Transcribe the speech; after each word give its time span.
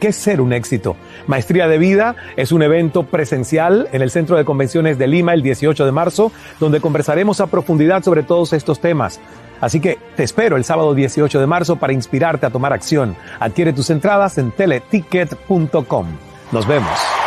¿Qué 0.00 0.12
ser 0.12 0.40
un 0.40 0.52
éxito? 0.52 0.96
Maestría 1.26 1.66
de 1.66 1.78
Vida 1.78 2.14
es 2.36 2.52
un 2.52 2.62
evento 2.62 3.04
presencial 3.04 3.88
en 3.92 4.00
el 4.02 4.10
Centro 4.10 4.36
de 4.36 4.44
Convenciones 4.44 4.96
de 4.96 5.08
Lima 5.08 5.34
el 5.34 5.42
18 5.42 5.84
de 5.84 5.92
marzo, 5.92 6.30
donde 6.60 6.80
conversaremos 6.80 7.40
a 7.40 7.48
profundidad 7.48 8.04
sobre 8.04 8.22
todos 8.22 8.52
estos 8.52 8.80
temas. 8.80 9.20
Así 9.60 9.80
que 9.80 9.98
te 10.16 10.22
espero 10.22 10.56
el 10.56 10.64
sábado 10.64 10.94
18 10.94 11.40
de 11.40 11.46
marzo 11.46 11.76
para 11.76 11.92
inspirarte 11.92 12.46
a 12.46 12.50
tomar 12.50 12.72
acción. 12.72 13.16
Adquiere 13.40 13.72
tus 13.72 13.90
entradas 13.90 14.38
en 14.38 14.52
teleticket.com. 14.52 16.06
Nos 16.52 16.68
vemos. 16.68 17.17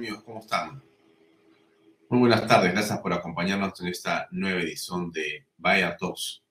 ¿Qué 0.00 0.06
tal 0.06 0.14
amigos? 0.14 0.24
¿Cómo 0.24 0.40
están? 0.40 0.82
Muy 2.08 2.20
buenas 2.20 2.46
tardes, 2.46 2.72
gracias 2.72 2.98
por 3.00 3.12
acompañarnos 3.12 3.78
en 3.82 3.88
esta 3.88 4.28
nueva 4.30 4.62
edición 4.62 5.12
de 5.12 5.44
Vaya 5.58 5.94
Talks 5.94 6.42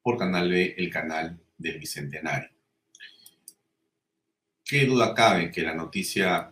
por 0.00 0.16
Canal 0.16 0.48
B, 0.48 0.74
el 0.78 0.88
canal 0.88 1.38
del 1.58 1.78
Bicentenario. 1.78 2.48
¿Qué 4.64 4.86
duda 4.86 5.14
cabe 5.14 5.50
que 5.50 5.60
la 5.60 5.74
noticia 5.74 6.50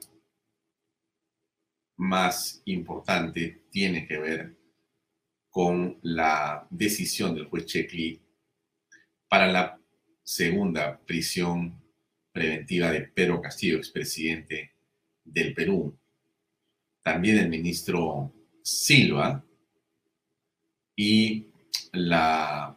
más 1.97 2.61
importante 2.67 3.63
tiene 3.71 4.07
que 4.07 4.19
ver 4.19 4.57
con 5.49 5.99
la 6.03 6.67
decisión 6.69 7.35
del 7.35 7.47
juez 7.47 7.65
Checli 7.65 8.21
para 9.27 9.47
la 9.47 9.81
segunda 10.23 10.99
prisión 10.99 11.81
preventiva 12.31 12.91
de 12.91 13.03
Pedro 13.03 13.41
Castillo, 13.41 13.79
expresidente 13.79 14.73
del 15.25 15.55
Perú. 15.55 15.99
También 17.07 17.39
el 17.39 17.49
ministro 17.49 18.33
Silva 18.65 19.41
y 20.97 21.47
la 21.93 22.77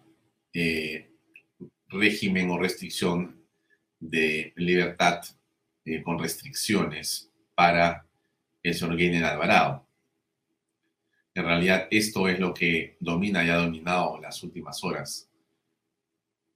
eh, 0.54 1.10
régimen 1.88 2.52
o 2.52 2.60
restricción 2.60 3.44
de 4.00 4.54
libertad 4.58 5.24
eh, 5.84 6.04
con 6.04 6.20
restricciones 6.20 7.32
para 7.56 8.06
el 8.62 8.76
señor 8.76 8.98
Guinea 8.98 9.32
Alvarado. 9.32 9.88
En 11.34 11.46
realidad, 11.46 11.88
esto 11.90 12.28
es 12.28 12.40
lo 12.40 12.54
que 12.54 12.98
domina 13.00 13.44
y 13.44 13.50
ha 13.50 13.56
dominado 13.56 14.20
las 14.20 14.44
últimas 14.44 14.84
horas 14.84 15.28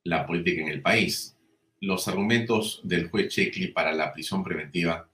la 0.04 0.28
política 0.28 0.62
en 0.62 0.68
el 0.68 0.84
país. 0.84 1.36
Los 1.80 2.08
argumentos 2.08 2.82
del 2.84 3.10
juez 3.10 3.30
Checli 3.30 3.70
para 3.70 3.94
la 3.94 4.14
prisión 4.14 4.44
preventiva 4.44 5.10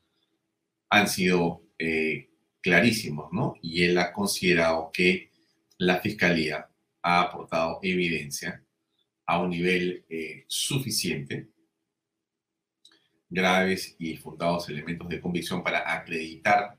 han 0.89 1.07
sido 1.07 1.61
eh, 1.77 2.28
clarísimos, 2.61 3.31
¿no? 3.31 3.55
Y 3.61 3.83
él 3.83 3.97
ha 3.97 4.11
considerado 4.11 4.91
que 4.93 5.31
la 5.77 5.99
fiscalía 5.99 6.69
ha 7.01 7.21
aportado 7.21 7.79
evidencia 7.81 8.63
a 9.25 9.39
un 9.41 9.51
nivel 9.51 10.05
eh, 10.09 10.43
suficiente, 10.47 11.49
graves 13.29 13.95
y 13.99 14.17
fundados 14.17 14.69
elementos 14.69 15.07
de 15.07 15.21
convicción 15.21 15.63
para 15.63 15.93
acreditar 15.93 16.77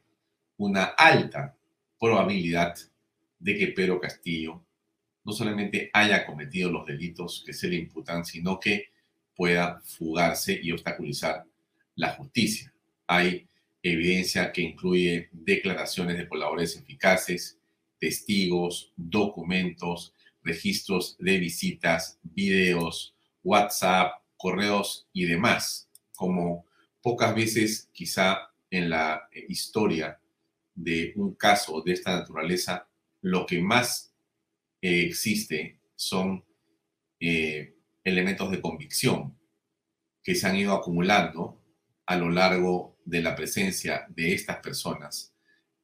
una 0.56 0.84
alta 0.84 1.56
probabilidad 1.98 2.76
de 3.38 3.56
que 3.56 3.68
Pedro 3.68 4.00
Castillo 4.00 4.64
no 5.24 5.32
solamente 5.32 5.90
haya 5.92 6.26
cometido 6.26 6.70
los 6.70 6.86
delitos 6.86 7.42
que 7.46 7.52
se 7.52 7.68
le 7.68 7.76
imputan, 7.76 8.24
sino 8.24 8.58
que 8.58 8.90
pueda 9.34 9.80
fugarse 9.84 10.58
y 10.60 10.72
obstaculizar 10.72 11.44
la 11.94 12.10
justicia. 12.10 12.72
Hay 13.06 13.46
evidencia 13.82 14.52
que 14.52 14.62
incluye 14.62 15.28
declaraciones 15.32 16.18
de 16.18 16.28
colaboradores 16.28 16.76
eficaces, 16.76 17.58
testigos, 17.98 18.92
documentos, 18.96 20.14
registros 20.42 21.16
de 21.18 21.38
visitas, 21.38 22.18
videos, 22.22 23.14
WhatsApp, 23.42 24.22
correos 24.36 25.06
y 25.12 25.24
demás, 25.24 25.88
como 26.16 26.64
pocas 27.02 27.34
veces 27.34 27.88
quizá 27.92 28.50
en 28.70 28.90
la 28.90 29.28
historia 29.48 30.18
de 30.74 31.12
un 31.16 31.34
caso 31.34 31.82
de 31.82 31.92
esta 31.92 32.18
naturaleza, 32.18 32.88
lo 33.22 33.44
que 33.44 33.60
más 33.60 34.14
eh, 34.80 35.02
existe 35.02 35.78
son 35.94 36.44
eh, 37.18 37.74
elementos 38.02 38.50
de 38.50 38.60
convicción 38.60 39.36
que 40.22 40.34
se 40.34 40.46
han 40.46 40.56
ido 40.56 40.72
acumulando 40.72 41.60
a 42.06 42.16
lo 42.16 42.30
largo 42.30 42.89
de 43.10 43.22
la 43.22 43.34
presencia 43.34 44.06
de 44.08 44.32
estas 44.32 44.58
personas 44.58 45.34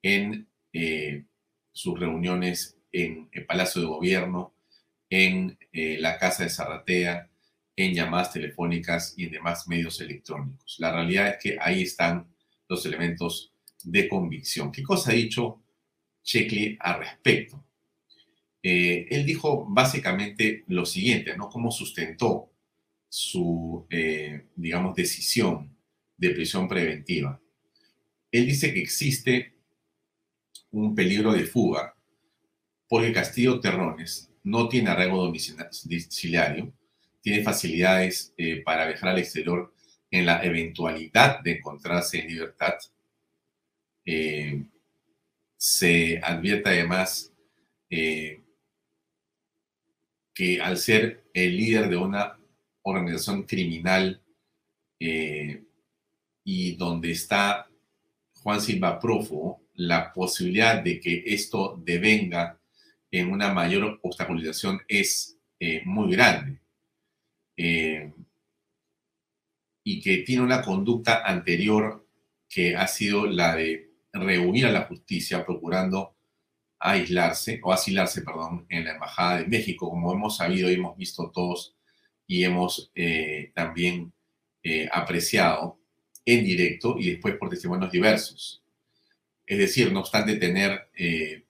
en 0.02 0.46
eh, 0.72 1.24
sus 1.72 1.98
reuniones 1.98 2.78
en 2.92 3.28
el 3.32 3.44
Palacio 3.44 3.82
de 3.82 3.88
Gobierno, 3.88 4.54
en 5.10 5.58
la 5.72 6.18
Casa 6.18 6.44
de 6.44 6.50
Zarratea, 6.50 7.28
en 7.76 7.94
llamadas 7.94 8.32
telefónicas 8.32 9.14
y 9.16 9.24
en 9.24 9.32
demás 9.32 9.68
medios 9.68 10.00
electrónicos. 10.00 10.76
La 10.78 10.92
realidad 10.92 11.28
es 11.28 11.36
que 11.42 11.58
ahí 11.60 11.82
están 11.82 12.26
los 12.68 12.84
elementos 12.86 13.52
de 13.84 14.08
convicción. 14.08 14.72
¿Qué 14.72 14.82
cosa 14.82 15.10
ha 15.10 15.14
dicho 15.14 15.62
Checkley 16.22 16.76
al 16.80 16.98
respecto? 17.00 17.62
Eh, 18.62 19.06
él 19.10 19.24
dijo 19.24 19.66
básicamente 19.68 20.64
lo 20.68 20.86
siguiente, 20.86 21.36
¿no? 21.36 21.48
Cómo 21.48 21.70
sustentó 21.70 22.50
su, 23.08 23.86
eh, 23.90 24.46
digamos, 24.56 24.96
decisión 24.96 25.75
de 26.16 26.30
prisión 26.30 26.68
preventiva. 26.68 27.40
Él 28.30 28.46
dice 28.46 28.72
que 28.72 28.80
existe 28.80 29.54
un 30.70 30.94
peligro 30.94 31.32
de 31.32 31.44
fuga 31.44 31.94
porque 32.88 33.12
Castillo 33.12 33.60
Terrones 33.60 34.30
no 34.44 34.68
tiene 34.68 34.90
arraigo 34.90 35.24
domiciliario, 35.24 36.72
tiene 37.20 37.42
facilidades 37.42 38.32
eh, 38.36 38.62
para 38.62 38.86
viajar 38.86 39.10
al 39.10 39.18
exterior 39.18 39.74
en 40.10 40.26
la 40.26 40.44
eventualidad 40.44 41.40
de 41.42 41.52
encontrarse 41.52 42.18
en 42.20 42.28
libertad 42.28 42.74
eh, 44.06 44.64
se 45.56 46.20
advierte 46.22 46.70
además 46.70 47.32
eh, 47.90 48.40
que 50.32 50.60
al 50.60 50.76
ser 50.76 51.24
el 51.34 51.56
líder 51.56 51.88
de 51.88 51.96
una 51.96 52.38
organización 52.82 53.42
criminal 53.42 54.22
y 56.48 56.76
donde 56.76 57.10
está 57.10 57.68
Juan 58.34 58.60
Silva 58.60 59.00
prófugo, 59.00 59.64
la 59.74 60.12
posibilidad 60.12 60.80
de 60.80 61.00
que 61.00 61.24
esto 61.26 61.76
devenga 61.84 62.60
en 63.10 63.32
una 63.32 63.52
mayor 63.52 63.98
obstaculización 64.00 64.80
es 64.86 65.36
muy 65.84 66.12
grande. 66.12 66.60
y 69.88 70.00
que 70.00 70.18
tiene 70.18 70.42
una 70.42 70.62
conducta 70.62 71.22
anterior 71.24 72.06
que 72.48 72.76
ha 72.76 72.86
sido 72.86 73.26
la 73.26 73.56
de 73.56 73.90
reunir 74.12 74.66
a 74.66 74.72
la 74.72 74.82
justicia 74.82 75.44
procurando 75.44 76.14
aislarse 76.78 77.60
o 77.62 77.72
asilarse, 77.72 78.22
perdón, 78.22 78.66
en 78.68 78.84
la 78.84 78.92
Embajada 78.92 79.38
de 79.38 79.48
México, 79.48 79.88
como 79.90 80.12
hemos 80.12 80.36
sabido 80.36 80.70
y 80.70 80.74
hemos 80.74 80.96
visto 80.96 81.30
todos 81.32 81.74
y 82.26 82.44
hemos 82.44 82.90
eh, 82.94 83.52
también 83.54 84.12
eh, 84.62 84.88
apreciado 84.92 85.80
en 86.26 86.44
directo 86.44 86.96
y 86.98 87.12
después 87.12 87.36
por 87.36 87.48
testimonios 87.48 87.90
diversos. 87.90 88.62
Es 89.46 89.58
decir, 89.58 89.90
no 89.90 90.00
obstante 90.00 90.36
tener 90.36 90.90
eh, 90.94 91.44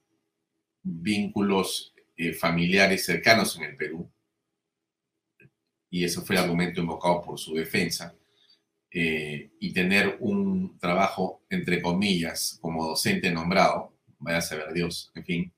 vínculos 0.83 1.93
familiares 2.39 3.05
cercanos 3.05 3.57
en 3.57 3.65
el 3.65 3.77
Perú, 3.77 4.09
y 5.91 6.05
eso 6.05 6.23
fue 6.23 6.37
el 6.37 6.43
argumento 6.43 6.81
invocado 6.81 7.23
por 7.23 7.39
su 7.39 7.55
defensa, 7.55 8.15
eh, 8.91 9.51
y 9.61 9.73
tener 9.73 10.17
un 10.21 10.79
trabajo, 10.79 11.43
entre 11.51 11.83
comillas, 11.83 12.59
como 12.61 12.87
docente 12.87 13.31
nombrado, 13.31 13.93
vaya 14.19 14.39
a 14.39 14.43
saber 14.43 14.73
Dios, 14.73 15.11
en 15.15 15.25
fin, 15.25 15.53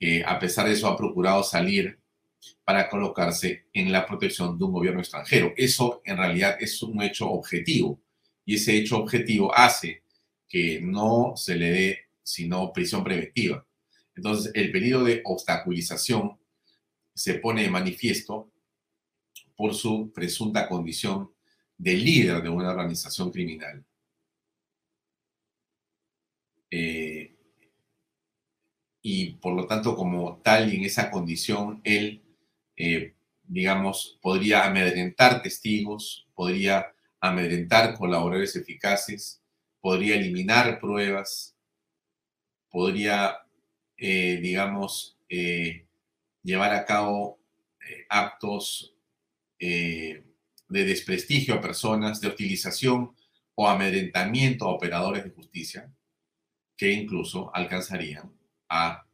eh, 0.00 0.22
a 0.26 0.38
pesar 0.38 0.66
de 0.66 0.72
eso 0.72 0.88
ha 0.88 0.96
procurado 0.96 1.42
salir 1.42 1.98
para 2.64 2.88
colocarse 2.88 3.66
en 3.72 3.92
la 3.92 4.06
protección 4.06 4.58
de 4.58 4.64
un 4.64 4.72
gobierno 4.72 5.00
extranjero. 5.00 5.52
Eso 5.56 6.00
en 6.04 6.16
realidad 6.16 6.56
es 6.60 6.82
un 6.82 7.02
hecho 7.02 7.30
objetivo 7.30 8.00
y 8.44 8.56
ese 8.56 8.76
hecho 8.76 8.98
objetivo 8.98 9.54
hace 9.54 10.02
que 10.48 10.80
no 10.80 11.34
se 11.36 11.56
le 11.56 11.70
dé 11.70 11.98
sino 12.22 12.72
prisión 12.72 13.02
preventiva. 13.02 13.66
Entonces, 14.14 14.52
el 14.54 14.70
peligro 14.70 15.04
de 15.04 15.22
obstaculización 15.24 16.38
se 17.14 17.34
pone 17.34 17.62
de 17.62 17.70
manifiesto 17.70 18.50
por 19.56 19.74
su 19.74 20.12
presunta 20.12 20.68
condición 20.68 21.30
del 21.76 22.04
líder 22.04 22.42
de 22.42 22.48
una 22.48 22.70
organización 22.70 23.30
criminal. 23.30 23.84
Eh, 26.70 27.34
y 29.02 29.32
por 29.34 29.54
lo 29.54 29.66
tanto, 29.66 29.96
como 29.96 30.38
tal 30.38 30.72
y 30.72 30.76
en 30.76 30.84
esa 30.84 31.10
condición, 31.10 31.80
él, 31.84 32.22
eh, 32.76 33.14
digamos, 33.44 34.18
podría 34.22 34.64
amedrentar 34.64 35.42
testigos, 35.42 36.26
podría 36.34 36.91
amedrentar 37.22 37.96
colaboradores 37.96 38.54
eficaces, 38.56 39.40
podría 39.80 40.16
eliminar 40.16 40.78
pruebas, 40.78 41.56
podría, 42.68 43.38
eh, 43.96 44.38
digamos, 44.42 45.16
llevar 46.42 46.74
a 46.74 46.84
cabo 46.84 47.38
actos 48.10 48.94
de 49.58 50.24
desprestigio 50.68 51.54
a 51.54 51.60
personas, 51.60 52.20
de 52.20 52.28
utilización 52.28 53.14
o 53.54 53.68
amedrentamiento 53.68 54.66
a 54.66 54.72
operadores 54.72 55.24
de 55.24 55.30
justicia, 55.30 55.90
que 56.76 56.90
incluso 56.90 57.54
alcanzarían 57.54 58.32
a 58.68 59.06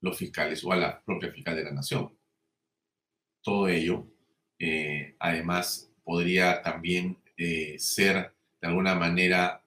los 0.00 0.16
fiscales 0.16 0.64
o 0.64 0.72
a 0.72 0.76
la 0.76 1.02
propia 1.02 1.32
fiscal 1.32 1.56
de 1.56 1.64
la 1.64 1.72
nación. 1.72 2.16
Todo 3.42 3.68
ello, 3.68 4.06
eh, 4.58 5.16
además, 5.18 5.90
podría 6.04 6.62
también 6.62 7.18
eh, 7.36 7.76
ser 7.78 8.32
de 8.60 8.68
alguna 8.68 8.94
manera 8.94 9.62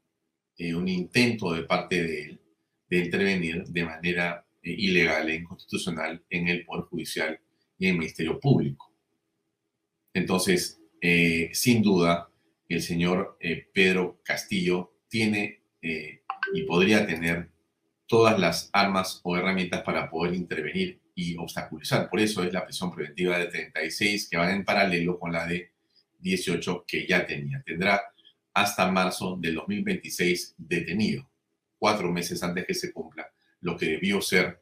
eh, 0.58 0.74
un 0.74 0.88
intento 0.88 1.54
de 1.54 1.64
parte 1.64 2.04
de 2.04 2.24
él 2.24 2.42
de 2.90 2.98
intervenir 2.98 3.64
de 3.66 3.86
manera 3.86 4.46
eh, 4.64 4.72
ilegal 4.72 5.30
e 5.30 5.36
inconstitucional 5.36 6.24
en 6.30 6.48
el 6.48 6.66
Poder 6.66 6.86
Judicial 6.86 7.40
y 7.78 7.86
en 7.86 7.92
el 7.94 8.00
Ministerio 8.00 8.40
Público. 8.40 8.92
Entonces, 10.14 10.82
sin 11.54 11.82
duda, 11.82 12.30
el 12.68 12.82
señor 12.82 13.38
Pedro 13.72 14.20
Castillo 14.22 14.98
tiene 15.08 15.62
y 15.82 16.64
podría 16.64 17.06
tener 17.06 17.52
todas 18.06 18.38
las 18.38 18.70
armas 18.74 19.22
o 19.24 19.38
herramientas 19.38 19.84
para 19.84 20.10
poder 20.10 20.34
intervenir 20.34 21.00
y 21.16 21.38
obstaculizar. 21.38 22.10
Por 22.10 22.20
eso 22.20 22.44
es 22.44 22.52
la 22.52 22.66
prisión 22.66 22.94
preventiva 22.94 23.38
de 23.38 23.46
36 23.46 24.28
que 24.30 24.38
va 24.38 24.52
en 24.52 24.66
paralelo 24.66 25.20
con 25.20 25.32
la 25.32 25.46
de 25.46 25.72
18 26.20 26.86
que 26.86 27.08
ya 27.08 27.26
tenía. 27.26 27.62
Tendrá 27.66 28.02
hasta 28.54 28.92
marzo 28.92 29.38
del 29.38 29.56
2026 29.56 30.56
detenido, 30.58 31.30
cuatro 31.78 32.12
meses 32.12 32.42
antes 32.44 32.66
que 32.66 32.74
se 32.74 32.92
cumpla 32.92 33.32
lo 33.62 33.78
que 33.78 33.88
debió 33.88 34.22
ser 34.22 34.62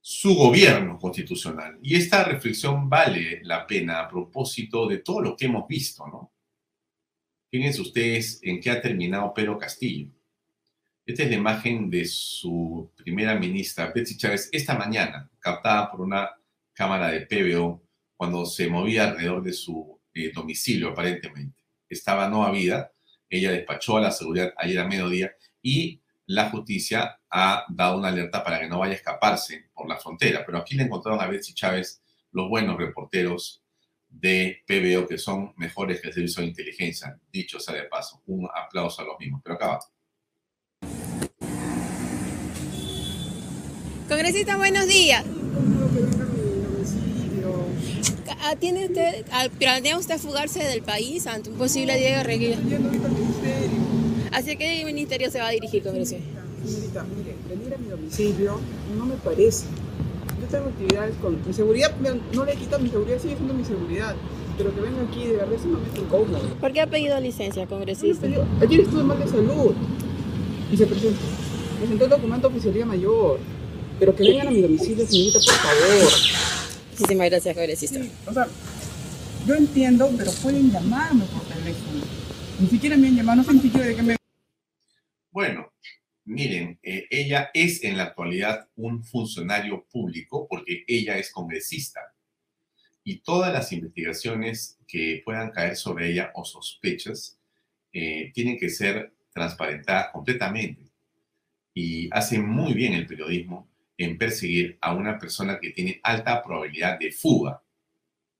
su 0.00 0.34
gobierno 0.34 0.98
constitucional. 0.98 1.78
Y 1.80 1.94
esta 1.94 2.24
reflexión 2.24 2.88
vale 2.88 3.40
la 3.44 3.66
pena 3.66 4.00
a 4.00 4.08
propósito 4.08 4.88
de 4.88 4.98
todo 4.98 5.20
lo 5.20 5.36
que 5.36 5.46
hemos 5.46 5.66
visto, 5.68 6.06
¿no? 6.06 6.32
Fíjense 7.50 7.80
ustedes 7.82 8.40
en 8.42 8.60
qué 8.60 8.70
ha 8.70 8.80
terminado 8.80 9.32
Pedro 9.32 9.58
Castillo. 9.58 10.10
Esta 11.04 11.24
es 11.24 11.30
la 11.30 11.36
imagen 11.36 11.90
de 11.90 12.04
su 12.04 12.90
primera 12.96 13.38
ministra, 13.38 13.92
Betsy 13.94 14.16
Chávez, 14.16 14.48
esta 14.52 14.76
mañana, 14.76 15.30
captada 15.38 15.90
por 15.90 16.00
una 16.00 16.30
cámara 16.72 17.08
de 17.08 17.26
PBO 17.26 17.82
cuando 18.16 18.46
se 18.46 18.68
movía 18.68 19.04
alrededor 19.04 19.42
de 19.42 19.52
su 19.52 20.00
domicilio, 20.34 20.90
aparentemente. 20.90 21.62
Estaba 21.88 22.28
no 22.28 22.44
a 22.44 22.50
vida, 22.50 22.92
ella 23.28 23.52
despachó 23.52 23.96
a 23.96 24.00
la 24.00 24.10
seguridad 24.10 24.52
ayer 24.56 24.78
a 24.78 24.86
mediodía 24.86 25.32
y 25.62 26.00
la 26.26 26.50
justicia 26.50 27.18
ha 27.30 27.64
dado 27.68 27.98
una 27.98 28.08
alerta 28.08 28.44
para 28.44 28.60
que 28.60 28.68
no 28.68 28.78
vaya 28.78 28.92
a 28.92 28.96
escaparse 28.96 29.70
por 29.74 29.88
la 29.88 29.96
frontera. 29.96 30.44
Pero 30.44 30.58
aquí 30.58 30.74
le 30.74 30.84
encontraron 30.84 31.20
a 31.20 31.26
Betsy 31.26 31.54
Chávez 31.54 32.02
los 32.30 32.48
buenos 32.48 32.76
reporteros 32.76 33.62
de 34.08 34.62
PBO 34.66 35.06
que 35.06 35.18
son 35.18 35.54
mejores 35.56 36.00
que 36.00 36.08
el 36.08 36.14
servicio 36.14 36.42
de 36.42 36.48
inteligencia, 36.48 37.18
dicho 37.32 37.58
sea 37.58 37.74
de 37.74 37.84
paso. 37.84 38.22
Un 38.26 38.48
aplauso 38.54 39.02
a 39.02 39.04
los 39.04 39.18
mismos. 39.18 39.40
Pero 39.42 39.56
acá 39.56 39.78
Congresista, 44.08 44.58
buenos 44.58 44.86
días. 44.88 45.24
¿Tiene 48.58 48.86
usted, 48.86 49.24
¿Planea 49.58 49.98
usted 49.98 50.18
fugarse 50.18 50.62
del 50.62 50.82
país 50.82 51.26
ante 51.26 51.50
un 51.50 51.56
posible 51.56 51.96
Diego 51.96 52.22
Reguera? 52.22 52.58
¿Hacia 54.32 54.56
qué 54.56 54.84
ministerio 54.84 55.30
se 55.30 55.38
va 55.38 55.48
a 55.48 55.50
dirigir, 55.50 55.82
congresista? 55.82 56.24
Señorita, 56.64 57.04
mire, 57.16 57.34
venir 57.48 57.74
a 57.74 57.78
mi 57.78 57.88
domicilio 57.88 58.60
no 58.96 59.06
me 59.06 59.14
parece. 59.16 59.66
Yo 60.40 60.46
tengo 60.48 60.66
actividades 60.66 61.14
con 61.16 61.38
mi 61.46 61.52
seguridad, 61.52 61.92
no 62.32 62.44
le 62.44 62.52
he 62.52 62.56
quitado 62.56 62.82
mi 62.82 62.88
seguridad, 62.90 63.18
sigue 63.20 63.36
siendo 63.36 63.54
mi 63.54 63.64
seguridad. 63.64 64.14
Pero 64.58 64.74
que 64.74 64.80
venga 64.80 65.02
aquí 65.02 65.26
de 65.26 65.36
verdad 65.36 65.54
es 65.54 65.64
un 65.64 65.72
momento 65.72 66.00
incómodo. 66.00 66.40
¿Por 66.60 66.72
qué 66.72 66.80
ha 66.82 66.86
pedido 66.86 67.18
licencia, 67.20 67.66
congresista? 67.66 68.26
ayer 68.26 68.80
estuve 68.80 69.02
mal 69.02 69.18
de 69.18 69.26
salud 69.26 69.74
y 70.70 70.76
se 70.76 70.86
presentó. 70.86 71.20
Presentó 71.78 72.04
el 72.04 72.10
documento 72.10 72.48
de 72.48 72.54
oficialía 72.54 72.86
mayor. 72.86 73.38
Pero 73.98 74.14
que 74.14 74.24
vengan 74.24 74.48
a 74.48 74.50
mi 74.50 74.60
domicilio, 74.60 75.06
señorita, 75.06 75.38
por 75.38 75.54
favor. 75.54 76.61
Muchísimas 77.02 77.30
gracias, 77.30 77.56
congresista. 77.56 78.00
o 78.26 78.32
sea, 78.32 78.46
yo 79.44 79.54
entiendo, 79.56 80.08
pero 80.16 80.30
pueden 80.40 80.70
llamarme 80.70 81.24
por 81.24 81.42
teléfono. 81.48 82.04
Ni 82.60 82.68
siquiera 82.68 82.96
me 82.96 83.08
han 83.08 83.16
llamado, 83.16 83.38
no 83.38 83.44
sé 83.44 83.54
ni 83.54 83.60
siquiera 83.60 83.86
de 83.88 83.96
qué 83.96 84.02
me 84.02 84.16
bueno, 85.32 85.72
miren, 86.24 86.78
eh, 86.82 87.06
ella 87.10 87.50
es 87.54 87.82
en 87.82 87.96
la 87.96 88.04
actualidad 88.04 88.68
un 88.76 89.02
funcionario 89.02 89.84
público 89.90 90.46
porque 90.46 90.84
ella 90.86 91.16
es 91.16 91.32
congresista 91.32 92.00
y 93.02 93.20
todas 93.20 93.52
las 93.52 93.72
investigaciones 93.72 94.78
que 94.86 95.22
puedan 95.24 95.50
caer 95.50 95.74
sobre 95.74 96.10
ella 96.12 96.30
o 96.34 96.44
sospechas 96.44 97.40
eh, 97.92 98.30
tienen 98.32 98.58
que 98.58 98.68
ser 98.68 99.12
transparentadas 99.32 100.12
completamente. 100.12 100.82
Y 101.74 102.08
hace 102.12 102.38
muy 102.38 102.74
bien 102.74 102.92
el 102.92 103.06
periodismo 103.06 103.71
en 103.96 104.18
perseguir 104.18 104.78
a 104.80 104.94
una 104.94 105.18
persona 105.18 105.58
que 105.60 105.70
tiene 105.70 106.00
alta 106.02 106.42
probabilidad 106.42 106.98
de 106.98 107.12
fuga, 107.12 107.62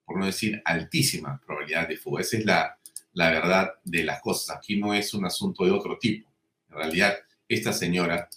por 0.05 0.17
no 0.17 0.25
decir 0.25 0.61
altísima 0.65 1.41
probabilidad 1.45 1.87
de 1.87 1.97
fuga. 1.97 2.21
Esa 2.21 2.37
es 2.37 2.45
la, 2.45 2.77
la 3.13 3.29
verdad 3.29 3.73
de 3.83 4.03
las 4.03 4.21
cosas. 4.21 4.57
Aquí 4.57 4.77
no 4.77 4.93
es 4.93 5.13
un 5.13 5.25
asunto 5.25 5.65
de 5.65 5.71
otro 5.71 5.97
tipo. 5.97 6.29
En 6.69 6.77
realidad, 6.77 7.17
esta 7.47 7.71
señora 7.71 8.27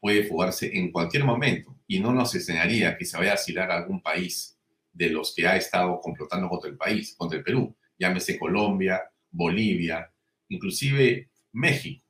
puede 0.00 0.24
fugarse 0.24 0.70
en 0.76 0.90
cualquier 0.90 1.24
momento 1.24 1.76
y 1.86 2.00
no 2.00 2.12
nos 2.12 2.34
enseñaría 2.34 2.96
que 2.96 3.04
se 3.04 3.18
vaya 3.18 3.32
a 3.32 3.34
asilar 3.34 3.70
a 3.70 3.78
algún 3.78 4.00
país 4.00 4.56
de 4.92 5.10
los 5.10 5.34
que 5.34 5.46
ha 5.46 5.56
estado 5.56 6.00
complotando 6.00 6.48
contra 6.48 6.70
el 6.70 6.76
país, 6.76 7.14
contra 7.16 7.38
el 7.38 7.44
Perú. 7.44 7.74
Llámese 7.98 8.38
Colombia, 8.38 9.02
Bolivia, 9.30 10.10
inclusive 10.48 11.28
México. 11.52 12.04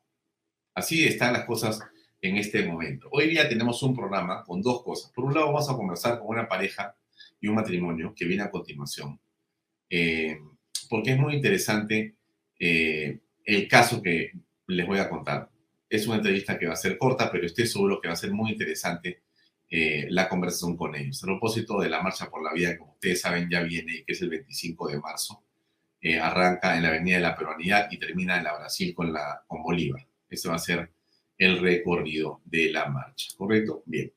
Así 0.75 1.05
están 1.05 1.33
las 1.33 1.45
cosas 1.45 1.81
en 2.21 2.37
este 2.37 2.65
momento. 2.67 3.09
Hoy 3.13 3.29
día 3.29 3.49
tenemos 3.49 3.83
un 3.83 3.95
programa 3.95 4.45
con 4.45 4.61
dos 4.63 4.83
cosas. 4.83 5.11
Por 5.13 5.25
un 5.25 5.35
lado, 5.35 5.47
vamos 5.47 5.71
a 5.71 5.75
conversar 5.75 6.19
con 6.19 6.29
una 6.29 6.49
pareja 6.49 6.95
y 7.41 7.49
un 7.49 7.55
matrimonio 7.55 8.15
que 8.15 8.27
viene 8.27 8.43
a 8.43 8.51
continuación, 8.51 9.19
eh, 9.89 10.39
porque 10.89 11.13
es 11.13 11.19
muy 11.19 11.35
interesante 11.35 12.17
eh, 12.59 13.21
el 13.45 13.69
caso 13.69 14.03
que 14.03 14.33
les 14.67 14.87
voy 14.87 14.99
a 14.99 15.09
contar. 15.09 15.51
Es 15.89 16.07
una 16.07 16.17
entrevista 16.17 16.59
que 16.59 16.67
va 16.67 16.75
a 16.75 16.77
ser 16.77 16.99
corta, 16.99 17.31
pero 17.33 17.47
estoy 17.47 17.67
seguro 17.67 18.01
que 18.01 18.09
va 18.09 18.15
a 18.15 18.17
ser 18.17 18.33
muy 18.33 18.53
interesante 18.53 19.23
eh, 19.69 20.07
la 20.11 20.29
conversación 20.29 20.77
con 20.77 20.95
ellos. 20.95 21.23
A 21.23 21.27
propósito 21.27 21.81
de 21.81 21.89
la 21.89 22.03
Marcha 22.03 22.29
por 22.29 22.43
la 22.43 22.53
Vida, 22.53 22.77
como 22.77 22.93
ustedes 22.93 23.21
saben, 23.21 23.49
ya 23.49 23.63
viene, 23.63 24.05
que 24.05 24.13
es 24.13 24.23
el 24.23 24.29
25 24.29 24.89
de 24.89 24.99
marzo. 24.99 25.45
Eh, 26.01 26.19
arranca 26.19 26.77
en 26.77 26.83
la 26.83 26.89
Avenida 26.89 27.17
de 27.17 27.23
la 27.23 27.37
Peruanidad 27.37 27.89
y 27.91 27.99
termina 27.99 28.39
en 28.39 28.45
la 28.45 28.57
Brasil 28.57 28.95
con, 28.95 29.13
la, 29.13 29.45
con 29.47 29.63
Bolívar. 29.63 30.07
Ese 30.29 30.49
va 30.49 30.57
a 30.57 30.59
ser 30.59 30.91
el 31.41 31.59
recorrido 31.59 32.41
de 32.45 32.71
la 32.71 32.89
marcha, 32.89 33.27
¿correcto? 33.37 33.83
Bien. 33.87 34.13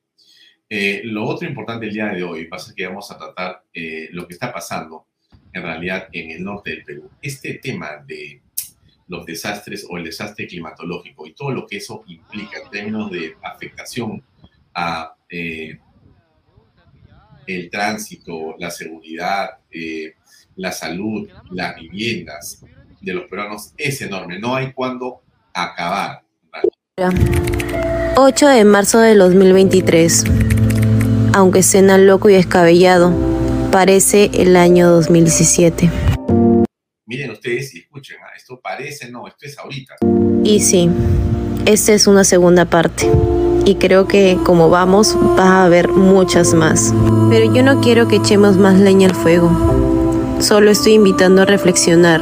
Eh, 0.68 1.02
lo 1.04 1.24
otro 1.24 1.48
importante 1.48 1.86
el 1.86 1.92
día 1.92 2.06
de 2.06 2.22
hoy 2.22 2.46
va 2.46 2.56
a 2.58 2.60
ser 2.60 2.76
que 2.76 2.86
vamos 2.86 3.10
a 3.10 3.18
tratar 3.18 3.64
lo 4.12 4.26
que 4.26 4.34
está 4.34 4.52
pasando 4.52 5.08
en 5.52 5.62
realidad 5.62 6.08
en 6.12 6.30
el 6.30 6.44
norte 6.44 6.70
del 6.70 6.84
Perú. 6.84 7.10
Este 7.20 7.54
tema 7.54 7.96
de 8.06 8.42
los 9.08 9.26
desastres 9.26 9.86
o 9.88 9.96
el 9.96 10.04
desastre 10.04 10.46
climatológico 10.46 11.26
y 11.26 11.34
todo 11.34 11.50
lo 11.50 11.66
que 11.66 11.76
eso 11.76 12.04
implica 12.06 12.58
en 12.58 12.70
términos 12.70 13.10
de 13.10 13.36
afectación 13.42 14.22
a 14.74 15.14
eh, 15.28 15.78
el 17.46 17.70
tránsito, 17.70 18.56
la 18.58 18.70
seguridad, 18.70 19.58
eh, 19.70 20.14
la 20.56 20.72
salud, 20.72 21.28
las 21.50 21.76
viviendas 21.76 22.64
de 23.00 23.12
los 23.12 23.28
peruanos 23.28 23.74
es 23.76 24.00
enorme. 24.00 24.38
No 24.38 24.56
hay 24.56 24.72
cuándo 24.72 25.22
acabar. 25.52 26.23
8 26.96 28.46
de 28.46 28.64
marzo 28.64 29.00
de 29.00 29.16
2023. 29.16 30.26
Aunque 31.32 31.64
suena 31.64 31.98
loco 31.98 32.30
y 32.30 32.34
escabellado, 32.34 33.12
parece 33.72 34.30
el 34.32 34.54
año 34.54 34.88
2017. 34.90 35.90
Miren 37.06 37.32
ustedes 37.32 37.74
y 37.74 37.80
escuchen, 37.80 38.18
¿ah? 38.22 38.30
esto 38.36 38.60
parece, 38.62 39.10
no, 39.10 39.26
esto 39.26 39.44
es 39.44 39.58
ahorita. 39.58 39.96
Y 40.44 40.60
sí, 40.60 40.88
esta 41.66 41.94
es 41.94 42.06
una 42.06 42.22
segunda 42.22 42.64
parte. 42.64 43.10
Y 43.64 43.74
creo 43.74 44.06
que 44.06 44.38
como 44.44 44.70
vamos, 44.70 45.16
va 45.36 45.62
a 45.62 45.64
haber 45.64 45.88
muchas 45.88 46.54
más. 46.54 46.94
Pero 47.28 47.52
yo 47.52 47.64
no 47.64 47.80
quiero 47.80 48.06
que 48.06 48.16
echemos 48.16 48.56
más 48.56 48.78
leña 48.78 49.08
al 49.08 49.16
fuego. 49.16 49.50
Solo 50.38 50.70
estoy 50.70 50.92
invitando 50.92 51.42
a 51.42 51.44
reflexionar 51.44 52.20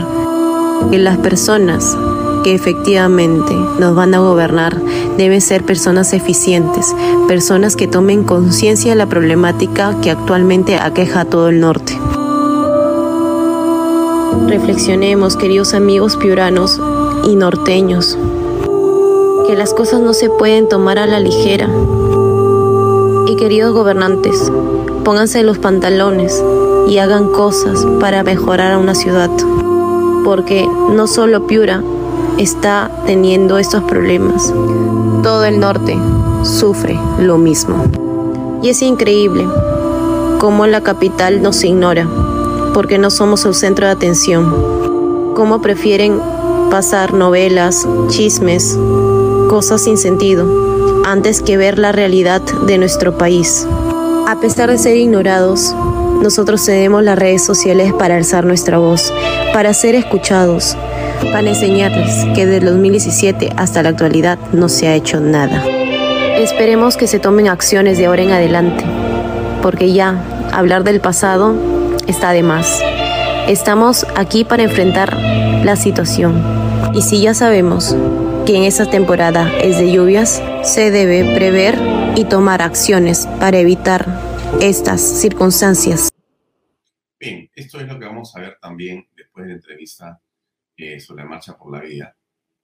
que 0.91 0.97
las 0.97 1.19
personas 1.19 1.95
que 2.43 2.55
efectivamente 2.55 3.55
nos 3.79 3.95
van 3.95 4.15
a 4.15 4.19
gobernar 4.21 4.81
deben 5.17 5.41
ser 5.41 5.65
personas 5.65 6.13
eficientes, 6.13 6.95
personas 7.29 7.77
que 7.77 7.89
tomen 7.89 8.25
conciencia 8.25 8.93
de 8.93 8.97
la 8.97 9.07
problemática 9.07 9.97
que 10.01 10.11
actualmente 10.11 10.77
aqueja 10.77 11.21
a 11.21 11.25
todo 11.25 11.49
el 11.49 11.61
norte. 11.61 11.99
Reflexionemos, 14.49 15.37
queridos 15.37 15.75
amigos 15.75 16.17
piuranos 16.17 16.81
y 17.25 17.37
norteños, 17.37 18.19
que 19.47 19.57
las 19.57 19.75
cosas 19.75 20.01
no 20.01 20.15
se 20.15 20.29
pueden 20.31 20.69
tomar 20.69 20.99
a 20.99 21.07
la 21.07 21.21
ligera. 21.21 21.69
Y 23.27 23.37
queridos 23.37 23.73
gobernantes, 23.73 24.51
pónganse 25.05 25.43
los 25.43 25.59
pantalones 25.59 26.43
y 26.89 26.99
hagan 26.99 27.29
cosas 27.29 27.87
para 28.01 28.23
mejorar 28.23 28.73
a 28.73 28.79
una 28.79 28.95
ciudad, 28.95 29.31
porque 30.25 30.67
no 30.91 31.07
solo 31.07 31.47
Piura 31.47 31.83
está 32.43 32.91
teniendo 33.07 33.59
estos 33.59 33.83
problemas, 33.85 34.53
todo 35.23 35.45
el 35.45 35.61
norte 35.61 35.97
sufre 36.43 36.99
lo 37.19 37.39
mismo. 37.39 37.85
Y 38.63 38.71
es 38.71 38.83
increíble 38.83 39.47
cómo 40.39 40.67
la 40.67 40.83
capital 40.83 41.43
nos 41.43 41.63
ignora 41.65 42.07
porque 42.75 42.99
no 42.99 43.11
somos 43.11 43.45
el 43.45 43.55
centro 43.55 43.87
de 43.87 43.93
atención. 43.93 45.35
Cómo 45.35 45.61
prefieren 45.61 46.21
pasar 46.71 47.13
novelas, 47.13 47.87
chismes, 48.09 48.79
cosas 49.49 49.83
sin 49.83 49.99
sentido, 49.99 51.03
antes 51.05 51.43
que 51.43 51.57
ver 51.57 51.79
la 51.79 51.93
realidad 51.93 52.41
de 52.67 52.79
nuestro 52.79 53.17
país. 53.19 53.67
A 54.27 54.39
pesar 54.41 54.71
de 54.71 54.79
ser 54.79 54.97
ignorados, 54.97 55.75
nosotros 56.23 56.65
cedemos 56.65 57.03
las 57.03 57.19
redes 57.19 57.45
sociales 57.45 57.93
para 57.93 58.17
alzar 58.17 58.45
nuestra 58.45 58.79
voz, 58.79 59.13
para 59.53 59.75
ser 59.75 59.95
escuchados, 59.95 60.77
para 61.31 61.49
enseñarles 61.49 62.25
que 62.35 62.47
desde 62.47 62.59
el 62.59 62.65
2017 62.67 63.51
hasta 63.57 63.83
la 63.83 63.91
actualidad 63.91 64.39
no 64.53 64.69
se 64.69 64.89
ha 64.89 64.95
hecho 64.95 65.21
nada. 65.21 65.65
Esperemos 66.37 66.97
que 66.97 67.07
se 67.07 67.19
tomen 67.19 67.49
acciones 67.49 67.99
de 67.99 68.07
ahora 68.07 68.23
en 68.23 68.31
adelante, 68.33 68.85
porque 69.63 69.93
ya 69.93 70.23
hablar 70.53 70.85
del 70.85 71.01
pasado 71.01 71.55
está 72.07 72.33
de 72.33 72.43
más. 72.43 72.83
Estamos 73.49 74.07
aquí 74.17 74.45
para 74.45 74.63
enfrentar 74.63 75.17
la 75.65 75.77
situación. 75.77 76.43
Y 76.95 77.03
si 77.03 77.21
ya 77.21 77.35
sabemos 77.35 77.97
que 78.47 78.57
en 78.57 78.65
esta 78.65 78.91
temporada 78.91 79.51
es 79.59 79.79
de 79.79 79.93
lluvias, 79.93 80.43
se 80.63 80.91
debe 80.91 81.35
prever 81.35 81.79
y 82.17 82.25
tomar 82.25 82.63
acciones 82.63 83.27
para 83.39 83.59
evitar 83.59 84.07
estas 84.61 85.01
circunstancias. 85.01 86.11
Bien, 87.19 87.49
esto 87.55 87.81
es 87.81 87.87
lo 87.87 87.99
que 87.99 88.05
vamos 88.05 88.35
a 88.37 88.41
ver 88.41 88.59
también 88.61 89.07
después 89.17 89.47
de 89.47 89.53
la 89.53 89.57
entrevista 89.57 90.21
eh, 90.77 91.01
sobre 91.01 91.23
la 91.23 91.29
marcha 91.29 91.57
por 91.57 91.73
la 91.73 91.81
vida. 91.81 92.17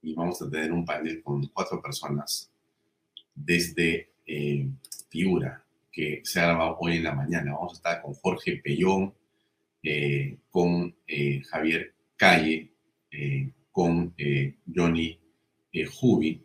Y 0.03 0.15
vamos 0.15 0.41
a 0.43 0.50
tener 0.50 0.73
un 0.73 0.85
panel 0.85 1.23
con 1.23 1.47
cuatro 1.49 1.81
personas 1.83 2.50
desde 3.35 4.12
eh, 4.27 4.69
que 5.91 6.21
se 6.25 6.41
ha 6.41 6.47
grabado 6.47 6.77
hoy 6.81 6.97
en 6.97 7.05
la 7.05 7.15
mañana. 7.15 7.55
Vamos 7.55 7.73
a 7.73 7.77
estar 7.77 8.03
con 8.03 8.15
Jorge 8.15 8.61
Pellón, 8.62 9.15
eh, 9.83 10.38
con 10.50 10.95
eh, 11.07 11.43
Javier 11.43 11.95
Calle, 12.17 12.73
eh, 13.11 13.50
con 13.71 14.15
Johnny 14.75 15.21
Jubi 15.93 16.45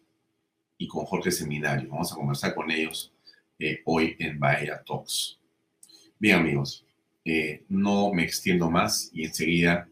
y 0.77 0.87
con 0.87 1.05
Jorge 1.05 1.31
Seminario. 1.31 1.89
Vamos 1.89 2.11
a 2.11 2.15
conversar 2.15 2.53
con 2.53 2.69
ellos 2.69 3.11
hoy 3.85 4.15
en 4.19 4.39
Bahía 4.39 4.83
Talks. 4.85 5.39
Bien 6.19 6.37
amigos, 6.37 6.85
no 7.69 8.13
me 8.13 8.23
extiendo 8.23 8.69
más 8.69 9.09
y 9.13 9.25
enseguida 9.25 9.89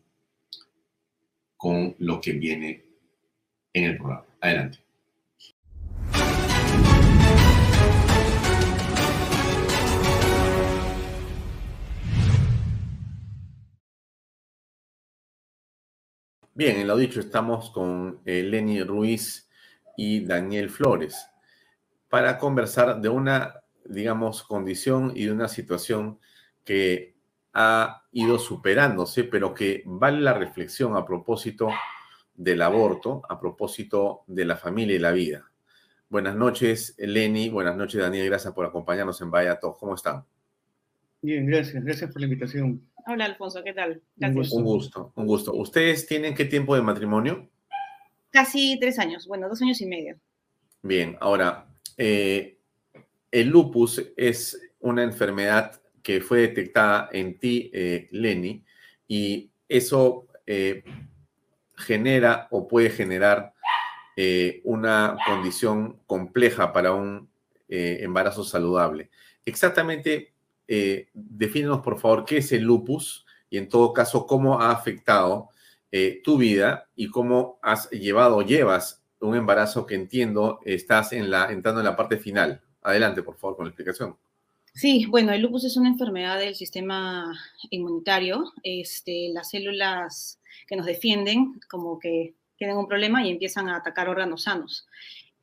con 1.61 1.95
lo 1.99 2.19
que 2.19 2.31
viene 2.31 2.83
en 3.71 3.83
el 3.83 3.97
programa. 3.97 4.25
Adelante. 4.41 4.79
Bien, 16.55 16.77
en 16.77 16.87
lo 16.87 16.97
dicho, 16.97 17.19
estamos 17.19 17.69
con 17.69 18.21
eh, 18.25 18.41
Lenny 18.41 18.81
Ruiz 18.81 19.47
y 19.95 20.25
Daniel 20.25 20.71
Flores 20.71 21.27
para 22.09 22.39
conversar 22.39 22.99
de 22.99 23.09
una, 23.09 23.61
digamos, 23.85 24.41
condición 24.41 25.13
y 25.15 25.25
de 25.25 25.31
una 25.31 25.47
situación 25.47 26.17
que 26.63 27.20
ha 27.53 28.03
ido 28.11 28.39
superándose, 28.39 29.23
pero 29.23 29.53
que 29.53 29.83
vale 29.85 30.21
la 30.21 30.33
reflexión 30.33 30.95
a 30.95 31.05
propósito 31.05 31.69
del 32.33 32.61
aborto, 32.61 33.21
a 33.27 33.39
propósito 33.39 34.23
de 34.27 34.45
la 34.45 34.57
familia 34.57 34.95
y 34.95 34.99
la 34.99 35.11
vida. 35.11 35.51
Buenas 36.09 36.35
noches, 36.35 36.95
Lenny. 36.97 37.49
Buenas 37.49 37.75
noches, 37.75 38.01
Daniel. 38.01 38.25
Gracias 38.27 38.53
por 38.53 38.65
acompañarnos 38.65 39.21
en 39.21 39.31
Vaya 39.31 39.59
Talks. 39.59 39.79
¿Cómo 39.79 39.95
están? 39.95 40.25
Bien, 41.21 41.45
gracias. 41.45 41.83
Gracias 41.83 42.11
por 42.11 42.21
la 42.21 42.27
invitación. 42.27 42.81
Hola 43.07 43.25
Alfonso, 43.25 43.63
¿qué 43.63 43.73
tal? 43.73 44.01
Un 44.17 44.33
gusto. 44.33 44.55
Un 44.57 44.63
gusto, 44.63 45.13
un 45.15 45.25
gusto. 45.25 45.53
¿Ustedes 45.53 46.05
tienen 46.07 46.35
qué 46.35 46.45
tiempo 46.45 46.75
de 46.75 46.81
matrimonio? 46.81 47.49
Casi 48.29 48.77
tres 48.79 48.99
años, 48.99 49.27
bueno, 49.27 49.49
dos 49.49 49.61
años 49.61 49.81
y 49.81 49.85
medio. 49.85 50.17
Bien, 50.81 51.17
ahora, 51.19 51.67
eh, 51.97 52.57
el 53.29 53.49
lupus 53.49 54.01
es 54.15 54.59
una 54.79 55.03
enfermedad 55.03 55.81
que 56.01 56.21
fue 56.21 56.41
detectada 56.41 57.09
en 57.11 57.37
ti, 57.37 57.69
eh, 57.73 58.07
Lenny, 58.11 58.63
y 59.07 59.51
eso 59.67 60.27
eh, 60.45 60.83
genera 61.77 62.47
o 62.51 62.67
puede 62.67 62.89
generar 62.89 63.53
eh, 64.15 64.61
una 64.63 65.15
condición 65.25 65.99
compleja 66.05 66.73
para 66.73 66.93
un 66.93 67.29
eh, 67.69 67.99
embarazo 68.01 68.43
saludable. 68.43 69.09
Exactamente, 69.45 70.33
defínenos 71.13 71.81
por 71.81 71.99
favor 71.99 72.23
qué 72.23 72.37
es 72.37 72.53
el 72.53 72.63
lupus 72.63 73.25
y 73.49 73.57
en 73.57 73.67
todo 73.67 73.91
caso 73.91 74.25
cómo 74.25 74.61
ha 74.61 74.71
afectado 74.71 75.49
tu 76.23 76.37
vida 76.37 76.87
y 76.95 77.09
cómo 77.09 77.59
has 77.61 77.89
llevado 77.89 78.37
o 78.37 78.41
llevas 78.41 79.03
un 79.19 79.35
embarazo 79.35 79.85
que 79.85 79.95
entiendo 79.95 80.59
estás 80.63 81.11
en 81.11 81.29
la, 81.29 81.51
entrando 81.51 81.81
en 81.81 81.87
la 81.87 81.97
parte 81.97 82.17
final. 82.17 82.61
Adelante, 82.81 83.21
por 83.21 83.35
favor, 83.35 83.57
con 83.57 83.65
la 83.65 83.71
explicación. 83.71 84.15
Sí, 84.73 85.05
bueno, 85.09 85.33
el 85.33 85.41
lupus 85.41 85.65
es 85.65 85.75
una 85.77 85.89
enfermedad 85.89 86.39
del 86.39 86.55
sistema 86.55 87.31
inmunitario. 87.69 88.53
Este, 88.63 89.29
las 89.33 89.49
células 89.49 90.39
que 90.67 90.75
nos 90.75 90.85
defienden 90.85 91.59
como 91.69 91.99
que 91.99 92.35
tienen 92.57 92.77
un 92.77 92.87
problema 92.87 93.25
y 93.25 93.29
empiezan 93.31 93.67
a 93.69 93.77
atacar 93.77 94.07
órganos 94.09 94.43
sanos. 94.43 94.87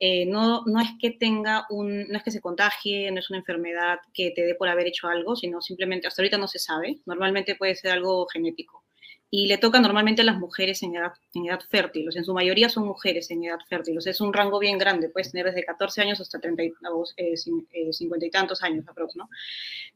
Eh, 0.00 0.26
no, 0.26 0.62
no 0.66 0.80
es 0.80 0.90
que 1.00 1.10
tenga 1.10 1.66
un, 1.70 2.08
no 2.08 2.16
es 2.16 2.22
que 2.22 2.30
se 2.30 2.40
contagie, 2.40 3.10
no 3.10 3.18
es 3.18 3.28
una 3.30 3.40
enfermedad 3.40 3.98
que 4.14 4.30
te 4.30 4.42
dé 4.46 4.54
por 4.54 4.68
haber 4.68 4.86
hecho 4.86 5.08
algo, 5.08 5.36
sino 5.36 5.60
simplemente 5.60 6.06
hasta 6.06 6.22
ahorita 6.22 6.38
no 6.38 6.48
se 6.48 6.58
sabe. 6.58 7.00
Normalmente 7.04 7.56
puede 7.56 7.74
ser 7.74 7.92
algo 7.92 8.26
genético. 8.28 8.84
Y 9.30 9.46
le 9.46 9.58
toca 9.58 9.78
normalmente 9.78 10.22
a 10.22 10.24
las 10.24 10.38
mujeres 10.38 10.82
en 10.82 10.96
edad, 10.96 11.12
en 11.34 11.46
edad 11.46 11.60
fértil. 11.68 12.08
O 12.08 12.12
sea, 12.12 12.20
en 12.20 12.24
su 12.24 12.32
mayoría 12.32 12.70
son 12.70 12.86
mujeres 12.86 13.30
en 13.30 13.44
edad 13.44 13.58
fértil. 13.68 13.98
O 13.98 14.00
sea, 14.00 14.10
es 14.12 14.20
un 14.22 14.32
rango 14.32 14.58
bien 14.58 14.78
grande. 14.78 15.10
Puedes 15.10 15.32
tener 15.32 15.44
desde 15.46 15.64
14 15.64 16.00
años 16.00 16.18
hasta 16.20 16.40
30, 16.40 16.64
y- 16.64 16.72
eh, 17.18 17.34
cin- 17.34 17.66
eh, 17.72 17.92
50 17.92 18.24
y 18.26 18.30
tantos 18.30 18.62
años, 18.62 18.86
¿no? 19.16 19.28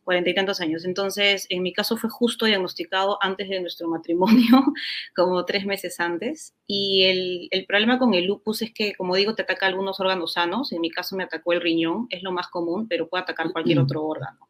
40 0.05 0.31
y 0.31 0.35
tantos 0.35 0.61
años. 0.61 0.85
Entonces, 0.85 1.47
en 1.49 1.63
mi 1.63 1.73
caso 1.73 1.97
fue 1.97 2.11
justo 2.11 2.45
diagnosticado 2.47 3.19
antes 3.23 3.49
de 3.49 3.61
nuestro 3.61 3.89
matrimonio, 3.89 4.65
como 5.17 5.45
tres 5.47 5.65
meses 5.65 5.99
antes. 6.01 6.55
Y 6.67 7.05
el, 7.05 7.49
el 7.53 7.65
problema 7.67 7.99
con 7.99 8.15
el 8.15 8.27
lupus 8.27 8.63
es 8.63 8.73
que, 8.75 8.95
como 8.95 9.17
digo, 9.17 9.35
te 9.35 9.43
ataca 9.43 9.67
algunos 9.67 9.99
órganos 10.01 10.35
sanos. 10.35 10.73
En 10.73 10.81
mi 10.81 10.91
caso 10.91 11.17
me 11.17 11.25
atacó 11.25 11.53
el 11.55 11.61
riñón, 11.63 12.07
es 12.11 12.23
lo 12.23 12.33
más 12.33 12.49
común, 12.49 12.87
pero 12.89 13.09
puede 13.09 13.23
atacar 13.23 13.51
cualquier 13.53 13.79
otro 13.79 14.05
órgano. 14.05 14.49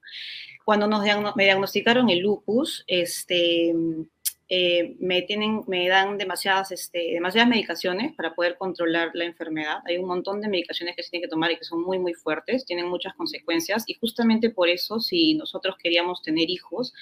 Cuando 0.65 0.87
nos 0.87 1.03
me 1.37 1.45
diagnosticaron 1.45 2.09
el 2.09 2.21
lupus, 2.21 2.85
este, 2.87 3.75
eh, 4.55 4.97
me, 5.01 5.23
tienen, 5.23 5.63
me 5.67 5.89
dan 5.89 6.19
demasiadas, 6.19 6.73
este, 6.73 7.13
demasiadas 7.15 7.49
medicaciones 7.49 8.13
para 8.15 8.35
poder 8.35 8.59
controlar 8.59 9.11
la 9.15 9.25
enfermedad. 9.25 9.79
Hay 9.87 9.97
un 9.97 10.07
montón 10.07 10.43
de 10.43 10.49
medicaciones 10.49 10.95
que 10.95 11.03
se 11.03 11.09
tienen 11.09 11.27
que 11.27 11.31
tomar 11.31 11.51
y 11.53 11.57
que 11.57 11.65
son 11.65 11.81
muy, 11.81 11.99
muy 11.99 12.13
fuertes, 12.13 12.67
tienen 12.67 12.87
muchas 12.87 13.15
consecuencias 13.15 13.85
y 13.87 13.95
justamente 13.95 14.51
por 14.51 14.69
eso, 14.69 15.01
si 15.01 15.33
nosotros 15.37 15.77
queríamos 15.83 16.21
tener 16.21 16.51
hijos, 16.51 16.93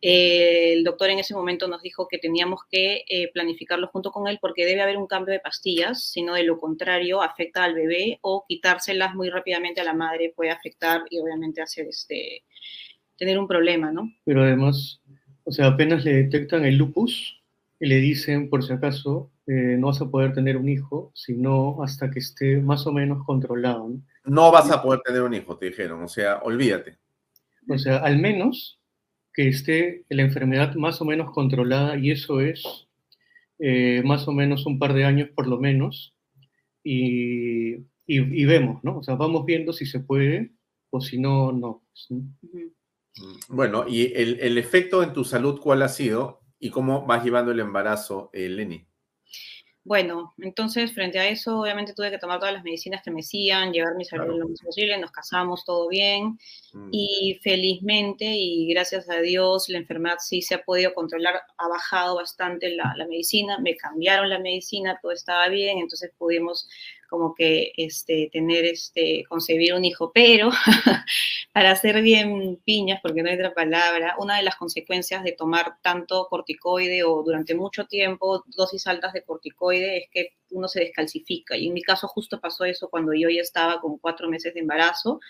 eh, 0.00 0.74
el 0.74 0.84
doctor 0.84 1.10
en 1.10 1.18
ese 1.18 1.34
momento 1.34 1.66
nos 1.66 1.82
dijo 1.82 2.06
que 2.06 2.18
teníamos 2.18 2.60
que 2.70 3.02
eh, 3.08 3.32
planificarlo 3.32 3.88
junto 3.88 4.12
con 4.12 4.28
él 4.28 4.38
porque 4.40 4.64
debe 4.64 4.82
haber 4.82 4.96
un 4.96 5.08
cambio 5.08 5.32
de 5.32 5.40
pastillas, 5.40 6.04
sino 6.04 6.34
de 6.34 6.44
lo 6.44 6.56
contrario 6.60 7.20
afecta 7.20 7.64
al 7.64 7.74
bebé 7.74 8.20
o 8.22 8.44
quitárselas 8.46 9.12
muy 9.16 9.28
rápidamente 9.28 9.80
a 9.80 9.84
la 9.84 9.94
madre 9.94 10.32
puede 10.36 10.52
afectar 10.52 11.02
y 11.10 11.18
obviamente 11.18 11.62
hacer 11.62 11.88
este, 11.88 12.44
tener 13.16 13.38
un 13.40 13.48
problema, 13.48 13.90
¿no? 13.90 14.12
Pero 14.24 14.44
además, 14.44 15.00
o 15.46 15.52
sea, 15.52 15.68
apenas 15.68 16.04
le 16.04 16.12
detectan 16.14 16.64
el 16.64 16.76
lupus 16.76 17.42
y 17.80 17.86
le 17.86 17.96
dicen, 17.96 18.50
por 18.50 18.64
si 18.64 18.72
acaso, 18.72 19.30
eh, 19.46 19.76
no 19.78 19.88
vas 19.88 20.00
a 20.02 20.10
poder 20.10 20.32
tener 20.34 20.56
un 20.56 20.68
hijo, 20.68 21.12
sino 21.14 21.82
hasta 21.82 22.10
que 22.10 22.18
esté 22.18 22.58
más 22.60 22.86
o 22.86 22.92
menos 22.92 23.24
controlado. 23.24 23.88
¿no? 23.88 24.02
No 24.24 24.52
vas 24.52 24.70
a 24.70 24.82
poder 24.82 25.00
tener 25.04 25.22
un 25.22 25.34
hijo, 25.34 25.56
te 25.56 25.66
dijeron. 25.66 26.02
O 26.02 26.08
sea, 26.08 26.38
olvídate. 26.38 26.98
O 27.68 27.78
sea, 27.78 27.98
al 27.98 28.18
menos 28.18 28.80
que 29.34 29.48
esté 29.48 30.04
la 30.08 30.22
enfermedad 30.22 30.74
más 30.76 31.00
o 31.00 31.04
menos 31.04 31.30
controlada 31.32 31.96
y 31.98 32.10
eso 32.10 32.40
es 32.40 32.64
eh, 33.58 34.02
más 34.04 34.28
o 34.28 34.32
menos 34.32 34.66
un 34.66 34.78
par 34.78 34.94
de 34.94 35.04
años 35.04 35.28
por 35.34 35.46
lo 35.46 35.58
menos 35.58 36.14
y, 36.84 37.74
y- 37.74 37.84
y 38.06 38.44
vemos, 38.46 38.82
¿no? 38.84 38.98
O 38.98 39.02
sea, 39.02 39.14
vamos 39.16 39.44
viendo 39.46 39.72
si 39.72 39.86
se 39.86 40.00
puede 40.00 40.52
o 40.90 41.00
si 41.00 41.18
no, 41.18 41.52
no. 41.52 41.82
pues, 41.92 42.06
¿no? 42.10 42.22
Bueno, 43.48 43.86
¿y 43.88 44.12
el, 44.14 44.38
el 44.40 44.58
efecto 44.58 45.02
en 45.02 45.12
tu 45.12 45.24
salud 45.24 45.60
cuál 45.60 45.82
ha 45.82 45.88
sido? 45.88 46.40
¿Y 46.58 46.70
cómo 46.70 47.06
vas 47.06 47.24
llevando 47.24 47.52
el 47.52 47.60
embarazo, 47.60 48.30
eh, 48.32 48.48
Lenny? 48.48 48.86
Bueno, 49.84 50.34
entonces 50.38 50.92
frente 50.92 51.20
a 51.20 51.28
eso, 51.28 51.60
obviamente 51.60 51.94
tuve 51.94 52.10
que 52.10 52.18
tomar 52.18 52.40
todas 52.40 52.52
las 52.52 52.64
medicinas 52.64 53.02
que 53.04 53.12
me 53.12 53.18
decían, 53.18 53.72
llevar 53.72 53.94
mi 53.94 54.04
salud 54.04 54.24
Claro. 54.24 54.38
lo 54.40 54.48
más 54.48 54.60
posible, 54.60 54.98
nos 54.98 55.12
casamos 55.12 55.64
todo 55.64 55.88
bien 55.88 56.38
Mm. 56.72 56.88
y 56.90 57.38
felizmente 57.40 58.24
y 58.24 58.66
gracias 58.74 59.08
a 59.08 59.20
Dios 59.20 59.68
la 59.68 59.78
enfermedad 59.78 60.16
sí 60.18 60.42
se 60.42 60.56
ha 60.56 60.64
podido 60.64 60.92
controlar, 60.92 61.40
ha 61.56 61.68
bajado 61.68 62.16
bastante 62.16 62.74
la, 62.74 62.94
la 62.96 63.06
medicina, 63.06 63.60
me 63.60 63.76
cambiaron 63.76 64.28
la 64.28 64.40
medicina, 64.40 64.98
todo 65.00 65.12
estaba 65.12 65.46
bien, 65.48 65.78
entonces 65.78 66.10
pudimos 66.18 66.68
como 67.06 67.34
que 67.34 67.72
este, 67.76 68.28
tener, 68.32 68.64
este, 68.64 69.24
concebir 69.28 69.74
un 69.74 69.84
hijo, 69.84 70.12
pero 70.14 70.50
para 71.52 71.74
ser 71.76 72.02
bien 72.02 72.60
piñas, 72.64 73.00
porque 73.02 73.22
no 73.22 73.28
hay 73.28 73.36
otra 73.36 73.54
palabra, 73.54 74.14
una 74.18 74.36
de 74.36 74.42
las 74.42 74.56
consecuencias 74.56 75.24
de 75.24 75.32
tomar 75.32 75.76
tanto 75.82 76.26
corticoide 76.28 77.04
o 77.04 77.22
durante 77.22 77.54
mucho 77.54 77.86
tiempo 77.86 78.44
dosis 78.56 78.86
altas 78.86 79.12
de 79.12 79.22
corticoide 79.22 79.98
es 79.98 80.10
que 80.10 80.34
uno 80.50 80.68
se 80.68 80.80
descalcifica. 80.80 81.56
Y 81.56 81.68
en 81.68 81.74
mi 81.74 81.82
caso 81.82 82.08
justo 82.08 82.40
pasó 82.40 82.64
eso 82.64 82.88
cuando 82.88 83.12
yo 83.14 83.28
ya 83.28 83.40
estaba 83.40 83.80
con 83.80 83.98
cuatro 83.98 84.28
meses 84.28 84.54
de 84.54 84.60
embarazo 84.60 85.20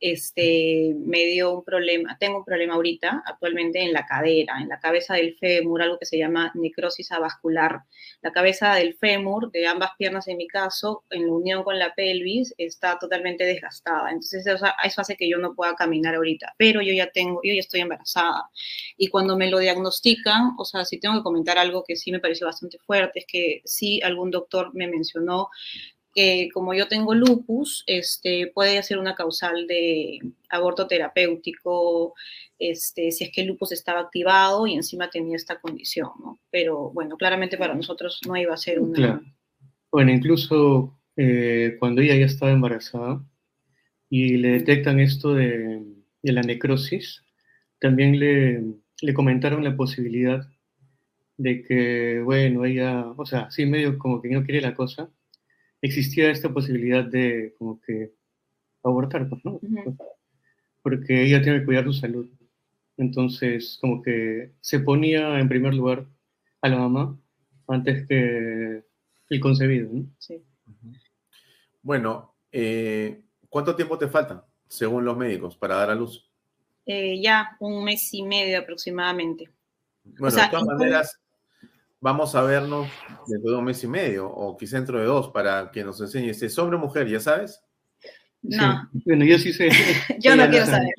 este, 0.00 0.94
me 0.96 1.26
dio 1.26 1.52
un 1.52 1.64
problema, 1.64 2.16
tengo 2.18 2.38
un 2.38 2.44
problema 2.44 2.74
ahorita 2.74 3.22
actualmente 3.26 3.82
en 3.82 3.92
la 3.92 4.06
cadera, 4.06 4.58
en 4.60 4.68
la 4.68 4.80
cabeza 4.80 5.14
del 5.14 5.36
fémur, 5.38 5.82
algo 5.82 5.98
que 5.98 6.06
se 6.06 6.18
llama 6.18 6.50
necrosis 6.54 7.12
avascular. 7.12 7.82
La 8.22 8.32
cabeza 8.32 8.74
del 8.74 8.94
fémur, 8.94 9.50
de 9.50 9.66
ambas 9.66 9.90
piernas 9.98 10.28
en 10.28 10.38
mi 10.38 10.46
caso, 10.46 11.04
en 11.10 11.26
la 11.26 11.32
unión 11.32 11.62
con 11.62 11.78
la 11.78 11.94
pelvis, 11.94 12.54
está 12.56 12.98
totalmente 12.98 13.44
desgastada. 13.44 14.10
Entonces 14.10 14.46
eso, 14.46 14.66
hace 14.66 15.16
que 15.16 15.28
yo 15.28 15.38
no 15.38 15.54
pueda 15.54 15.74
caminar 15.74 16.14
ahorita, 16.14 16.54
pero 16.56 16.80
yo 16.82 16.92
ya 16.92 17.10
tengo, 17.10 17.40
yo 17.44 17.54
ya 17.54 17.60
estoy 17.60 17.80
embarazada. 17.80 18.50
Y 18.96 19.08
cuando 19.08 19.36
me 19.36 19.50
lo 19.50 19.58
diagnostican, 19.58 20.54
o 20.58 20.64
sea, 20.64 20.84
si 20.84 20.98
tengo 20.98 21.16
que 21.16 21.22
comentar 21.22 21.58
algo 21.58 21.84
que 21.86 21.96
sí 21.96 22.10
me 22.10 22.20
pareció 22.20 22.46
bastante 22.46 22.78
fuerte, 22.78 23.20
es 23.20 23.26
que 23.26 23.62
sí 23.64 24.00
algún 24.02 24.30
doctor 24.30 24.70
me 24.74 24.88
mencionó 24.88 25.48
que 26.14 26.48
como 26.52 26.74
yo 26.74 26.88
tengo 26.88 27.14
lupus, 27.14 27.84
este, 27.86 28.50
puede 28.52 28.82
ser 28.82 28.98
una 28.98 29.14
causal 29.14 29.66
de 29.66 30.18
aborto 30.48 30.86
terapéutico, 30.86 32.14
este, 32.58 33.10
si 33.12 33.24
es 33.24 33.32
que 33.32 33.42
el 33.42 33.48
lupus 33.48 33.72
estaba 33.72 34.00
activado 34.00 34.66
y 34.66 34.74
encima 34.74 35.10
tenía 35.10 35.36
esta 35.36 35.60
condición, 35.60 36.10
¿no? 36.22 36.38
Pero 36.50 36.90
bueno, 36.90 37.16
claramente 37.16 37.56
para 37.56 37.74
nosotros 37.74 38.20
no 38.26 38.36
iba 38.36 38.54
a 38.54 38.58
ser 38.58 38.80
una... 38.80 39.22
Bueno, 39.90 40.12
incluso 40.12 40.98
eh, 41.16 41.76
cuando 41.78 42.00
ella 42.00 42.16
ya 42.16 42.26
estaba 42.26 42.52
embarazada 42.52 43.24
y 44.08 44.36
le 44.36 44.50
detectan 44.50 45.00
esto 45.00 45.34
de, 45.34 45.82
de 46.22 46.32
la 46.32 46.42
necrosis, 46.42 47.22
también 47.78 48.18
le, 48.18 48.62
le 49.00 49.14
comentaron 49.14 49.64
la 49.64 49.76
posibilidad 49.76 50.46
de 51.36 51.62
que, 51.62 52.20
bueno, 52.22 52.64
ella, 52.64 53.06
o 53.16 53.24
sea, 53.24 53.50
sí 53.50 53.64
medio 53.64 53.98
como 53.98 54.20
que 54.20 54.28
no 54.28 54.44
quiere 54.44 54.60
la 54.60 54.74
cosa, 54.74 55.10
existía 55.82 56.30
esta 56.30 56.52
posibilidad 56.52 57.04
de 57.04 57.54
como 57.58 57.80
que 57.80 58.12
abortar, 58.82 59.28
pues, 59.28 59.44
¿no? 59.44 59.60
Porque 60.82 61.22
ella 61.22 61.42
tiene 61.42 61.60
que 61.60 61.66
cuidar 61.66 61.84
su 61.84 61.92
salud. 61.92 62.28
Entonces, 62.96 63.78
como 63.80 64.02
que 64.02 64.52
se 64.60 64.80
ponía 64.80 65.38
en 65.38 65.48
primer 65.48 65.74
lugar 65.74 66.06
a 66.60 66.68
la 66.68 66.78
mamá 66.78 67.18
antes 67.66 68.06
que 68.06 68.84
el 69.30 69.40
concebido, 69.40 69.88
¿no? 69.92 70.06
Sí. 70.18 70.42
Bueno, 71.82 72.34
eh, 72.52 73.22
¿cuánto 73.48 73.74
tiempo 73.74 73.96
te 73.96 74.08
falta, 74.08 74.44
según 74.68 75.04
los 75.04 75.16
médicos, 75.16 75.56
para 75.56 75.76
dar 75.76 75.90
a 75.90 75.94
luz? 75.94 76.28
Eh, 76.84 77.20
ya, 77.22 77.56
un 77.60 77.84
mes 77.84 78.12
y 78.12 78.22
medio 78.22 78.58
aproximadamente. 78.58 79.48
Bueno, 80.04 80.36
de 80.36 80.48
todas 80.50 80.64
maneras, 80.64 81.20
vamos 82.00 82.34
a 82.34 82.42
vernos 82.42 82.88
dentro 83.26 83.52
de 83.52 83.56
un 83.58 83.64
mes 83.64 83.84
y 83.84 83.88
medio 83.88 84.28
o 84.28 84.56
quizá 84.56 84.76
dentro 84.76 84.98
de 84.98 85.04
dos 85.04 85.28
para 85.28 85.70
que 85.70 85.84
nos 85.84 86.00
enseñe 86.00 86.32
si 86.34 86.46
es 86.46 86.58
hombre 86.58 86.76
o 86.76 86.80
mujer, 86.80 87.08
¿ya 87.08 87.20
sabes? 87.20 87.62
No. 88.42 88.88
Bueno, 89.04 89.24
yo 89.26 89.38
sí 89.38 89.52
sé. 89.52 89.68
yo 90.18 90.34
no 90.34 90.48
quiero 90.48 90.64
saber. 90.64 90.94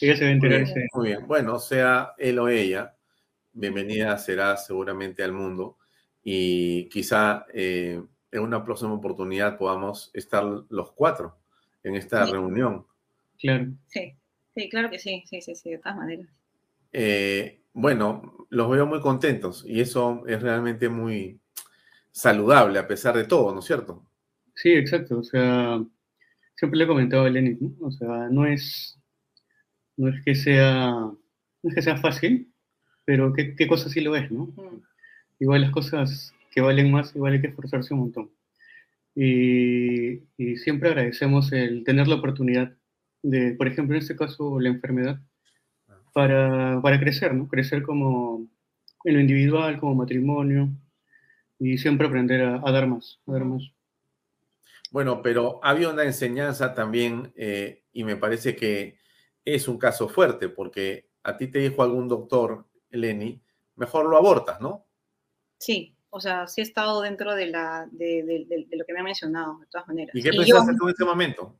Ella 0.00 0.16
se 0.16 0.24
va 0.24 0.30
a 0.30 0.32
enterar. 0.32 0.60
Muy 0.60 0.74
bien, 0.74 0.88
muy 0.92 1.08
bien. 1.08 1.26
Bueno, 1.26 1.58
sea 1.58 2.12
él 2.18 2.38
o 2.38 2.48
ella, 2.48 2.94
bienvenida 3.52 4.18
será 4.18 4.56
seguramente 4.58 5.22
al 5.22 5.32
mundo 5.32 5.78
y 6.22 6.88
quizá 6.90 7.46
eh, 7.54 8.02
en 8.30 8.40
una 8.40 8.62
próxima 8.62 8.92
oportunidad 8.92 9.56
podamos 9.56 10.10
estar 10.12 10.44
los 10.68 10.92
cuatro 10.92 11.38
en 11.82 11.94
esta 11.94 12.26
reunión. 12.26 12.86
Claro. 13.38 13.72
Sí, 13.86 14.14
sí, 14.54 14.68
claro 14.68 14.90
que 14.90 14.98
sí, 14.98 15.22
sí, 15.26 15.40
sí, 15.40 15.54
sí, 15.54 15.70
de 15.70 15.78
todas 15.78 15.96
maneras. 15.96 16.26
Eh, 16.92 17.63
bueno, 17.74 18.46
los 18.50 18.70
veo 18.70 18.86
muy 18.86 19.00
contentos 19.00 19.64
y 19.66 19.80
eso 19.80 20.24
es 20.26 20.40
realmente 20.40 20.88
muy 20.88 21.40
saludable 22.12 22.78
a 22.78 22.86
pesar 22.86 23.16
de 23.16 23.24
todo, 23.24 23.52
¿no 23.52 23.58
es 23.58 23.66
cierto? 23.66 24.06
Sí, 24.54 24.70
exacto. 24.72 25.18
O 25.18 25.24
sea, 25.24 25.84
siempre 26.56 26.78
le 26.78 26.84
he 26.84 26.88
comentado 26.88 27.24
a 27.24 27.30
Lenny, 27.30 27.58
¿no? 27.60 27.86
O 27.86 27.90
sea, 27.90 28.28
no 28.30 28.46
es, 28.46 28.98
no 29.96 30.08
es 30.08 30.24
que 30.24 30.34
sea, 30.34 30.90
no 30.92 31.68
es 31.68 31.74
que 31.74 31.82
sea 31.82 31.96
fácil, 31.96 32.52
pero 33.04 33.32
qué, 33.32 33.56
qué 33.56 33.66
cosa 33.66 33.88
sí 33.88 34.00
lo 34.00 34.14
es, 34.14 34.30
¿no? 34.30 34.54
Igual 35.40 35.62
las 35.62 35.72
cosas 35.72 36.32
que 36.52 36.60
valen 36.60 36.92
más, 36.92 37.14
igual 37.16 37.34
hay 37.34 37.40
que 37.40 37.48
esforzarse 37.48 37.92
un 37.92 38.00
montón. 38.00 38.30
Y, 39.16 40.22
y 40.36 40.56
siempre 40.58 40.88
agradecemos 40.90 41.52
el 41.52 41.84
tener 41.84 42.06
la 42.06 42.16
oportunidad 42.16 42.76
de, 43.22 43.52
por 43.54 43.66
ejemplo, 43.66 43.96
en 43.96 44.02
este 44.02 44.16
caso, 44.16 44.60
la 44.60 44.68
enfermedad, 44.68 45.20
para, 46.14 46.80
para 46.80 46.98
crecer, 46.98 47.34
¿no? 47.34 47.48
Crecer 47.48 47.82
como 47.82 48.46
en 49.04 49.14
lo 49.14 49.20
individual, 49.20 49.78
como 49.78 49.96
matrimonio, 49.96 50.70
y 51.58 51.76
siempre 51.76 52.06
aprender 52.06 52.40
a, 52.40 52.70
dar 52.70 52.86
más, 52.86 53.20
a 53.26 53.32
dar 53.32 53.44
más. 53.44 53.62
Bueno, 54.90 55.20
pero 55.22 55.60
había 55.62 55.90
una 55.90 56.04
enseñanza 56.04 56.72
también, 56.72 57.32
eh, 57.36 57.82
y 57.92 58.04
me 58.04 58.16
parece 58.16 58.54
que 58.54 58.96
es 59.44 59.66
un 59.66 59.76
caso 59.76 60.08
fuerte, 60.08 60.48
porque 60.48 61.10
a 61.24 61.36
ti 61.36 61.48
te 61.48 61.58
dijo 61.58 61.82
algún 61.82 62.08
doctor, 62.08 62.64
Lenny, 62.90 63.42
mejor 63.74 64.08
lo 64.08 64.16
abortas, 64.16 64.60
¿no? 64.60 64.86
Sí, 65.58 65.96
o 66.10 66.20
sea, 66.20 66.46
sí 66.46 66.60
he 66.60 66.64
estado 66.64 67.02
dentro 67.02 67.34
de, 67.34 67.46
la, 67.46 67.88
de, 67.90 68.22
de, 68.22 68.66
de 68.68 68.76
lo 68.76 68.84
que 68.86 68.92
me 68.92 69.00
ha 69.00 69.04
mencionado, 69.04 69.58
de 69.58 69.66
todas 69.66 69.88
maneras. 69.88 70.14
¿Y 70.14 70.22
qué 70.22 70.30
pensaste 70.30 70.76
tú 70.78 70.86
en 70.86 70.94
ese 70.94 71.04
momento? 71.04 71.58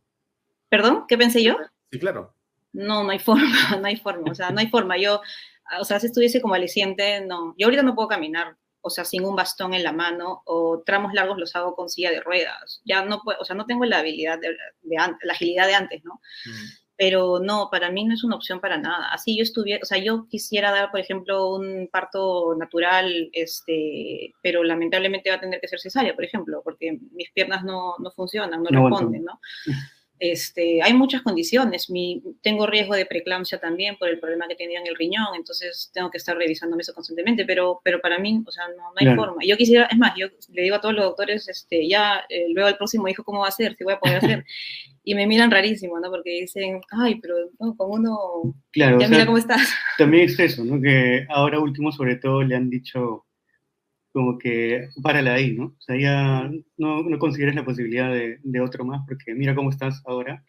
¿Perdón? 0.69 1.07
¿Qué 1.09 1.19
pensé 1.19 1.43
yo? 1.43 1.57
Sí, 1.90 1.99
claro 1.99 2.33
no, 2.75 3.05
no 3.05 3.11
hay 3.11 3.19
forma, 3.19 3.43
no 3.81 3.87
hay 3.87 3.97
forma, 3.97 4.31
o 4.31 4.35
sea, 4.35 4.51
no 4.51 4.61
hay 4.61 4.67
forma. 4.69 4.99
Yo, 4.99 5.23
o 5.81 5.85
sea, 5.85 5.99
si 6.01 6.07
estuviese 6.07 6.43
como 6.43 6.55
aliciente, 6.55 7.21
no. 7.23 7.55
Yo 7.57 7.67
ahorita 7.67 7.83
no 7.83 7.95
puedo 7.95 8.09
caminar, 8.09 8.57
o 8.83 8.91
sea, 8.91 9.05
sin 9.05 9.25
un 9.25 9.37
bastón 9.37 9.73
en 9.73 9.83
la 9.83 9.93
mano, 9.93 10.43
o 10.45 10.83
tramos 10.85 11.15
largos 11.15 11.39
los 11.39 11.57
hago 11.57 11.75
con 11.75 11.89
silla 11.89 12.11
de 12.11 12.21
ruedas. 12.21 12.83
Ya 12.85 13.05
no 13.05 13.23
puedo, 13.23 13.39
o 13.41 13.45
sea, 13.45 13.57
no 13.57 13.65
tengo 13.65 13.85
la 13.87 14.01
habilidad 14.01 14.39
de, 14.39 14.57
la 14.83 15.33
agilidad 15.33 15.67
de 15.67 15.75
antes, 15.75 16.05
¿no? 16.05 16.15
Mm. 16.47 16.85
Pero 16.97 17.41
no, 17.41 17.71
para 17.73 17.91
mí 17.91 18.05
no 18.05 18.15
es 18.15 18.23
una 18.23 18.37
opción 18.37 18.61
para 18.61 18.77
nada. 18.77 19.09
Así 19.13 19.37
yo 19.37 19.43
estuviera, 19.43 19.81
o 19.83 19.87
sea, 19.87 19.99
yo 19.99 20.29
quisiera 20.29 20.71
dar, 20.71 20.93
por 20.93 21.01
ejemplo, 21.01 21.55
un 21.55 21.89
parto 21.91 22.55
natural, 22.57 23.31
este, 23.33 24.33
pero 24.43 24.63
lamentablemente 24.63 25.29
va 25.29 25.37
a 25.37 25.41
tener 25.41 25.61
que 25.61 25.67
ser 25.67 25.81
cesárea, 25.81 26.15
por 26.15 26.25
ejemplo, 26.25 26.61
porque 26.63 26.97
mis 27.11 27.33
piernas 27.33 27.65
no, 27.65 27.97
no 27.99 28.13
funcionan, 28.13 28.63
no, 28.63 28.71
no 28.71 28.89
responden, 28.89 29.25
¿no? 29.25 29.41
Este, 30.18 30.81
hay 30.83 30.94
muchas 30.94 31.22
condiciones. 31.22 31.90
Mi, 31.90 32.22
tengo 32.40 32.66
riesgo 32.66 32.94
de 32.94 33.07
preeclampsia 33.07 33.59
también 33.59 33.96
por 33.96 34.09
el 34.09 34.20
problema 34.20 34.46
que 34.46 34.55
tenía 34.55 34.81
en 34.81 34.87
el 34.87 34.96
riñón, 34.96 35.35
entonces 35.35 35.90
tengo 35.92 36.11
que 36.11 36.18
estar 36.18 36.37
revisándome 36.37 36.83
eso 36.83 36.94
constantemente, 36.94 37.44
pero, 37.44 37.81
pero 37.83 38.00
para 38.00 38.18
mí, 38.18 38.42
o 38.46 38.50
sea, 38.50 38.64
no, 38.68 38.92
hay 38.96 39.14
forma. 39.16 39.42
Yo 39.44 39.57
quisiera, 39.57 39.87
es 39.87 39.98
más, 39.98 40.12
yo 40.16 40.29
le 40.53 40.62
digo 40.62 40.77
a 40.77 40.81
todos 40.81 40.94
los 40.94 41.05
doctores, 41.05 41.48
este, 41.48 41.88
ya 41.88 42.24
eh, 42.29 42.46
luego 42.50 42.68
el 42.68 42.77
próximo 42.77 43.09
hijo, 43.09 43.24
¿cómo 43.24 43.40
va 43.40 43.48
a 43.48 43.53
ser? 43.53 43.74
Si 43.77 43.85
voy 43.85 43.94
a 43.94 43.98
poder 43.98 44.16
hacer. 44.18 44.44
y 45.05 45.14
me 45.14 45.27
miran 45.27 45.50
rarísimo, 45.50 46.00
¿no? 46.00 46.11
Porque 46.11 46.31
dicen, 46.31 46.81
ay, 46.90 47.16
pero 47.16 47.35
no, 47.61 47.77
como 47.77 47.94
uno, 47.94 48.55
claro, 48.72 48.98
ya 48.98 49.09
mira 49.09 49.27
cómo 49.27 49.38
estás. 49.38 49.68
También 49.98 50.24
es 50.24 50.38
eso, 50.38 50.64
¿no? 50.64 50.81
Que 50.81 51.27
ahora 51.29 51.59
último, 51.59 51.92
sobre 51.92 52.16
todo, 52.16 52.42
le 52.42 52.57
han 52.57 52.70
dicho 52.70 53.27
como 54.14 54.38
que 54.38 54.90
párala 55.03 55.35
ahí, 55.35 55.55
¿no? 55.55 55.66
O 55.66 55.81
sea, 55.81 55.96
ya 55.98 56.48
no, 56.77 57.03
no 57.03 57.18
consideres 57.18 57.57
la 57.57 57.64
posibilidad 57.64 58.12
de, 58.12 58.38
de, 58.44 58.61
otro 58.61 58.85
más 58.85 59.03
porque 59.09 59.35
mira 59.35 59.57
cómo 59.57 59.70
estás 59.70 60.00
ahora. 60.07 60.44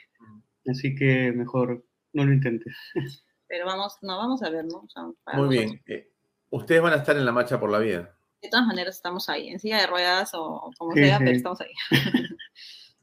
Así 0.68 0.94
que 0.94 1.32
mejor 1.32 1.84
no 2.14 2.26
lo 2.26 2.32
intentes. 2.32 2.76
Pero 3.48 3.66
vamos, 3.66 3.98
no, 4.04 4.18
vamos 4.18 4.44
a 4.44 4.52
ver, 4.52 4.66
¿no? 4.66 4.78
O 4.78 4.88
sea, 4.88 5.04
Muy 5.34 5.50
bien. 5.50 5.82
Eh, 5.88 6.12
ustedes 6.52 6.80
van 6.80 6.94
a 6.94 6.98
estar 6.98 7.18
en 7.18 7.26
la 7.26 7.32
marcha 7.32 7.60
por 7.60 7.72
la 7.72 7.80
vida. 7.80 8.16
De 8.40 8.50
todas 8.50 8.68
maneras 8.68 8.96
estamos 8.96 9.28
ahí, 9.30 9.50
en 9.50 9.60
silla 9.60 9.82
de 9.82 9.88
ruedas 9.88 10.30
o 10.36 10.72
como 10.78 10.94
sea, 10.94 11.18
pero 11.18 11.32
estamos 11.32 11.60
ahí. 11.62 11.72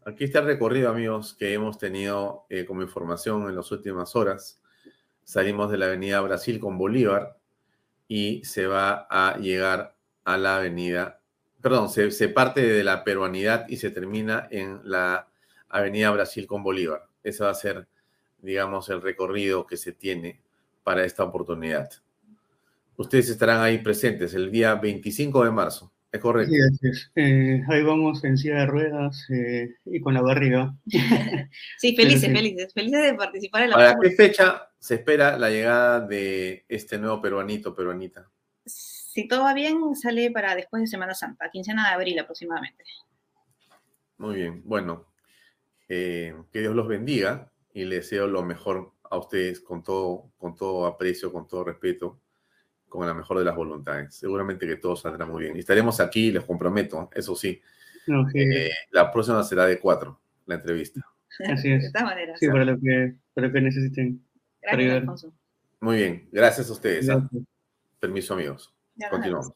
Aquí 0.07 0.25
está 0.25 0.39
el 0.39 0.47
recorrido, 0.47 0.91
amigos, 0.91 1.35
que 1.35 1.53
hemos 1.53 1.77
tenido 1.77 2.47
eh, 2.49 2.65
como 2.65 2.83
información 2.83 3.49
en 3.49 3.57
las 3.57 3.73
últimas 3.73 4.15
horas. 4.15 4.61
Salimos 5.25 5.73
de 5.73 5.79
la 5.79 5.87
avenida 5.87 6.21
Brasil 6.21 6.61
con 6.61 6.79
Bolívar 6.79 7.37
y 8.07 8.45
se 8.45 8.67
va 8.67 9.09
a 9.11 9.39
llegar 9.39 9.92
a 10.25 10.37
la 10.37 10.57
avenida, 10.57 11.21
perdón, 11.61 11.89
se, 11.89 12.29
parte 12.29 12.67
de 12.67 12.85
la 12.85 13.05
peruanidad 13.05 13.67
y 13.69 13.77
se 13.77 13.91
termina 13.91 14.49
en 14.51 14.81
la 14.85 15.29
avenida 15.69 16.11
Brasil 16.11 16.47
con 16.47 16.63
Bolívar. 16.63 17.03
Ese 17.23 17.45
va 17.45 17.51
a 17.51 17.55
ser, 17.55 17.87
digamos, 18.41 18.89
el 18.89 19.01
recorrido 19.01 19.67
que 19.67 19.77
se 19.77 19.93
tiene 19.93 20.41
para 20.83 21.05
esta 21.05 21.25
oportunidad. 21.25 21.89
Ustedes 22.97 23.31
estarán 23.31 23.61
ahí 23.61 23.79
presentes 23.79 24.35
el 24.35 24.51
día 24.51 24.75
25 24.75 25.45
de 25.45 25.51
marzo. 25.51 25.93
¿Es 26.11 26.21
correcto? 26.21 26.53
Sí, 26.53 26.89
eh, 27.17 27.63
ahí 27.69 27.83
vamos 27.83 28.23
en 28.23 28.37
silla 28.37 28.59
de 28.59 28.67
ruedas 28.67 29.25
eh, 29.31 29.77
y 29.87 29.99
con 30.01 30.13
la 30.13 30.21
barriga. 30.21 30.75
sí, 31.79 31.97
felices, 31.97 32.31
felices, 32.31 32.75
felices 32.75 33.03
de 33.03 33.15
participar 33.15 33.63
en 33.63 33.71
la 33.71 33.77
¿Para 33.77 33.99
qué 33.99 34.11
fecha 34.11 34.69
se 34.79 34.97
espera 34.97 35.39
la 35.39 35.49
llegada 35.49 36.01
de 36.01 36.67
este 36.69 36.99
nuevo 36.99 37.23
peruanito, 37.23 37.75
peruanita? 37.75 38.29
Si 39.13 39.29
todo 39.29 39.43
va 39.43 39.53
bien, 39.53 39.95
sale 39.95 40.31
para 40.31 40.55
después 40.55 40.81
de 40.81 40.87
Semana 40.87 41.13
Santa, 41.13 41.51
quincena 41.51 41.87
de 41.87 41.95
abril 41.95 42.19
aproximadamente. 42.19 42.83
Muy 44.17 44.37
bien, 44.37 44.63
bueno, 44.65 45.07
eh, 45.87 46.35
que 46.51 46.61
Dios 46.61 46.75
los 46.75 46.89
bendiga 46.89 47.53
y 47.75 47.85
les 47.85 48.05
deseo 48.05 48.27
lo 48.27 48.43
mejor 48.43 48.95
a 49.11 49.19
ustedes 49.19 49.61
con 49.61 49.83
todo, 49.83 50.33
con 50.39 50.57
todo 50.57 50.87
aprecio, 50.87 51.31
con 51.31 51.47
todo 51.47 51.63
respeto, 51.65 52.23
con 52.89 53.07
la 53.07 53.13
mejor 53.13 53.39
de 53.39 53.45
las 53.45 53.55
voluntades. 53.55 54.15
Seguramente 54.15 54.67
que 54.67 54.77
todo 54.77 54.97
saldrá 54.97 55.27
muy 55.27 55.43
bien. 55.43 55.57
Y 55.57 55.59
estaremos 55.59 56.01
aquí, 56.01 56.33
les 56.33 56.45
comprometo, 56.45 57.11
eso 57.15 57.37
sí. 57.37 57.61
Eh, 58.35 58.71
la 58.93 59.13
próxima 59.13 59.43
será 59.43 59.67
de 59.67 59.79
cuatro, 59.79 60.23
la 60.47 60.55
entrevista. 60.55 61.03
Así 61.51 61.71
es. 61.71 61.83
De 61.85 61.93
todas 61.93 62.09
maneras. 62.09 62.41
Sí, 62.41 62.49
para 62.49 62.65
lo 62.65 62.81
que, 62.81 63.15
para 63.35 63.49
lo 63.49 63.53
que 63.53 63.61
necesiten. 63.61 64.25
Gracias. 64.63 65.27
Muy 65.81 65.97
bien, 65.99 66.29
gracias 66.33 66.71
a 66.71 66.73
ustedes. 66.73 67.11
¿ah? 67.11 67.17
Gracias. 67.17 67.43
Permiso, 68.01 68.33
amigos. 68.33 68.75
Ya 69.03 69.11
Continuamos. 69.11 69.53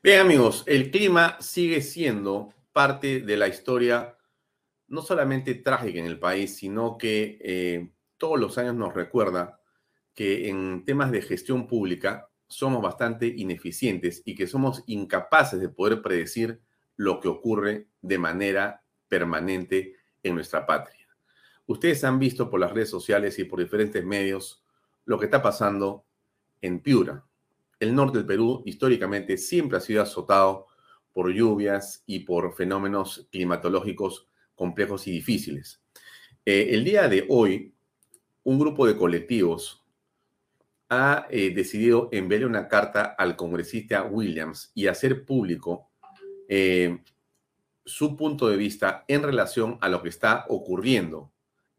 Bien, 0.00 0.20
amigos, 0.20 0.62
el 0.66 0.92
clima 0.92 1.36
sigue 1.40 1.82
siendo 1.82 2.54
parte 2.72 3.22
de 3.22 3.36
la 3.36 3.48
historia 3.48 4.16
no 4.86 5.02
solamente 5.02 5.56
trágica 5.56 5.98
en 5.98 6.06
el 6.06 6.20
país, 6.20 6.56
sino 6.56 6.96
que 6.96 7.38
eh, 7.42 7.90
todos 8.18 8.38
los 8.38 8.56
años 8.56 8.76
nos 8.76 8.94
recuerda 8.94 9.60
que 10.14 10.48
en 10.48 10.84
temas 10.84 11.10
de 11.10 11.22
gestión 11.22 11.66
pública 11.66 12.30
somos 12.46 12.80
bastante 12.82 13.26
ineficientes 13.26 14.22
y 14.24 14.36
que 14.36 14.46
somos 14.46 14.84
incapaces 14.86 15.60
de 15.60 15.68
poder 15.68 16.02
predecir 16.02 16.60
lo 16.94 17.18
que 17.18 17.26
ocurre 17.26 17.88
de 18.00 18.18
manera 18.18 18.84
permanente 19.10 19.96
en 20.22 20.34
nuestra 20.34 20.64
patria. 20.64 21.06
Ustedes 21.66 22.02
han 22.04 22.18
visto 22.18 22.48
por 22.48 22.60
las 22.60 22.72
redes 22.72 22.88
sociales 22.88 23.38
y 23.38 23.44
por 23.44 23.60
diferentes 23.60 24.02
medios 24.02 24.64
lo 25.04 25.18
que 25.18 25.26
está 25.26 25.42
pasando 25.42 26.06
en 26.62 26.80
Piura. 26.80 27.24
El 27.78 27.94
norte 27.94 28.18
del 28.18 28.26
Perú 28.26 28.62
históricamente 28.64 29.36
siempre 29.36 29.76
ha 29.76 29.80
sido 29.80 30.02
azotado 30.02 30.66
por 31.12 31.30
lluvias 31.32 32.02
y 32.06 32.20
por 32.20 32.54
fenómenos 32.54 33.28
climatológicos 33.30 34.28
complejos 34.54 35.06
y 35.06 35.12
difíciles. 35.12 35.82
Eh, 36.44 36.68
el 36.70 36.84
día 36.84 37.08
de 37.08 37.26
hoy, 37.28 37.74
un 38.44 38.58
grupo 38.58 38.86
de 38.86 38.96
colectivos 38.96 39.84
ha 40.88 41.26
eh, 41.30 41.52
decidido 41.54 42.08
enviarle 42.12 42.46
una 42.46 42.68
carta 42.68 43.14
al 43.16 43.36
congresista 43.36 44.02
Williams 44.02 44.72
y 44.74 44.86
hacer 44.88 45.24
público 45.24 45.90
eh, 46.48 46.98
su 47.90 48.16
punto 48.16 48.48
de 48.48 48.56
vista 48.56 49.04
en 49.08 49.22
relación 49.22 49.78
a 49.80 49.88
lo 49.88 50.02
que 50.02 50.08
está 50.08 50.46
ocurriendo 50.48 51.32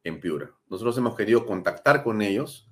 en 0.03 0.19
Piura. 0.19 0.51
Nosotros 0.67 0.97
hemos 0.97 1.15
querido 1.15 1.45
contactar 1.45 2.03
con 2.03 2.21
ellos. 2.21 2.69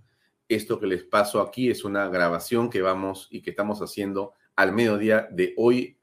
Esto 0.48 0.80
que 0.80 0.88
les 0.88 1.04
paso 1.04 1.42
aquí 1.42 1.70
es 1.70 1.84
una 1.84 2.10
grabación 2.10 2.70
que 2.70 2.82
vamos 2.82 3.28
y 3.32 3.42
que 3.42 3.52
estamos 3.52 3.80
haciendo 3.82 4.34
al 4.56 4.74
mediodía 4.74 5.28
de 5.32 5.54
hoy, 5.58 6.00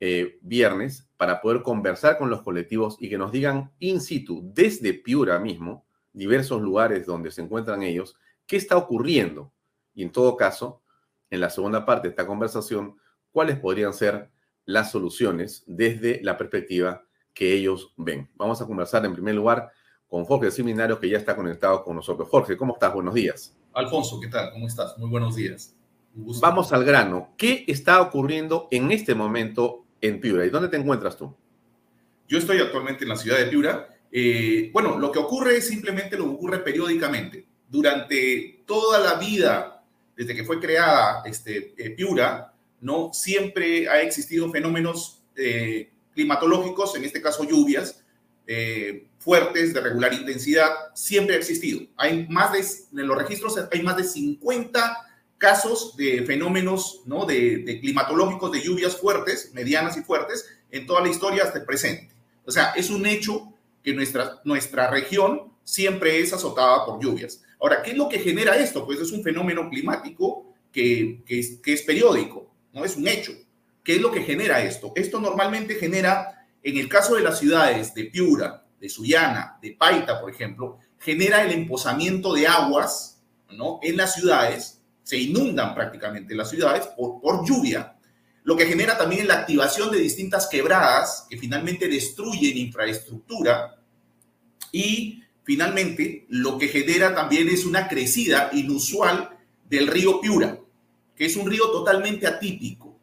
eh, 0.00 0.38
viernes, 0.42 1.08
para 1.16 1.40
poder 1.40 1.62
conversar 1.62 2.18
con 2.18 2.28
los 2.28 2.42
colectivos 2.42 2.96
y 3.00 3.08
que 3.08 3.18
nos 3.18 3.32
digan 3.32 3.72
in 3.78 4.00
situ, 4.00 4.42
desde 4.52 4.92
Piura 4.92 5.38
mismo, 5.38 5.86
diversos 6.12 6.60
lugares 6.60 7.06
donde 7.06 7.30
se 7.30 7.42
encuentran 7.42 7.82
ellos, 7.82 8.16
qué 8.46 8.56
está 8.56 8.76
ocurriendo. 8.76 9.52
Y 9.94 10.02
en 10.02 10.12
todo 10.12 10.36
caso, 10.36 10.82
en 11.30 11.40
la 11.40 11.50
segunda 11.50 11.86
parte 11.86 12.08
de 12.08 12.10
esta 12.10 12.26
conversación, 12.26 12.96
cuáles 13.30 13.58
podrían 13.58 13.94
ser 13.94 14.30
las 14.66 14.90
soluciones 14.90 15.64
desde 15.66 16.20
la 16.22 16.36
perspectiva 16.38 17.04
que 17.32 17.52
ellos 17.52 17.92
ven. 17.96 18.30
Vamos 18.36 18.60
a 18.62 18.66
conversar 18.66 19.04
en 19.04 19.12
primer 19.12 19.34
lugar 19.34 19.70
con 20.08 20.24
Jorge 20.24 20.50
Seminario, 20.50 21.00
que 21.00 21.08
ya 21.08 21.18
está 21.18 21.34
conectado 21.34 21.82
con 21.82 21.96
nosotros. 21.96 22.28
Jorge, 22.28 22.56
¿cómo 22.56 22.74
estás? 22.74 22.94
Buenos 22.94 23.14
días. 23.14 23.56
Alfonso, 23.72 24.20
¿qué 24.20 24.28
tal? 24.28 24.52
¿Cómo 24.52 24.68
estás? 24.68 24.96
Muy 24.98 25.10
buenos 25.10 25.34
días. 25.34 25.74
Vamos 26.14 26.72
al 26.72 26.84
grano. 26.84 27.34
¿Qué 27.36 27.64
está 27.66 28.00
ocurriendo 28.00 28.68
en 28.70 28.92
este 28.92 29.16
momento 29.16 29.84
en 30.00 30.20
Piura? 30.20 30.46
¿Y 30.46 30.50
dónde 30.50 30.68
te 30.68 30.76
encuentras 30.76 31.16
tú? 31.16 31.34
Yo 32.28 32.38
estoy 32.38 32.58
actualmente 32.58 33.02
en 33.02 33.08
la 33.08 33.16
ciudad 33.16 33.38
de 33.38 33.46
Piura. 33.46 33.88
Eh, 34.12 34.70
bueno, 34.72 34.96
lo 34.98 35.10
que 35.10 35.18
ocurre 35.18 35.56
es 35.56 35.66
simplemente 35.66 36.16
lo 36.16 36.24
que 36.24 36.30
ocurre 36.30 36.58
periódicamente. 36.60 37.48
Durante 37.68 38.62
toda 38.64 39.00
la 39.00 39.14
vida, 39.14 39.84
desde 40.16 40.36
que 40.36 40.44
fue 40.44 40.60
creada 40.60 41.24
este, 41.24 41.74
eh, 41.76 41.90
Piura, 41.90 42.53
¿no? 42.84 43.12
siempre 43.12 43.88
ha 43.88 44.02
existido 44.02 44.50
fenómenos 44.52 45.22
eh, 45.36 45.90
climatológicos, 46.14 46.94
en 46.94 47.04
este 47.04 47.20
caso 47.20 47.42
lluvias, 47.44 48.04
eh, 48.46 49.08
fuertes, 49.18 49.72
de 49.72 49.80
regular 49.80 50.12
intensidad, 50.12 50.68
siempre 50.94 51.34
ha 51.34 51.38
existido. 51.38 51.80
Hay 51.96 52.28
más 52.28 52.52
de, 52.52 53.00
en 53.00 53.08
los 53.08 53.16
registros 53.16 53.56
hay 53.72 53.82
más 53.82 53.96
de 53.96 54.04
50 54.04 54.98
casos 55.38 55.96
de 55.96 56.24
fenómenos 56.26 57.02
¿no? 57.06 57.24
de, 57.24 57.78
climatológicos 57.80 58.52
de 58.52 58.62
lluvias 58.62 58.96
fuertes, 58.96 59.50
medianas 59.54 59.96
y 59.96 60.02
fuertes, 60.02 60.46
en 60.70 60.86
toda 60.86 61.00
la 61.00 61.08
historia 61.08 61.44
hasta 61.44 61.60
el 61.60 61.64
presente. 61.64 62.14
O 62.44 62.50
sea, 62.50 62.72
es 62.76 62.90
un 62.90 63.06
hecho 63.06 63.50
que 63.82 63.94
nuestra, 63.94 64.42
nuestra 64.44 64.90
región 64.90 65.54
siempre 65.62 66.20
es 66.20 66.34
azotada 66.34 66.84
por 66.84 67.02
lluvias. 67.02 67.42
Ahora, 67.58 67.82
¿qué 67.82 67.92
es 67.92 67.96
lo 67.96 68.10
que 68.10 68.18
genera 68.18 68.58
esto? 68.58 68.84
Pues 68.84 69.00
es 69.00 69.10
un 69.10 69.22
fenómeno 69.22 69.70
climático 69.70 70.52
que, 70.70 71.22
que 71.24 71.72
es 71.72 71.82
periódico, 71.82 72.53
no 72.74 72.84
es 72.84 72.96
un 72.96 73.08
hecho. 73.08 73.32
¿Qué 73.82 73.96
es 73.96 74.02
lo 74.02 74.10
que 74.10 74.22
genera 74.22 74.62
esto? 74.62 74.92
Esto 74.96 75.20
normalmente 75.20 75.76
genera, 75.76 76.46
en 76.62 76.76
el 76.76 76.88
caso 76.88 77.14
de 77.14 77.22
las 77.22 77.38
ciudades 77.38 77.94
de 77.94 78.04
Piura, 78.04 78.66
de 78.80 78.88
Sullana, 78.88 79.58
de 79.62 79.72
Paita, 79.72 80.20
por 80.20 80.30
ejemplo, 80.30 80.78
genera 80.98 81.42
el 81.42 81.52
emposamiento 81.52 82.34
de 82.34 82.46
aguas 82.46 83.22
¿no? 83.50 83.78
en 83.82 83.96
las 83.96 84.14
ciudades, 84.14 84.80
se 85.02 85.18
inundan 85.18 85.74
prácticamente 85.74 86.34
las 86.34 86.50
ciudades 86.50 86.86
por, 86.88 87.20
por 87.20 87.46
lluvia, 87.46 87.96
lo 88.42 88.56
que 88.56 88.66
genera 88.66 88.98
también 88.98 89.28
la 89.28 89.34
activación 89.34 89.90
de 89.90 89.98
distintas 89.98 90.48
quebradas 90.48 91.26
que 91.30 91.38
finalmente 91.38 91.88
destruyen 91.88 92.58
infraestructura 92.58 93.76
y 94.72 95.22
finalmente 95.44 96.26
lo 96.28 96.58
que 96.58 96.68
genera 96.68 97.14
también 97.14 97.48
es 97.48 97.64
una 97.64 97.88
crecida 97.88 98.50
inusual 98.52 99.30
del 99.68 99.86
río 99.86 100.20
Piura, 100.20 100.58
que 101.16 101.26
es 101.26 101.36
un 101.36 101.50
río 101.50 101.70
totalmente 101.70 102.26
atípico. 102.26 102.98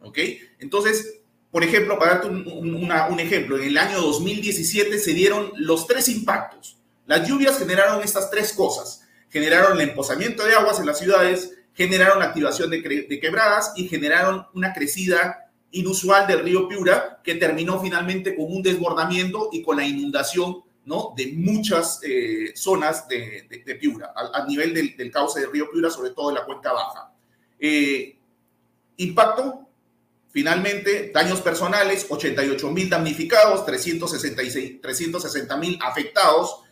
¿Ok? 0.00 0.18
Entonces, 0.58 1.20
por 1.50 1.64
ejemplo, 1.64 1.98
para 1.98 2.16
darte 2.16 2.28
un, 2.28 3.20
ejemplo, 3.20 3.56
en 3.56 3.68
el 3.68 3.78
año 3.78 4.00
2017 4.00 4.98
se 4.98 5.14
dieron 5.14 5.52
los 5.56 5.86
tres 5.86 6.08
impactos. 6.08 6.76
Las 7.06 7.26
lluvias 7.26 7.58
generaron 7.58 8.02
estas 8.02 8.30
tres 8.30 8.52
cosas. 8.52 9.02
Generaron 9.30 9.80
el 9.80 9.88
emposamiento 9.88 10.44
de 10.44 10.54
aguas 10.54 10.80
en 10.80 10.86
las 10.86 10.98
ciudades, 10.98 11.56
generaron 11.72 12.18
la 12.18 12.26
activación 12.26 12.70
de, 12.70 12.82
quebradas 13.20 13.72
y 13.76 13.88
generaron 13.88 14.46
una 14.54 14.72
crecida 14.72 15.50
inusual 15.70 16.26
del 16.26 16.40
río 16.40 16.68
Piura 16.68 17.20
que 17.22 17.34
terminó 17.34 17.80
finalmente 17.80 18.34
con 18.34 18.46
un 18.46 18.62
desbordamiento 18.62 19.50
y 19.52 19.62
con 19.62 19.76
la 19.76 19.86
inundación 19.86 20.62
¿no? 20.84 21.14
de 21.16 21.32
muchas 21.34 22.00
eh, 22.02 22.52
zonas 22.54 23.08
de, 23.08 23.78
Piura, 23.80 24.12
a, 24.14 24.46
nivel 24.46 24.72
del, 24.74 25.10
cauce 25.10 25.40
del 25.40 25.50
río 25.50 25.70
Piura, 25.70 25.90
sobre 25.90 26.10
todo 26.10 26.30
en 26.30 26.36
la 26.36 26.44
cuenca 26.44 26.72
baja. 26.72 27.12
Eh, 27.58 28.16
impacto, 28.98 29.66
finalmente, 30.30 31.10
daños 31.12 31.40
personales, 31.40 32.06
88 32.08 32.70
mil 32.70 32.88
damnificados, 32.88 33.64
360 33.64 35.56
mil 35.56 35.78
afectados, 35.82 36.62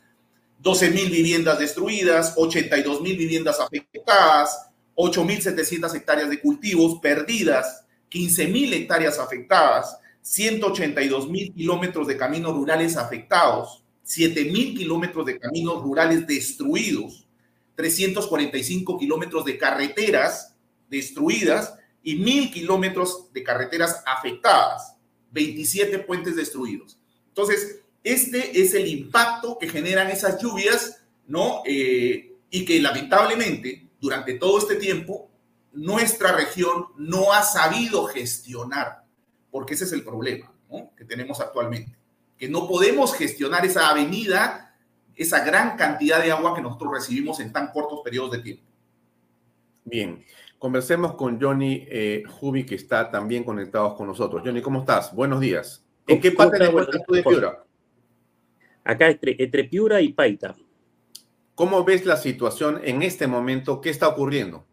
12 0.58 0.90
mil 0.90 1.10
viviendas 1.10 1.58
destruidas, 1.58 2.34
82 2.36 3.00
mil 3.00 3.16
viviendas 3.16 3.60
afectadas, 3.60 4.70
8.700 4.96 5.94
hectáreas 5.94 6.30
de 6.30 6.40
cultivos 6.40 7.00
perdidas, 7.00 7.84
15.000 8.10 8.72
hectáreas 8.74 9.18
afectadas, 9.18 9.98
182.000 10.24 11.54
kilómetros 11.54 12.06
de 12.06 12.16
caminos 12.16 12.54
rurales 12.54 12.96
afectados, 12.96 13.82
7.000 14.06 14.76
kilómetros 14.76 15.26
de 15.26 15.38
caminos 15.38 15.82
rurales 15.82 16.26
destruidos, 16.26 17.26
345 17.74 18.98
kilómetros 18.98 19.44
de 19.44 19.58
carreteras 19.58 20.53
destruidas 20.94 21.74
y 22.02 22.16
1.000 22.18 22.52
kilómetros 22.52 23.32
de 23.32 23.42
carreteras 23.42 24.02
afectadas, 24.06 24.96
27 25.32 25.98
puentes 26.00 26.36
destruidos. 26.36 26.98
Entonces, 27.28 27.80
este 28.02 28.60
es 28.60 28.74
el 28.74 28.86
impacto 28.86 29.58
que 29.58 29.68
generan 29.68 30.10
esas 30.10 30.40
lluvias, 30.40 31.02
¿no? 31.26 31.62
Eh, 31.64 32.34
y 32.50 32.64
que 32.64 32.80
lamentablemente 32.80 33.88
durante 34.00 34.34
todo 34.34 34.58
este 34.58 34.76
tiempo 34.76 35.30
nuestra 35.72 36.32
región 36.32 36.86
no 36.96 37.32
ha 37.32 37.42
sabido 37.42 38.04
gestionar, 38.04 39.04
porque 39.50 39.74
ese 39.74 39.84
es 39.84 39.92
el 39.92 40.04
problema 40.04 40.52
que 40.96 41.04
tenemos 41.04 41.40
actualmente, 41.40 41.96
que 42.36 42.48
no 42.48 42.66
podemos 42.66 43.14
gestionar 43.14 43.64
esa 43.64 43.88
avenida, 43.88 44.76
esa 45.14 45.44
gran 45.44 45.76
cantidad 45.76 46.22
de 46.22 46.32
agua 46.32 46.54
que 46.54 46.62
nosotros 46.62 46.92
recibimos 46.92 47.40
en 47.40 47.52
tan 47.52 47.70
cortos 47.70 48.00
periodos 48.02 48.32
de 48.32 48.38
tiempo. 48.38 48.64
Bien, 49.84 50.24
conversemos 50.64 51.14
con 51.16 51.38
Johnny 51.38 51.84
eh, 51.90 52.22
Jubi, 52.26 52.64
que 52.64 52.76
está 52.76 53.10
también 53.10 53.44
conectado 53.44 53.94
con 53.94 54.06
nosotros. 54.06 54.40
Johnny, 54.42 54.62
¿cómo 54.62 54.80
estás? 54.80 55.14
Buenos 55.14 55.38
días. 55.38 55.84
¿En 56.06 56.22
qué 56.22 56.30
parte 56.30 56.56
te 56.56 56.64
encuentras 56.64 57.02
tú 57.06 57.12
de 57.12 57.22
Piura? 57.22 57.62
Acá 58.82 59.10
entre, 59.10 59.36
entre 59.38 59.64
Piura 59.64 60.00
y 60.00 60.14
Paita. 60.14 60.56
¿Cómo 61.54 61.84
ves 61.84 62.06
la 62.06 62.16
situación 62.16 62.80
en 62.82 63.02
este 63.02 63.26
momento? 63.26 63.82
¿Qué 63.82 63.90
está 63.90 64.08
ocurriendo? 64.08 64.64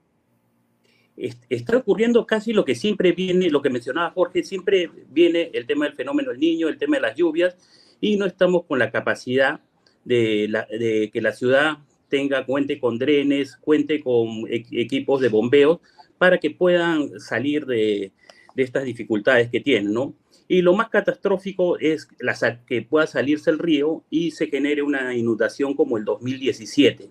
Está 1.18 1.76
ocurriendo 1.76 2.26
casi 2.26 2.54
lo 2.54 2.64
que 2.64 2.76
siempre 2.76 3.12
viene, 3.12 3.50
lo 3.50 3.62
que 3.62 3.70
mencionaba 3.70 4.12
Jorge, 4.12 4.44
siempre 4.44 4.90
viene 5.10 5.52
el 5.54 5.68
tema 5.68 5.84
del 5.84 5.96
fenómeno 5.96 6.32
del 6.32 6.40
niño, 6.40 6.70
el 6.70 6.78
tema 6.78 6.96
de 6.96 7.02
las 7.02 7.18
lluvias, 7.18 7.58
y 8.00 8.16
no 8.16 8.26
estamos 8.26 8.64
con 8.64 8.80
la 8.80 8.92
capacidad 8.92 9.60
de, 10.06 11.10
que 11.12 11.22
la 11.22 11.34
ciudad 11.34 11.80
tenga, 12.12 12.45
cuente 12.45 12.80
con 12.80 13.00
drenes, 13.00 13.58
cuente 13.58 14.02
con 14.02 14.43
equipos 14.50 15.21
de 15.21 15.30
bombeo 15.30 15.82
para 16.19 16.38
que 16.38 16.52
puedan 16.52 17.19
salir 17.19 17.65
de, 17.65 18.12
de 18.54 18.63
estas 18.63 18.84
dificultades 18.84 19.50
que 19.50 19.62
tienen, 19.62 19.93
¿no? 19.93 20.13
Y 20.47 20.62
lo 20.62 20.74
más 20.74 20.89
catastrófico 20.89 21.80
es 21.80 22.10
la, 22.19 22.36
que 22.65 22.82
pueda 22.82 23.08
salirse 23.08 23.50
el 23.50 23.58
río 23.58 24.04
y 24.10 24.32
se 24.32 24.47
genere 24.47 24.82
una 24.82 25.15
inundación 25.15 25.74
como 25.74 25.97
el 25.97 26.04
2017. 26.04 27.10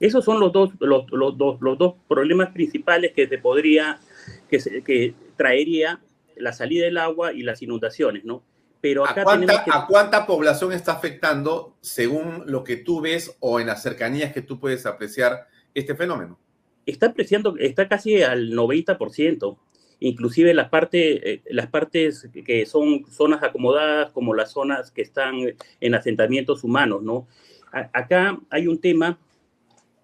Esos 0.00 0.24
son 0.24 0.40
los 0.40 0.52
dos, 0.52 0.72
los, 0.80 1.04
los, 1.12 1.38
dos, 1.38 1.60
los 1.60 1.78
dos 1.78 1.94
problemas 2.08 2.50
principales 2.50 3.12
que 3.12 3.28
se 3.28 3.38
podría, 3.38 4.00
que, 4.48 4.58
que 4.84 5.14
traería 5.36 6.00
la 6.36 6.52
salida 6.52 6.86
del 6.86 6.98
agua 6.98 7.32
y 7.32 7.42
las 7.42 7.62
inundaciones, 7.62 8.24
¿no? 8.24 8.42
Pero 8.80 9.04
acá 9.04 9.22
¿A, 9.22 9.24
cuánta, 9.24 9.64
¿A 9.72 9.86
cuánta 9.86 10.26
población 10.26 10.72
está 10.72 10.92
afectando 10.92 11.76
según 11.80 12.44
lo 12.46 12.64
que 12.64 12.76
tú 12.76 13.00
ves 13.00 13.36
o 13.40 13.60
en 13.60 13.66
las 13.66 13.82
cercanías 13.82 14.32
que 14.32 14.42
tú 14.42 14.58
puedes 14.58 14.86
apreciar 14.86 15.48
este 15.74 15.94
fenómeno? 15.94 16.38
Está 16.86 17.06
apreciando, 17.06 17.56
está 17.58 17.88
casi 17.88 18.22
al 18.22 18.52
90% 18.52 19.56
inclusive 20.00 20.54
las, 20.54 20.70
parte, 20.70 21.30
eh, 21.30 21.42
las 21.50 21.66
partes 21.68 22.28
que 22.44 22.64
son 22.64 23.04
zonas 23.10 23.42
acomodadas 23.42 24.10
como 24.12 24.34
las 24.34 24.50
zonas 24.50 24.90
que 24.90 25.02
están 25.02 25.34
en 25.80 25.94
asentamientos 25.94 26.64
humanos, 26.64 27.02
¿no? 27.02 27.28
acá 27.72 28.38
hay 28.50 28.66
un 28.66 28.80
tema 28.80 29.18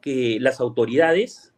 que 0.01 0.39
las 0.41 0.61
autoridades 0.61 1.53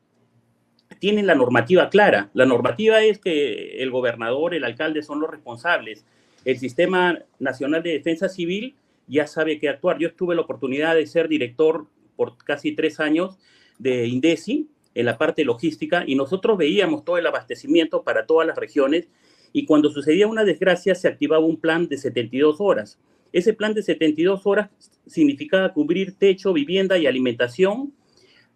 tienen 1.00 1.26
la 1.26 1.34
normativa 1.34 1.90
clara. 1.90 2.30
La 2.32 2.46
normativa 2.46 3.02
es 3.02 3.18
que 3.18 3.82
el 3.82 3.90
gobernador, 3.90 4.54
el 4.54 4.64
alcalde 4.64 5.02
son 5.02 5.20
los 5.20 5.30
responsables. 5.30 6.06
El 6.48 6.56
Sistema 6.56 7.18
Nacional 7.38 7.82
de 7.82 7.92
Defensa 7.92 8.30
Civil 8.30 8.74
ya 9.06 9.26
sabe 9.26 9.58
qué 9.58 9.68
actuar. 9.68 9.98
Yo 9.98 10.14
tuve 10.14 10.34
la 10.34 10.40
oportunidad 10.40 10.94
de 10.94 11.06
ser 11.06 11.28
director 11.28 11.88
por 12.16 12.38
casi 12.38 12.72
tres 12.72 13.00
años 13.00 13.38
de 13.78 14.06
INDECI, 14.06 14.66
en 14.94 15.04
la 15.04 15.18
parte 15.18 15.44
logística 15.44 16.04
y 16.06 16.14
nosotros 16.14 16.56
veíamos 16.56 17.04
todo 17.04 17.18
el 17.18 17.26
abastecimiento 17.26 18.02
para 18.02 18.24
todas 18.24 18.46
las 18.46 18.56
regiones 18.56 19.08
y 19.52 19.66
cuando 19.66 19.90
sucedía 19.90 20.26
una 20.26 20.42
desgracia 20.42 20.94
se 20.94 21.06
activaba 21.06 21.44
un 21.44 21.58
plan 21.58 21.86
de 21.86 21.98
72 21.98 22.62
horas. 22.62 22.98
Ese 23.30 23.52
plan 23.52 23.74
de 23.74 23.82
72 23.82 24.46
horas 24.46 24.70
significaba 25.06 25.74
cubrir 25.74 26.16
techo, 26.16 26.54
vivienda 26.54 26.96
y 26.96 27.06
alimentación 27.06 27.92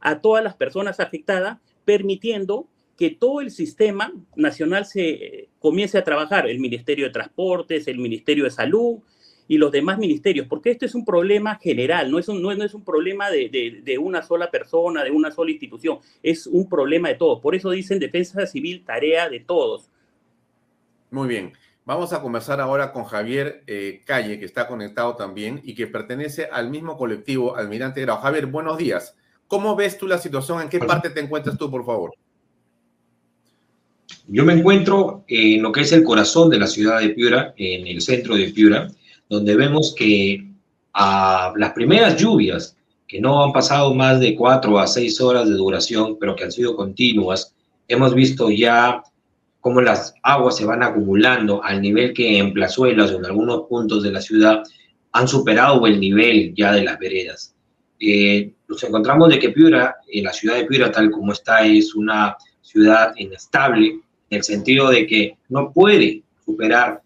a 0.00 0.22
todas 0.22 0.42
las 0.42 0.56
personas 0.56 0.98
afectadas, 0.98 1.58
permitiendo 1.84 2.68
que 3.02 3.10
todo 3.10 3.40
el 3.40 3.50
sistema 3.50 4.12
nacional 4.36 4.86
se 4.86 5.08
eh, 5.08 5.48
comience 5.58 5.98
a 5.98 6.04
trabajar, 6.04 6.48
el 6.48 6.60
Ministerio 6.60 7.06
de 7.06 7.10
Transportes, 7.10 7.88
el 7.88 7.98
Ministerio 7.98 8.44
de 8.44 8.50
Salud, 8.50 9.00
y 9.48 9.58
los 9.58 9.72
demás 9.72 9.98
ministerios, 9.98 10.46
porque 10.46 10.70
esto 10.70 10.86
es 10.86 10.94
un 10.94 11.04
problema 11.04 11.56
general, 11.56 12.12
no 12.12 12.20
es 12.20 12.28
un, 12.28 12.40
no, 12.40 12.52
es 12.52 12.74
un 12.74 12.84
problema 12.84 13.28
de, 13.28 13.80
de, 13.82 13.98
una 13.98 14.22
sola 14.22 14.52
persona, 14.52 15.02
de 15.02 15.10
una 15.10 15.32
sola 15.32 15.50
institución, 15.50 15.98
es 16.22 16.46
un 16.46 16.68
problema 16.68 17.08
de 17.08 17.16
todos. 17.16 17.40
Por 17.40 17.56
eso 17.56 17.70
dicen 17.70 17.98
defensa 17.98 18.46
civil, 18.46 18.84
tarea 18.86 19.28
de 19.28 19.40
todos. 19.40 19.90
Muy 21.10 21.26
bien. 21.26 21.54
Vamos 21.84 22.12
a 22.12 22.22
conversar 22.22 22.60
ahora 22.60 22.92
con 22.92 23.02
Javier 23.02 23.64
eh, 23.66 24.02
Calle, 24.06 24.38
que 24.38 24.44
está 24.44 24.68
conectado 24.68 25.16
también 25.16 25.60
y 25.64 25.74
que 25.74 25.88
pertenece 25.88 26.44
al 26.44 26.70
mismo 26.70 26.96
colectivo 26.96 27.56
Almirante 27.56 28.00
Grau. 28.02 28.18
Javier, 28.18 28.46
buenos 28.46 28.78
días. 28.78 29.16
¿Cómo 29.48 29.74
ves 29.74 29.98
tú 29.98 30.06
la 30.06 30.18
situación? 30.18 30.62
¿En 30.62 30.68
qué 30.68 30.78
parte 30.78 31.10
te 31.10 31.18
encuentras 31.18 31.58
tú, 31.58 31.68
por 31.68 31.84
favor? 31.84 32.12
Yo 34.28 34.44
me 34.44 34.52
encuentro 34.52 35.24
en 35.26 35.62
lo 35.62 35.72
que 35.72 35.80
es 35.80 35.92
el 35.92 36.04
corazón 36.04 36.48
de 36.48 36.58
la 36.58 36.66
ciudad 36.66 37.00
de 37.00 37.10
Piura, 37.10 37.54
en 37.56 37.86
el 37.86 38.00
centro 38.00 38.36
de 38.36 38.50
Piura, 38.50 38.88
donde 39.28 39.56
vemos 39.56 39.94
que 39.96 40.48
a 40.94 41.52
las 41.56 41.72
primeras 41.72 42.16
lluvias, 42.16 42.76
que 43.08 43.20
no 43.20 43.44
han 43.44 43.52
pasado 43.52 43.94
más 43.94 44.20
de 44.20 44.34
cuatro 44.34 44.78
a 44.78 44.86
seis 44.86 45.20
horas 45.20 45.48
de 45.48 45.54
duración, 45.54 46.18
pero 46.18 46.36
que 46.36 46.44
han 46.44 46.52
sido 46.52 46.76
continuas, 46.76 47.54
hemos 47.88 48.14
visto 48.14 48.50
ya 48.50 49.02
cómo 49.60 49.80
las 49.80 50.14
aguas 50.22 50.56
se 50.56 50.64
van 50.64 50.82
acumulando 50.82 51.62
al 51.62 51.80
nivel 51.82 52.12
que 52.12 52.38
en 52.38 52.52
plazuelas 52.52 53.10
o 53.10 53.18
en 53.18 53.26
algunos 53.26 53.62
puntos 53.68 54.02
de 54.02 54.12
la 54.12 54.20
ciudad 54.20 54.62
han 55.12 55.28
superado 55.28 55.86
el 55.86 56.00
nivel 56.00 56.54
ya 56.54 56.72
de 56.72 56.84
las 56.84 56.98
veredas. 56.98 57.54
Eh, 58.00 58.52
nos 58.66 58.82
encontramos 58.82 59.28
de 59.28 59.38
que 59.38 59.50
Piura, 59.50 59.96
en 60.08 60.24
la 60.24 60.32
ciudad 60.32 60.56
de 60.56 60.64
Piura 60.64 60.90
tal 60.90 61.10
como 61.10 61.32
está, 61.32 61.64
es 61.64 61.94
una 61.94 62.36
ciudad 62.60 63.12
inestable, 63.16 64.00
en 64.32 64.38
el 64.38 64.44
sentido 64.44 64.88
de 64.88 65.06
que 65.06 65.36
no 65.50 65.72
puede 65.72 66.22
superar 66.46 67.02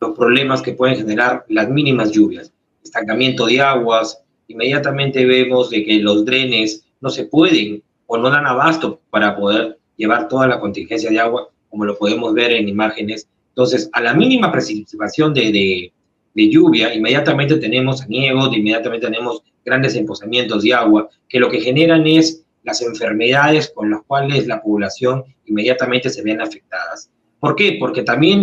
los 0.00 0.16
problemas 0.18 0.60
que 0.60 0.72
pueden 0.72 0.96
generar 0.96 1.44
las 1.48 1.68
mínimas 1.68 2.10
lluvias, 2.10 2.52
estancamiento 2.82 3.46
de 3.46 3.60
aguas, 3.60 4.20
inmediatamente 4.48 5.24
vemos 5.24 5.70
de 5.70 5.84
que 5.84 6.00
los 6.00 6.24
drenes 6.24 6.84
no 7.00 7.08
se 7.08 7.26
pueden 7.26 7.84
o 8.06 8.18
no 8.18 8.30
dan 8.30 8.46
abasto 8.46 9.00
para 9.10 9.36
poder 9.36 9.78
llevar 9.96 10.26
toda 10.26 10.48
la 10.48 10.58
contingencia 10.58 11.08
de 11.08 11.20
agua, 11.20 11.50
como 11.68 11.84
lo 11.84 11.96
podemos 11.96 12.34
ver 12.34 12.50
en 12.50 12.68
imágenes. 12.68 13.28
Entonces, 13.50 13.88
a 13.92 14.00
la 14.00 14.12
mínima 14.14 14.50
precipitación 14.50 15.32
de, 15.32 15.92
de, 16.34 16.50
lluvia, 16.50 16.92
inmediatamente 16.92 17.58
tenemos 17.58 18.02
aniegos, 18.02 18.56
inmediatamente 18.56 19.06
tenemos 19.06 19.44
grandes 19.64 19.94
emposamientos 19.94 20.64
de 20.64 20.74
agua, 20.74 21.08
que 21.28 21.38
lo 21.38 21.48
que 21.48 21.60
generan 21.60 22.08
es 22.08 22.44
las 22.62 22.82
enfermedades 22.82 23.72
con 23.74 23.90
las 23.90 24.02
cuales 24.02 24.46
la 24.46 24.62
población 24.62 25.24
inmediatamente 25.46 26.10
se 26.10 26.22
ven 26.22 26.40
afectadas. 26.40 27.10
¿Por 27.38 27.56
qué? 27.56 27.76
Porque 27.80 28.02
también 28.02 28.42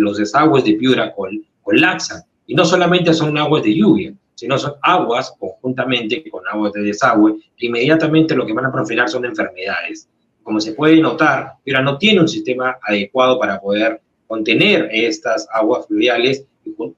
los 0.00 0.16
desagües 0.16 0.64
de 0.64 0.74
Piura 0.74 1.14
colapsan. 1.62 2.22
Y 2.46 2.54
no 2.54 2.64
solamente 2.64 3.12
son 3.14 3.36
aguas 3.36 3.62
de 3.62 3.74
lluvia, 3.76 4.12
sino 4.34 4.58
son 4.58 4.72
aguas 4.82 5.34
conjuntamente 5.38 6.24
con 6.30 6.42
aguas 6.50 6.72
de 6.72 6.80
desagüe, 6.80 7.36
que 7.56 7.66
inmediatamente 7.66 8.34
lo 8.34 8.46
que 8.46 8.54
van 8.54 8.66
a 8.66 8.72
profilar 8.72 9.08
son 9.08 9.24
enfermedades. 9.26 10.08
Como 10.42 10.60
se 10.60 10.72
puede 10.72 11.00
notar, 11.00 11.52
Piura 11.62 11.82
no 11.82 11.98
tiene 11.98 12.20
un 12.20 12.28
sistema 12.28 12.78
adecuado 12.82 13.38
para 13.38 13.60
poder 13.60 14.00
contener 14.26 14.88
estas 14.92 15.46
aguas 15.52 15.86
fluviales 15.86 16.46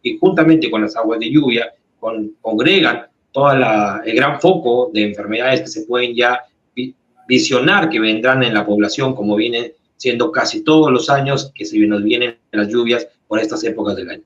y, 0.02 0.18
juntamente 0.18 0.70
con 0.70 0.82
las 0.82 0.96
aguas 0.96 1.18
de 1.18 1.30
lluvia 1.30 1.72
congregan 2.40 3.06
todo 3.32 3.52
el 3.52 4.14
gran 4.14 4.40
foco 4.40 4.90
de 4.92 5.08
enfermedades 5.08 5.62
que 5.62 5.66
se 5.68 5.82
pueden 5.86 6.14
ya 6.14 6.40
visionar 7.28 7.88
que 7.88 8.00
vendrán 8.00 8.42
en 8.42 8.54
la 8.54 8.66
población, 8.66 9.14
como 9.14 9.36
viene 9.36 9.74
siendo 9.96 10.32
casi 10.32 10.62
todos 10.62 10.90
los 10.90 11.08
años 11.10 11.52
que 11.54 11.64
se 11.64 11.78
nos 11.78 12.02
vienen 12.02 12.38
las 12.50 12.68
lluvias 12.68 13.06
por 13.28 13.38
estas 13.38 13.62
épocas 13.64 13.96
del 13.96 14.10
año. 14.10 14.24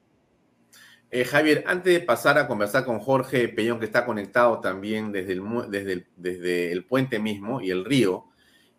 Eh, 1.10 1.24
Javier, 1.24 1.64
antes 1.66 1.92
de 1.92 2.00
pasar 2.00 2.38
a 2.38 2.48
conversar 2.48 2.84
con 2.84 2.98
Jorge 2.98 3.48
Peñón, 3.48 3.78
que 3.78 3.84
está 3.84 4.04
conectado 4.04 4.60
también 4.60 5.12
desde 5.12 5.34
el, 5.34 5.42
desde 5.68 6.06
desde 6.16 6.72
el 6.72 6.84
puente 6.84 7.18
mismo 7.18 7.60
y 7.60 7.70
el 7.70 7.84
río, 7.84 8.24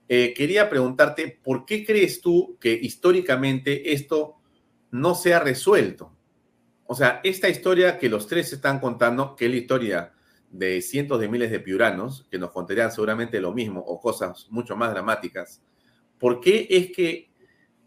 eh, 0.10 0.34
quería 0.36 0.70
preguntarte, 0.70 1.40
¿por 1.44 1.66
qué 1.66 1.86
crees 1.86 2.22
tú 2.22 2.58
que 2.60 2.74
históricamente 2.74 3.94
esto 3.94 4.38
no 4.92 5.16
se 5.16 5.34
ha 5.34 5.40
resuelto? 5.40 6.14
O 6.86 6.96
sea, 6.96 7.20
esta 7.24 7.50
historia 7.50 7.98
que 7.98 8.10
los 8.10 8.28
tres 8.28 8.54
están 8.54 8.80
contando, 8.80 9.36
que 9.36 9.46
es 9.46 9.52
la 9.52 9.58
historia 9.58 10.14
de 10.50 10.82
cientos 10.82 11.20
de 11.20 11.30
miles 11.30 11.52
de 11.52 11.60
piuranos, 11.60 12.26
que 12.32 12.40
nos 12.40 12.52
contarían 12.52 12.92
seguramente 12.92 13.40
lo 13.40 13.54
mismo 13.54 13.82
o 13.82 14.00
cosas 14.00 14.48
mucho 14.50 14.76
más 14.76 14.92
dramáticas, 14.92 15.62
¿Por 16.20 16.40
qué 16.40 16.68
es 16.70 16.92
que 16.92 17.30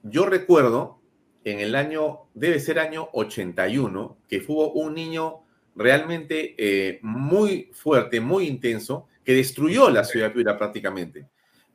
yo 0.03 0.27
recuerdo 0.27 1.01
en 1.45 1.61
el 1.61 1.75
año, 1.75 2.29
debe 2.35 2.61
ser 2.61 2.79
año 2.79 3.09
81, 3.13 4.19
que 4.29 4.43
hubo 4.47 4.73
un 4.73 4.95
niño 4.95 5.41
realmente 5.75 6.55
eh, 6.59 7.01
muy 7.03 7.71
fuerte, 7.73 8.21
muy 8.21 8.47
intenso, 8.47 9.09
que 9.25 9.35
destruyó 9.35 9.91
la 9.91 10.05
ciudad 10.05 10.29
de 10.29 10.35
Piura 10.35 10.59
prácticamente. 10.59 11.29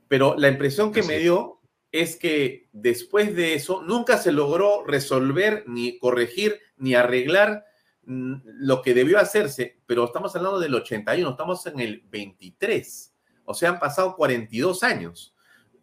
Pero 0.08 0.36
la 0.38 0.50
impresión 0.50 0.92
que 0.92 1.04
me 1.04 1.18
dio 1.18 1.60
es 1.92 2.16
que 2.16 2.68
después 2.74 3.36
de 3.36 3.54
eso 3.54 3.82
nunca 3.82 4.18
se 4.18 4.32
logró 4.32 4.84
resolver, 4.86 5.64
ni 5.68 5.98
corregir, 5.98 6.60
ni 6.78 6.94
arreglar 6.94 7.66
lo 8.06 8.82
que 8.82 8.94
debió 8.94 9.20
hacerse, 9.20 9.80
pero 9.86 10.06
estamos 10.06 10.36
hablando 10.36 10.60
del 10.60 10.76
81, 10.76 11.30
estamos 11.30 11.66
en 11.66 11.80
el 11.80 12.04
23, 12.10 13.14
o 13.46 13.54
sea, 13.54 13.70
han 13.70 13.80
pasado 13.80 14.16
42 14.16 14.84
años. 14.84 15.36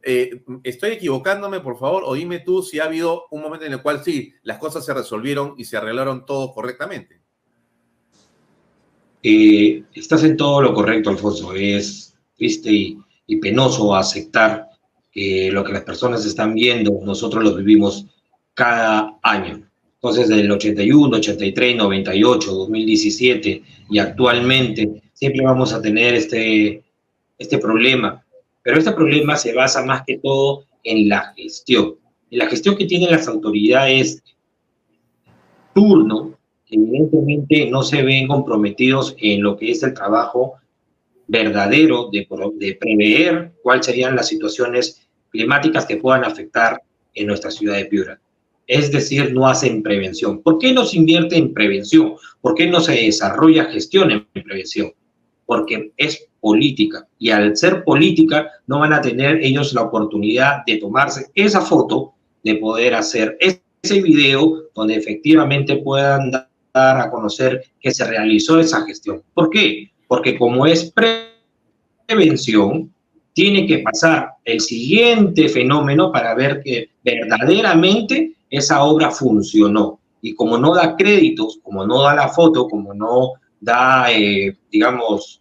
Eh, 0.04 0.42
estoy 0.64 0.92
equivocándome, 0.92 1.60
por 1.60 1.78
favor, 1.78 2.02
o 2.04 2.14
dime 2.14 2.40
tú 2.40 2.62
si 2.62 2.80
ha 2.80 2.84
habido 2.84 3.26
un 3.30 3.40
momento 3.40 3.66
en 3.66 3.72
el 3.72 3.82
cual 3.82 4.02
sí, 4.04 4.34
las 4.42 4.58
cosas 4.58 4.84
se 4.84 4.92
resolvieron 4.92 5.54
y 5.56 5.64
se 5.64 5.76
arreglaron 5.76 6.26
todo 6.26 6.52
correctamente. 6.52 7.22
Eh, 9.22 9.84
estás 9.94 10.24
en 10.24 10.36
todo 10.36 10.60
lo 10.60 10.74
correcto, 10.74 11.10
Alfonso. 11.10 11.54
Es 11.54 12.16
triste 12.36 12.70
y, 12.72 12.98
penoso 13.40 13.96
aceptar 13.96 14.68
que 15.10 15.50
lo 15.50 15.64
que 15.64 15.72
las 15.72 15.84
personas 15.84 16.26
están 16.26 16.52
viendo, 16.52 17.00
nosotros 17.02 17.42
lo 17.42 17.54
vivimos 17.54 18.06
cada 18.52 19.18
año. 19.22 19.66
Entonces, 20.04 20.28
del 20.28 20.50
81, 20.50 21.16
83, 21.16 21.76
98, 21.76 22.52
2017 22.52 23.62
y 23.88 23.98
actualmente 24.00 25.00
siempre 25.12 25.44
vamos 25.44 25.72
a 25.72 25.80
tener 25.80 26.14
este, 26.14 26.82
este 27.38 27.58
problema. 27.58 28.20
Pero 28.64 28.78
este 28.78 28.90
problema 28.90 29.36
se 29.36 29.52
basa 29.52 29.84
más 29.84 30.02
que 30.04 30.18
todo 30.18 30.64
en 30.82 31.08
la 31.08 31.32
gestión. 31.36 31.94
En 32.32 32.38
la 32.38 32.48
gestión 32.48 32.76
que 32.76 32.86
tienen 32.86 33.12
las 33.12 33.28
autoridades 33.28 34.24
turno, 35.72 36.36
evidentemente 36.68 37.70
no 37.70 37.84
se 37.84 38.02
ven 38.02 38.26
comprometidos 38.26 39.14
en 39.20 39.40
lo 39.40 39.56
que 39.56 39.70
es 39.70 39.84
el 39.84 39.94
trabajo 39.94 40.54
verdadero 41.28 42.10
de, 42.10 42.26
de 42.56 42.74
prever 42.74 43.52
cuáles 43.62 43.86
serían 43.86 44.16
las 44.16 44.26
situaciones 44.26 45.08
climáticas 45.30 45.86
que 45.86 45.98
puedan 45.98 46.24
afectar 46.24 46.82
en 47.14 47.28
nuestra 47.28 47.52
ciudad 47.52 47.76
de 47.76 47.84
Piura. 47.84 48.20
Es 48.72 48.90
decir, 48.90 49.34
no 49.34 49.46
hacen 49.46 49.82
prevención. 49.82 50.40
¿Por 50.40 50.58
qué 50.58 50.72
no 50.72 50.86
se 50.86 50.96
invierte 50.96 51.36
en 51.36 51.52
prevención? 51.52 52.14
¿Por 52.40 52.54
qué 52.54 52.66
no 52.66 52.80
se 52.80 52.92
desarrolla 52.92 53.66
gestión 53.66 54.10
en 54.10 54.24
prevención? 54.32 54.94
Porque 55.44 55.92
es 55.98 56.26
política 56.40 57.06
y 57.18 57.28
al 57.28 57.54
ser 57.54 57.84
política 57.84 58.48
no 58.66 58.78
van 58.78 58.94
a 58.94 59.02
tener 59.02 59.44
ellos 59.44 59.74
la 59.74 59.82
oportunidad 59.82 60.64
de 60.66 60.78
tomarse 60.78 61.26
esa 61.34 61.60
foto, 61.60 62.14
de 62.42 62.54
poder 62.54 62.94
hacer 62.94 63.36
ese 63.40 64.00
video 64.00 64.62
donde 64.74 64.94
efectivamente 64.94 65.76
puedan 65.76 66.30
dar 66.30 66.48
a 66.72 67.10
conocer 67.10 67.62
que 67.78 67.90
se 67.90 68.06
realizó 68.06 68.58
esa 68.58 68.86
gestión. 68.86 69.22
¿Por 69.34 69.50
qué? 69.50 69.90
Porque 70.08 70.38
como 70.38 70.64
es 70.64 70.90
prevención, 72.08 72.90
tiene 73.34 73.66
que 73.66 73.80
pasar 73.80 74.30
el 74.46 74.60
siguiente 74.60 75.50
fenómeno 75.50 76.10
para 76.10 76.34
ver 76.34 76.62
que 76.62 76.88
verdaderamente 77.04 78.32
esa 78.52 78.84
obra 78.84 79.10
funcionó. 79.10 79.98
Y 80.20 80.34
como 80.34 80.58
no 80.58 80.74
da 80.74 80.94
créditos, 80.94 81.58
como 81.62 81.84
no 81.84 82.02
da 82.02 82.14
la 82.14 82.28
foto, 82.28 82.68
como 82.68 82.94
no 82.94 83.32
da, 83.58 84.12
eh, 84.12 84.56
digamos, 84.70 85.40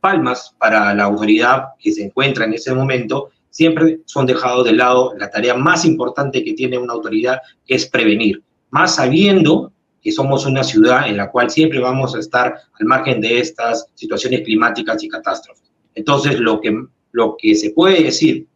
palmas 0.00 0.54
para 0.58 0.94
la 0.94 1.04
autoridad 1.04 1.68
que 1.78 1.92
se 1.92 2.04
encuentra 2.04 2.44
en 2.44 2.54
ese 2.54 2.74
momento, 2.74 3.30
siempre 3.50 4.00
son 4.06 4.26
dejados 4.26 4.64
de 4.64 4.72
lado 4.72 5.14
la 5.16 5.30
tarea 5.30 5.54
más 5.54 5.84
importante 5.84 6.42
que 6.42 6.54
tiene 6.54 6.78
una 6.78 6.94
autoridad, 6.94 7.38
que 7.66 7.74
es 7.76 7.86
prevenir, 7.86 8.42
más 8.70 8.96
sabiendo 8.96 9.72
que 10.02 10.10
somos 10.10 10.46
una 10.46 10.64
ciudad 10.64 11.06
en 11.06 11.16
la 11.16 11.30
cual 11.30 11.50
siempre 11.50 11.78
vamos 11.78 12.16
a 12.16 12.18
estar 12.18 12.56
al 12.80 12.86
margen 12.86 13.20
de 13.20 13.38
estas 13.38 13.86
situaciones 13.94 14.40
climáticas 14.40 15.02
y 15.04 15.08
catástrofes. 15.08 15.70
Entonces, 15.94 16.40
lo 16.40 16.60
que, 16.60 16.74
lo 17.12 17.36
que 17.38 17.54
se 17.54 17.70
puede 17.70 18.02
decir 18.02 18.48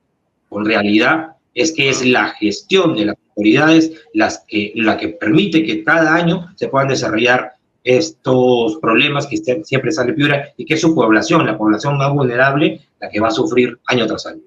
con 0.48 0.64
realidad 0.64 1.36
es 1.54 1.72
que 1.72 1.90
es 1.90 2.04
la 2.04 2.28
gestión 2.30 2.96
de 2.96 3.04
las 3.06 3.16
autoridades 3.36 3.92
las 4.14 4.44
que, 4.48 4.72
la 4.76 4.96
que 4.96 5.08
permite 5.08 5.64
que 5.64 5.84
cada 5.84 6.14
año 6.14 6.48
se 6.56 6.68
puedan 6.68 6.88
desarrollar 6.88 7.52
estos 7.84 8.78
problemas 8.78 9.26
que 9.26 9.36
siempre 9.36 9.92
sale 9.92 10.12
Piura 10.12 10.52
y 10.56 10.64
que 10.64 10.74
es 10.74 10.80
su 10.80 10.94
población, 10.94 11.46
la 11.46 11.56
población 11.56 11.98
más 11.98 12.12
vulnerable, 12.12 12.80
la 12.98 13.08
que 13.08 13.20
va 13.20 13.28
a 13.28 13.30
sufrir 13.30 13.78
año 13.86 14.06
tras 14.06 14.26
año. 14.26 14.42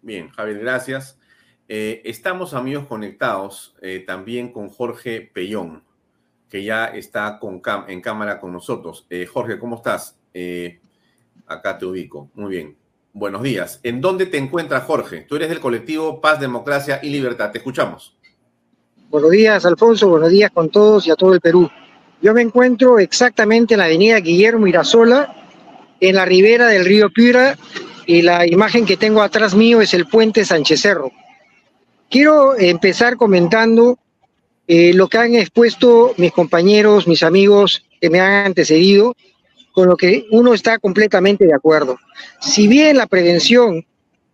Bien, 0.00 0.30
Javier, 0.30 0.60
gracias. 0.60 1.18
Eh, 1.68 2.00
estamos, 2.04 2.54
amigos, 2.54 2.86
conectados 2.86 3.74
eh, 3.82 4.02
también 4.06 4.52
con 4.52 4.70
Jorge 4.70 5.20
Pellón, 5.20 5.82
que 6.48 6.64
ya 6.64 6.86
está 6.86 7.38
con 7.38 7.60
en 7.88 8.00
cámara 8.00 8.40
con 8.40 8.52
nosotros. 8.52 9.06
Eh, 9.10 9.26
Jorge, 9.26 9.58
¿cómo 9.58 9.76
estás? 9.76 10.14
acá 11.46 11.76
te 11.76 11.84
ubico. 11.84 12.30
Muy 12.34 12.50
bien. 12.50 12.76
Buenos 13.18 13.42
días. 13.42 13.80
¿En 13.82 14.00
dónde 14.00 14.26
te 14.26 14.38
encuentras, 14.38 14.84
Jorge? 14.84 15.26
Tú 15.28 15.34
eres 15.34 15.48
del 15.48 15.58
colectivo 15.58 16.20
Paz, 16.20 16.38
Democracia 16.38 17.00
y 17.02 17.10
Libertad. 17.10 17.50
Te 17.50 17.58
escuchamos. 17.58 18.16
Buenos 19.10 19.32
días, 19.32 19.66
Alfonso. 19.66 20.08
Buenos 20.08 20.30
días 20.30 20.52
con 20.52 20.70
todos 20.70 21.04
y 21.04 21.10
a 21.10 21.16
todo 21.16 21.34
el 21.34 21.40
Perú. 21.40 21.68
Yo 22.22 22.32
me 22.32 22.42
encuentro 22.42 23.00
exactamente 23.00 23.74
en 23.74 23.78
la 23.78 23.86
avenida 23.86 24.20
Guillermo 24.20 24.68
Irasola, 24.68 25.34
en 25.98 26.14
la 26.14 26.26
ribera 26.26 26.68
del 26.68 26.84
río 26.84 27.10
Piura, 27.10 27.58
y 28.06 28.22
la 28.22 28.46
imagen 28.46 28.86
que 28.86 28.96
tengo 28.96 29.20
atrás 29.20 29.52
mío 29.52 29.80
es 29.80 29.94
el 29.94 30.06
puente 30.06 30.44
Sánchez 30.44 30.80
Cerro. 30.80 31.10
Quiero 32.08 32.56
empezar 32.56 33.16
comentando 33.16 33.98
eh, 34.68 34.94
lo 34.94 35.08
que 35.08 35.18
han 35.18 35.34
expuesto 35.34 36.14
mis 36.18 36.30
compañeros, 36.30 37.08
mis 37.08 37.24
amigos 37.24 37.84
que 38.00 38.10
me 38.10 38.20
han 38.20 38.46
antecedido, 38.46 39.16
con 39.78 39.86
lo 39.86 39.96
que 39.96 40.26
uno 40.32 40.54
está 40.54 40.76
completamente 40.80 41.46
de 41.46 41.54
acuerdo. 41.54 42.00
Si 42.40 42.66
bien 42.66 42.96
la 42.96 43.06
prevención 43.06 43.86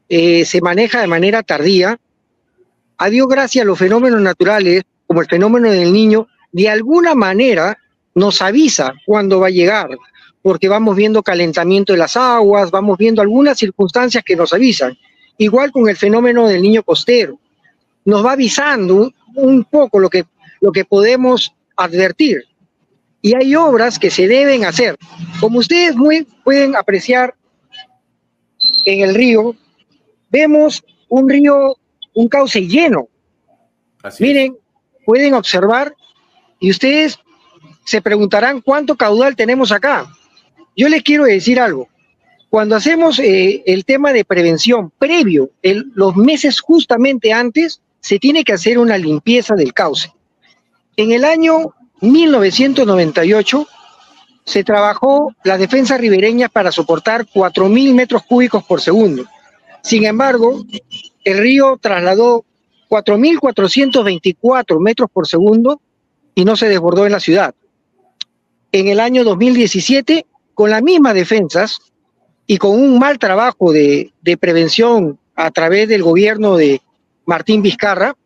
eh, 0.08 0.46
se 0.46 0.62
maneja 0.62 1.02
de 1.02 1.06
manera 1.06 1.42
tardía, 1.42 2.00
a 2.96 3.10
Dios 3.10 3.28
gracias 3.28 3.66
los 3.66 3.78
fenómenos 3.78 4.22
naturales, 4.22 4.84
como 5.06 5.20
el 5.20 5.28
fenómeno 5.28 5.70
del 5.70 5.92
niño, 5.92 6.28
de 6.50 6.70
alguna 6.70 7.14
manera 7.14 7.76
nos 8.14 8.40
avisa 8.40 8.94
cuándo 9.04 9.38
va 9.38 9.48
a 9.48 9.50
llegar, 9.50 9.90
porque 10.40 10.66
vamos 10.66 10.96
viendo 10.96 11.22
calentamiento 11.22 11.92
de 11.92 11.98
las 11.98 12.16
aguas, 12.16 12.70
vamos 12.70 12.96
viendo 12.96 13.20
algunas 13.20 13.58
circunstancias 13.58 14.24
que 14.24 14.36
nos 14.36 14.54
avisan. 14.54 14.96
Igual 15.36 15.72
con 15.72 15.90
el 15.90 15.98
fenómeno 15.98 16.48
del 16.48 16.62
niño 16.62 16.82
costero. 16.82 17.38
Nos 18.06 18.24
va 18.24 18.32
avisando 18.32 19.12
un 19.34 19.64
poco 19.64 20.00
lo 20.00 20.08
que, 20.08 20.24
lo 20.62 20.72
que 20.72 20.86
podemos 20.86 21.52
advertir. 21.76 22.44
Y 23.24 23.34
hay 23.34 23.56
obras 23.56 23.98
que 23.98 24.10
se 24.10 24.28
deben 24.28 24.66
hacer. 24.66 24.98
Como 25.40 25.60
ustedes 25.60 25.96
muy 25.96 26.28
pueden 26.44 26.76
apreciar 26.76 27.34
en 28.84 29.00
el 29.00 29.14
río, 29.14 29.56
vemos 30.28 30.84
un 31.08 31.30
río, 31.30 31.74
un 32.12 32.28
cauce 32.28 32.60
lleno. 32.66 33.08
Miren, 34.20 34.58
pueden 35.06 35.32
observar 35.32 35.94
y 36.60 36.70
ustedes 36.70 37.18
se 37.86 38.02
preguntarán 38.02 38.60
cuánto 38.60 38.94
caudal 38.94 39.34
tenemos 39.34 39.72
acá. 39.72 40.06
Yo 40.76 40.90
les 40.90 41.02
quiero 41.02 41.24
decir 41.24 41.58
algo. 41.58 41.88
Cuando 42.50 42.76
hacemos 42.76 43.18
eh, 43.20 43.62
el 43.64 43.86
tema 43.86 44.12
de 44.12 44.26
prevención 44.26 44.92
previo, 44.98 45.48
los 45.62 46.14
meses 46.14 46.60
justamente 46.60 47.32
antes, 47.32 47.80
se 48.00 48.18
tiene 48.18 48.44
que 48.44 48.52
hacer 48.52 48.78
una 48.78 48.98
limpieza 48.98 49.54
del 49.54 49.72
cauce. 49.72 50.12
En 50.98 51.12
el 51.12 51.24
año 51.24 51.72
1998 52.00 53.66
se 54.44 54.64
trabajó 54.64 55.34
la 55.42 55.56
defensa 55.56 55.96
ribereña 55.96 56.48
para 56.48 56.70
soportar 56.70 57.26
4.000 57.26 57.94
metros 57.94 58.22
cúbicos 58.24 58.64
por 58.64 58.80
segundo. 58.80 59.24
Sin 59.82 60.04
embargo, 60.04 60.64
el 61.24 61.38
río 61.38 61.78
trasladó 61.80 62.44
4.424 62.88 64.80
metros 64.80 65.10
por 65.12 65.26
segundo 65.26 65.80
y 66.34 66.44
no 66.44 66.56
se 66.56 66.68
desbordó 66.68 67.06
en 67.06 67.12
la 67.12 67.20
ciudad. 67.20 67.54
En 68.72 68.88
el 68.88 69.00
año 69.00 69.24
2017, 69.24 70.26
con 70.54 70.70
las 70.70 70.82
mismas 70.82 71.14
defensas 71.14 71.78
y 72.46 72.58
con 72.58 72.72
un 72.72 72.98
mal 72.98 73.18
trabajo 73.18 73.72
de, 73.72 74.12
prevención 74.38 75.18
a 75.34 75.50
través 75.50 75.88
del 75.88 76.02
gobierno 76.02 76.56
de 76.56 76.82
Martín 77.24 77.62
Vizcarra, 77.62 78.16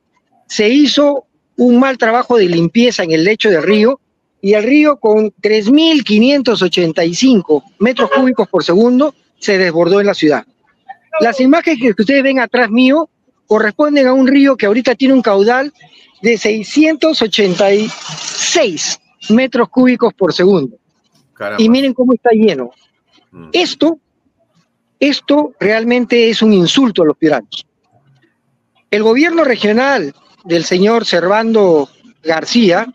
se 0.46 0.68
hizo 0.68 1.26
un 1.58 1.78
mal 1.78 1.98
trabajo 1.98 2.38
de 2.38 2.46
limpieza 2.46 3.02
en 3.02 3.12
el 3.12 3.24
lecho 3.24 3.50
del 3.50 3.62
río 3.62 4.00
y 4.40 4.54
el 4.54 4.62
río 4.62 4.96
con 4.98 5.30
3.585 5.32 7.64
metros 7.80 8.10
cúbicos 8.10 8.48
por 8.48 8.64
segundo 8.64 9.14
se 9.38 9.58
desbordó 9.58 10.00
en 10.00 10.06
la 10.06 10.14
ciudad. 10.14 10.46
Las 11.20 11.38
imágenes 11.40 11.80
que 11.80 11.90
ustedes 12.02 12.22
ven 12.22 12.38
atrás 12.38 12.70
mío 12.70 13.10
corresponden 13.46 14.06
a 14.06 14.14
un 14.14 14.28
río 14.28 14.56
que 14.56 14.66
ahorita 14.66 14.94
tiene 14.94 15.14
un 15.14 15.22
caudal 15.22 15.72
de 16.22 16.38
686 16.38 19.00
metros 19.30 19.68
cúbicos 19.68 20.14
por 20.14 20.32
segundo. 20.32 20.76
Y 21.58 21.68
miren 21.68 21.92
cómo 21.92 22.14
está 22.14 22.30
lleno. 22.30 22.70
Mm. 23.32 23.48
Esto, 23.52 23.98
esto 25.00 25.54
realmente 25.58 26.30
es 26.30 26.40
un 26.40 26.52
insulto 26.52 27.02
a 27.02 27.06
los 27.06 27.16
piuranos. 27.16 27.66
El 28.90 29.02
gobierno 29.02 29.44
regional 29.44 30.14
del 30.48 30.64
señor 30.64 31.04
Servando 31.04 31.90
García 32.22 32.86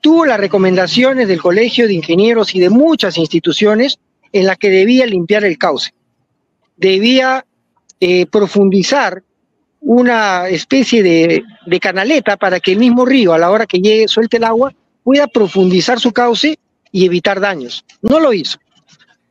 tuvo 0.00 0.24
las 0.24 0.40
recomendaciones 0.40 1.28
del 1.28 1.42
Colegio 1.42 1.86
de 1.86 1.92
Ingenieros 1.92 2.54
y 2.54 2.60
de 2.60 2.70
muchas 2.70 3.18
instituciones 3.18 3.98
en 4.32 4.46
las 4.46 4.56
que 4.56 4.70
debía 4.70 5.04
limpiar 5.04 5.44
el 5.44 5.58
cauce. 5.58 5.92
Debía 6.76 7.44
eh, 8.00 8.26
profundizar 8.26 9.22
una 9.80 10.48
especie 10.48 11.02
de, 11.02 11.44
canaleta 11.80 12.36
para 12.38 12.60
que 12.60 12.72
el 12.72 12.78
mismo 12.78 13.04
río, 13.04 13.34
a 13.34 13.38
la 13.38 13.50
hora 13.50 13.66
que 13.66 13.78
llegue, 13.78 14.08
suelte 14.08 14.38
el 14.38 14.44
agua, 14.44 14.72
pueda 15.04 15.26
profundizar 15.26 16.00
su 16.00 16.12
cauce 16.12 16.58
y 16.90 17.04
evitar 17.04 17.40
daños. 17.40 17.84
No 18.00 18.20
lo 18.20 18.32
hizo. 18.32 18.58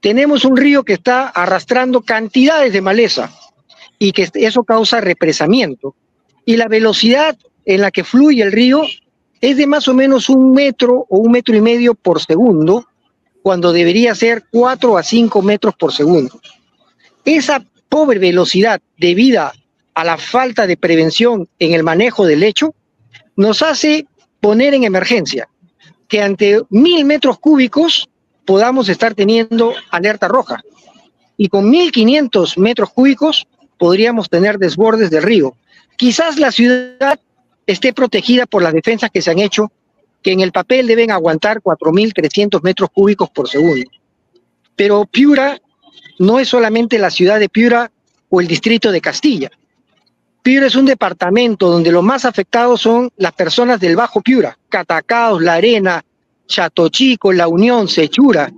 Tenemos 0.02 0.46
un 0.46 0.56
río 0.56 0.84
que 0.84 0.94
está 0.94 1.30
arrastrando 1.30 2.02
cantidades 2.02 2.72
de 2.72 2.82
maleza 2.82 3.32
y 3.98 4.12
que 4.12 4.30
eso 4.36 4.64
causa 4.64 5.02
represamiento. 5.02 5.96
Y 6.46 6.58
la 6.58 6.68
velocidad 6.68 7.36
en 7.66 7.82
la 7.82 7.92
que 7.92 8.04
fluye 8.04 8.44
el 8.44 8.52
río 8.52 8.84
es 9.42 9.58
de 9.58 9.68
más 9.68 9.88
o 9.88 9.94
menos 9.94 10.30
un 10.30 10.54
metro 10.54 11.06
o 11.10 11.18
un 11.18 11.32
metro 11.32 11.56
y 11.56 11.62
medio 11.62 11.94
por 11.96 12.22
segundo, 12.22 12.88
cuando 13.42 13.72
debería 13.72 14.16
ser 14.16 14.46
cuatro 14.52 14.98
a 14.98 15.04
cinco 15.04 15.42
metros 15.42 15.76
por 15.76 15.94
segundo. 15.94 16.40
Esa 17.24 17.64
pobre 17.90 18.20
velocidad 18.20 18.82
debida 18.98 19.54
a 19.94 20.04
la 20.04 20.18
falta 20.18 20.68
de 20.68 20.78
prevención 20.78 21.48
en 21.60 21.74
el 21.74 21.84
manejo 21.84 22.26
del 22.26 22.42
lecho, 22.42 22.76
nos 23.36 23.62
hace 23.62 24.06
poner 24.40 24.74
en 24.74 24.84
emergencia 24.84 25.48
que 26.08 26.22
ante 26.22 26.62
mil 26.70 27.06
metros 27.06 27.40
cúbicos 27.40 28.10
podamos 28.46 28.90
estar 28.90 29.16
teniendo 29.16 29.74
alerta 29.90 30.28
roja. 30.28 30.62
Y 31.38 31.50
con 31.50 31.72
1.500 31.72 32.58
metros 32.58 32.92
cúbicos 32.92 33.48
podríamos 33.78 34.30
tener 34.30 34.58
desbordes 34.58 35.10
del 35.10 35.24
río. 35.24 35.56
Quizás 35.98 36.38
la 36.38 36.52
ciudad 36.52 37.20
esté 37.66 37.94
protegida 37.94 38.46
por 38.46 38.62
las 38.62 38.74
defensas 38.74 39.10
que 39.12 39.22
se 39.22 39.32
han 39.32 39.40
hecho, 39.40 39.72
que 40.22 40.32
en 40.32 40.42
el 40.42 40.52
papel 40.52 40.88
deben 40.88 41.12
aguantar 41.12 41.62
4.300 41.62 42.62
metros 42.64 42.90
cúbicos 42.92 43.30
por 43.30 43.48
segundo. 43.48 43.90
Pero 44.76 45.06
Piura 45.06 45.60
no 46.20 46.40
es 46.40 46.50
solamente 46.50 46.98
la 46.98 47.10
ciudad 47.10 47.40
de 47.40 47.50
Piura 47.50 47.92
o 48.30 48.42
el 48.42 48.48
distrito 48.48 48.92
de 48.92 49.02
Castilla. 49.02 49.52
Piura 50.42 50.68
es 50.68 50.76
un 50.76 50.86
departamento 50.86 51.70
donde 51.70 51.92
los 51.92 52.04
más 52.04 52.26
afectados 52.26 52.82
son 52.82 53.10
las 53.18 53.34
personas 53.34 53.80
del 53.80 53.96
Bajo 53.96 54.22
Piura, 54.22 54.58
Catacaos, 54.70 55.42
La 55.42 55.56
Arena, 55.56 56.04
Chato 56.48 56.90
Chico, 56.90 57.34
La 57.34 57.48
Unión, 57.48 57.88
Sechura. 57.88 58.52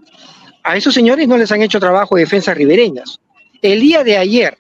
A 0.63 0.75
esos 0.75 0.93
señores 0.93 1.27
no 1.27 1.37
les 1.37 1.51
han 1.51 1.61
hecho 1.61 1.79
trabajo 1.79 2.15
de 2.15 2.23
defensas 2.23 2.57
ribereñas. 2.57 3.19
El 3.61 3.79
día 3.79 4.03
de 4.03 4.17
ayer, 4.17 4.57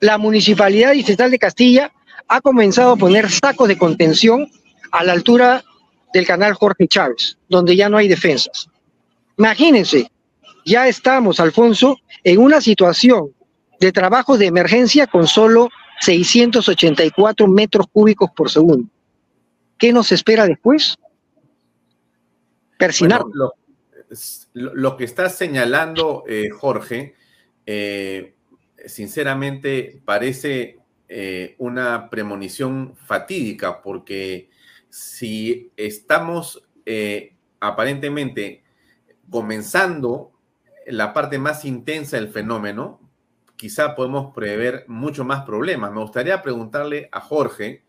la 0.00 0.18
Municipalidad 0.18 0.92
Distrital 0.92 1.30
de 1.30 1.38
Castilla 1.38 1.92
ha 2.28 2.40
comenzado 2.40 2.92
a 2.92 2.96
poner 2.96 3.30
sacos 3.30 3.68
de 3.68 3.78
contención 3.78 4.50
a 4.92 5.04
la 5.04 5.12
altura 5.12 5.64
del 6.12 6.26
canal 6.26 6.54
Jorge 6.54 6.86
Chávez, 6.86 7.38
donde 7.48 7.76
ya 7.76 7.88
no 7.88 7.96
hay 7.96 8.08
defensas. 8.08 8.68
Imagínense, 9.36 10.10
ya 10.64 10.88
estamos, 10.88 11.40
Alfonso, 11.40 11.96
en 12.24 12.38
una 12.38 12.60
situación 12.60 13.32
de 13.80 13.92
trabajos 13.92 14.38
de 14.38 14.46
emergencia 14.46 15.06
con 15.06 15.26
solo 15.26 15.70
684 16.00 17.46
metros 17.48 17.86
cúbicos 17.92 18.30
por 18.36 18.50
segundo. 18.50 18.88
¿Qué 19.78 19.92
nos 19.92 20.12
espera 20.12 20.46
después? 20.46 20.96
Persinar. 22.76 23.22
lo, 24.52 24.96
que 24.96 25.04
está 25.04 25.28
señalando 25.28 26.24
eh, 26.28 26.50
Jorge, 26.50 27.14
eh, 27.66 28.34
sinceramente 28.86 30.00
parece 30.04 30.77
eh, 31.08 31.54
una 31.58 32.10
premonición 32.10 32.94
fatídica, 32.96 33.82
porque 33.82 34.50
si 34.88 35.72
estamos 35.76 36.64
aparentemente 37.60 38.64
comenzando 39.28 40.32
la 40.86 41.12
parte 41.12 41.38
más 41.38 41.66
intensa 41.66 42.16
del 42.16 42.28
fenómeno, 42.28 43.00
quizá 43.56 43.94
podemos 43.94 44.32
prever 44.34 44.84
mucho 44.88 45.24
más 45.24 45.44
problemas. 45.44 45.92
Me 45.92 46.00
gustaría 46.00 46.40
preguntarle 46.40 47.08
a 47.12 47.20
Jorge, 47.20 47.82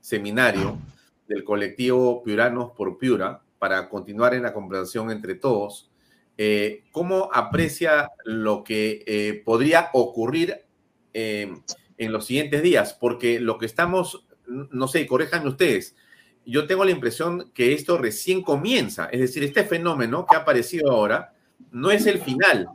seminario 0.00 0.78
del 1.26 1.44
colectivo 1.44 2.22
Piuranos 2.22 2.70
por 2.70 2.96
Piura, 2.96 3.42
para 3.58 3.88
continuar 3.88 4.34
en 4.34 4.42
la 4.42 4.52
conversación 4.52 5.10
entre 5.10 5.34
todos, 5.34 5.90
eh, 6.38 6.84
¿cómo 6.92 7.30
aprecia 7.32 8.10
lo 8.24 8.62
que 8.62 9.02
eh, 9.06 9.42
podría 9.44 9.90
ocurrir 9.94 10.64
eh, 11.12 11.52
en 11.98 12.12
los 12.12 12.26
siguientes 12.26 12.62
días? 12.62 12.94
Porque 12.94 13.40
lo 13.40 13.58
que 13.58 13.66
estamos, 13.66 14.26
no 14.46 14.88
sé, 14.88 15.06
corréjanme 15.06 15.48
ustedes, 15.48 15.96
yo 16.44 16.66
tengo 16.66 16.84
la 16.84 16.92
impresión 16.92 17.50
que 17.52 17.72
esto 17.72 17.98
recién 17.98 18.42
comienza, 18.42 19.06
es 19.06 19.20
decir, 19.20 19.42
este 19.42 19.64
fenómeno 19.64 20.26
que 20.26 20.36
ha 20.36 20.40
aparecido 20.40 20.92
ahora 20.92 21.34
no 21.72 21.90
es 21.90 22.06
el 22.06 22.20
final, 22.20 22.68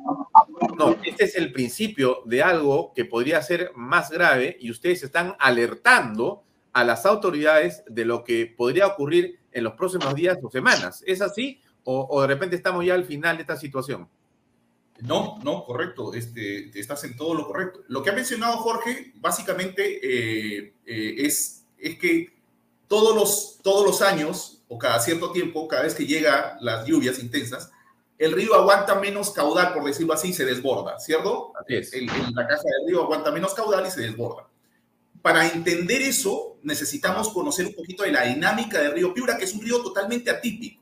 no, 0.78 0.98
este 1.04 1.26
es 1.26 1.36
el 1.36 1.52
principio 1.52 2.24
de 2.26 2.44
algo 2.44 2.94
que 2.94 3.06
podría 3.06 3.42
ser 3.42 3.72
más 3.76 4.10
grave 4.10 4.58
y 4.60 4.72
ustedes 4.72 5.04
están 5.04 5.36
alertando 5.40 6.44
a 6.74 6.84
las 6.84 7.06
autoridades 7.06 7.84
de 7.88 8.06
lo 8.06 8.24
que 8.24 8.54
podría 8.58 8.88
ocurrir 8.88 9.40
en 9.52 9.64
los 9.64 9.74
próximos 9.74 10.16
días 10.16 10.38
o 10.42 10.50
semanas. 10.50 11.04
¿Es 11.06 11.22
así? 11.22 11.60
¿O, 11.84 12.22
de 12.22 12.28
repente 12.28 12.56
estamos 12.56 12.86
ya 12.86 12.94
al 12.94 13.06
final 13.06 13.38
de 13.38 13.42
esta 13.42 13.58
situación? 13.58 14.08
No, 15.02 15.40
no, 15.44 15.66
correcto. 15.66 16.14
Este, 16.14 16.78
estás 16.80 17.04
en 17.04 17.16
todo 17.16 17.34
lo 17.34 17.48
correcto. 17.48 17.82
Lo 17.88 18.04
que 18.04 18.12
ha 18.12 18.14
mencionado 18.14 18.58
Jorge, 18.58 19.14
básicamente, 19.16 20.00
eh, 20.04 20.76
eh, 20.86 21.16
es, 21.18 21.66
es 21.78 21.98
que 21.98 22.34
todos 22.88 23.16
los, 23.16 23.60
todos 23.64 23.86
los 23.86 24.02
años, 24.02 24.64
o 24.68 24.78
cada 24.78 25.00
cierto 25.00 25.32
tiempo, 25.32 25.68
cada 25.68 25.84
vez 25.84 25.96
que 25.96 26.06
llegan 26.06 26.58
las 26.62 26.86
lluvias 26.86 27.20
intensas, 27.20 27.72
el 28.18 28.34
río 28.34 28.54
aguanta 28.54 28.96
menos 28.96 29.32
caudal, 29.32 29.74
por 29.74 29.84
decirlo 29.84 30.14
así, 30.14 30.30
y 30.30 30.34
se 30.34 30.46
desborda, 30.46 31.00
¿cierto? 31.00 31.54
Así 31.60 31.76
es. 31.76 31.92
la 32.36 32.48
caja 32.48 32.62
del 32.62 32.88
río 32.88 33.02
aguanta 33.02 33.32
menos 33.32 33.56
caudal 33.56 33.86
y 33.88 33.92
se 33.92 34.02
desborda. 34.02 34.48
Para 35.24 35.48
entender 35.48 36.02
eso, 36.04 36.58
necesitamos 36.62 37.30
conocer 37.30 37.66
un 37.66 37.74
poquito 37.74 38.04
de 38.04 38.12
la 38.12 38.24
dinámica 38.24 38.80
del 38.80 38.94
río 38.94 39.14
Piura, 39.14 39.38
que 39.38 39.46
es 39.46 39.54
un 39.54 39.62
río 39.62 39.82
totalmente 39.82 40.30
atípico. 40.30 40.81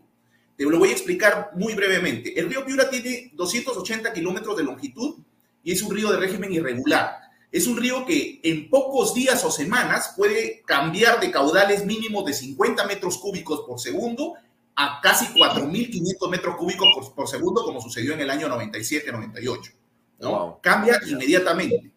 Te 0.59 0.65
lo 0.65 0.77
voy 0.77 0.89
a 0.89 0.91
explicar 0.91 1.51
muy 1.55 1.73
brevemente. 1.73 2.37
El 2.37 2.49
río 2.49 2.65
Piura 2.65 2.89
tiene 2.89 3.31
280 3.33 4.11
kilómetros 4.11 4.57
de 4.57 4.65
longitud 4.65 5.15
y 5.63 5.71
es 5.71 5.81
un 5.81 5.95
río 5.95 6.11
de 6.11 6.17
régimen 6.17 6.51
irregular. 6.51 7.15
Es 7.49 7.65
un 7.65 7.77
río 7.77 8.05
que 8.05 8.41
en 8.43 8.69
pocos 8.69 9.13
días 9.13 9.41
o 9.45 9.51
semanas 9.51 10.15
puede 10.17 10.61
cambiar 10.65 11.21
de 11.21 11.31
caudales 11.31 11.85
mínimos 11.85 12.25
de 12.25 12.33
50 12.33 12.85
metros 12.87 13.17
cúbicos 13.19 13.61
por 13.65 13.79
segundo 13.79 14.33
a 14.75 14.99
casi 15.01 15.27
4.500 15.27 16.29
metros 16.29 16.57
cúbicos 16.57 17.09
por, 17.15 17.29
segundo, 17.29 17.63
como 17.63 17.79
sucedió 17.79 18.13
en 18.13 18.19
el 18.19 18.29
año 18.29 18.49
97-98. 18.49 19.73
¿no? 20.19 20.59
Cambia 20.61 20.99
inmediatamente. 21.07 21.93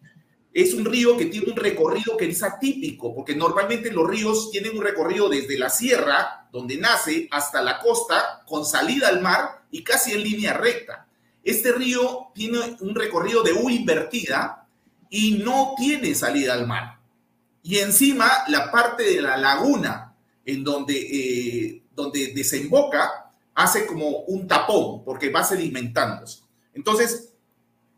Es 0.53 0.73
un 0.73 0.85
río 0.85 1.17
que 1.17 1.25
tiene 1.25 1.51
un 1.51 1.57
recorrido 1.57 2.15
que 2.15 2.29
es 2.29 2.43
atípico, 2.43 3.13
porque 3.15 3.35
normalmente 3.35 3.91
los 3.91 4.07
ríos 4.07 4.51
tienen 4.51 4.77
un 4.77 4.83
recorrido 4.83 5.27
desde 5.27 5.57
la 5.57 5.69
sierra, 5.69 6.47
donde 6.51 6.77
nace, 6.77 7.27
hasta 7.31 7.61
la 7.61 7.79
costa, 7.79 8.43
con 8.45 8.65
salida 8.65 9.07
al 9.07 9.21
mar 9.21 9.63
y 9.71 9.83
casi 9.83 10.11
en 10.11 10.23
línea 10.23 10.53
recta. 10.53 11.07
Este 11.43 11.71
río 11.71 12.27
tiene 12.35 12.77
un 12.79 12.93
recorrido 12.93 13.41
de 13.41 13.53
U 13.53 13.69
invertida 13.69 14.67
y 15.09 15.39
no 15.43 15.73
tiene 15.75 16.13
salida 16.13 16.53
al 16.53 16.67
mar. 16.67 16.99
Y 17.63 17.79
encima 17.79 18.29
la 18.47 18.71
parte 18.71 19.03
de 19.03 19.21
la 19.21 19.37
laguna, 19.37 20.15
en 20.45 20.63
donde 20.63 20.93
eh, 20.95 21.83
donde 21.95 22.33
desemboca, 22.33 23.31
hace 23.55 23.85
como 23.85 24.07
un 24.27 24.47
tapón 24.47 25.03
porque 25.03 25.29
va 25.29 25.43
sedimentándose. 25.43 26.41
Entonces, 26.73 27.32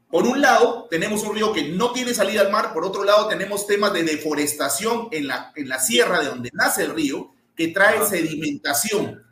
por 0.09 0.25
un 0.25 0.41
lado, 0.41 0.87
tenemos 0.89 1.23
un 1.23 1.35
río 1.35 1.51
que 1.51 1.69
no 1.69 1.91
tiene 1.91 2.13
salida 2.13 2.41
al 2.41 2.51
mar, 2.51 2.73
por 2.73 2.85
otro 2.85 3.03
lado, 3.03 3.27
tenemos 3.27 3.67
temas 3.67 3.93
de 3.93 4.03
deforestación 4.03 5.09
en 5.11 5.27
la, 5.27 5.51
en 5.55 5.67
la 5.67 5.79
sierra 5.79 6.19
de 6.19 6.27
donde 6.27 6.49
nace 6.53 6.83
el 6.83 6.93
río, 6.93 7.31
que 7.55 7.69
trae 7.69 8.05
sedimentación. 8.05 9.23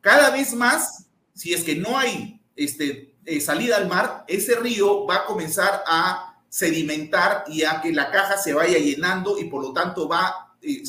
Cada 0.00 0.30
vez 0.30 0.54
más, 0.54 1.06
si 1.34 1.52
es 1.52 1.64
que 1.64 1.76
no 1.76 1.98
hay 1.98 2.40
este, 2.54 3.16
eh, 3.24 3.40
salida 3.40 3.76
al 3.76 3.88
mar, 3.88 4.24
ese 4.28 4.56
río 4.56 5.06
va 5.06 5.16
a 5.16 5.24
comenzar 5.26 5.82
a 5.86 6.42
sedimentar 6.48 7.44
y 7.48 7.64
a 7.64 7.80
que 7.80 7.92
la 7.92 8.10
caja 8.10 8.38
se 8.38 8.54
vaya 8.54 8.78
llenando 8.78 9.38
y 9.38 9.44
por 9.44 9.62
lo 9.62 9.72
tanto 9.72 10.08
va 10.08 10.54
eh, 10.62 10.82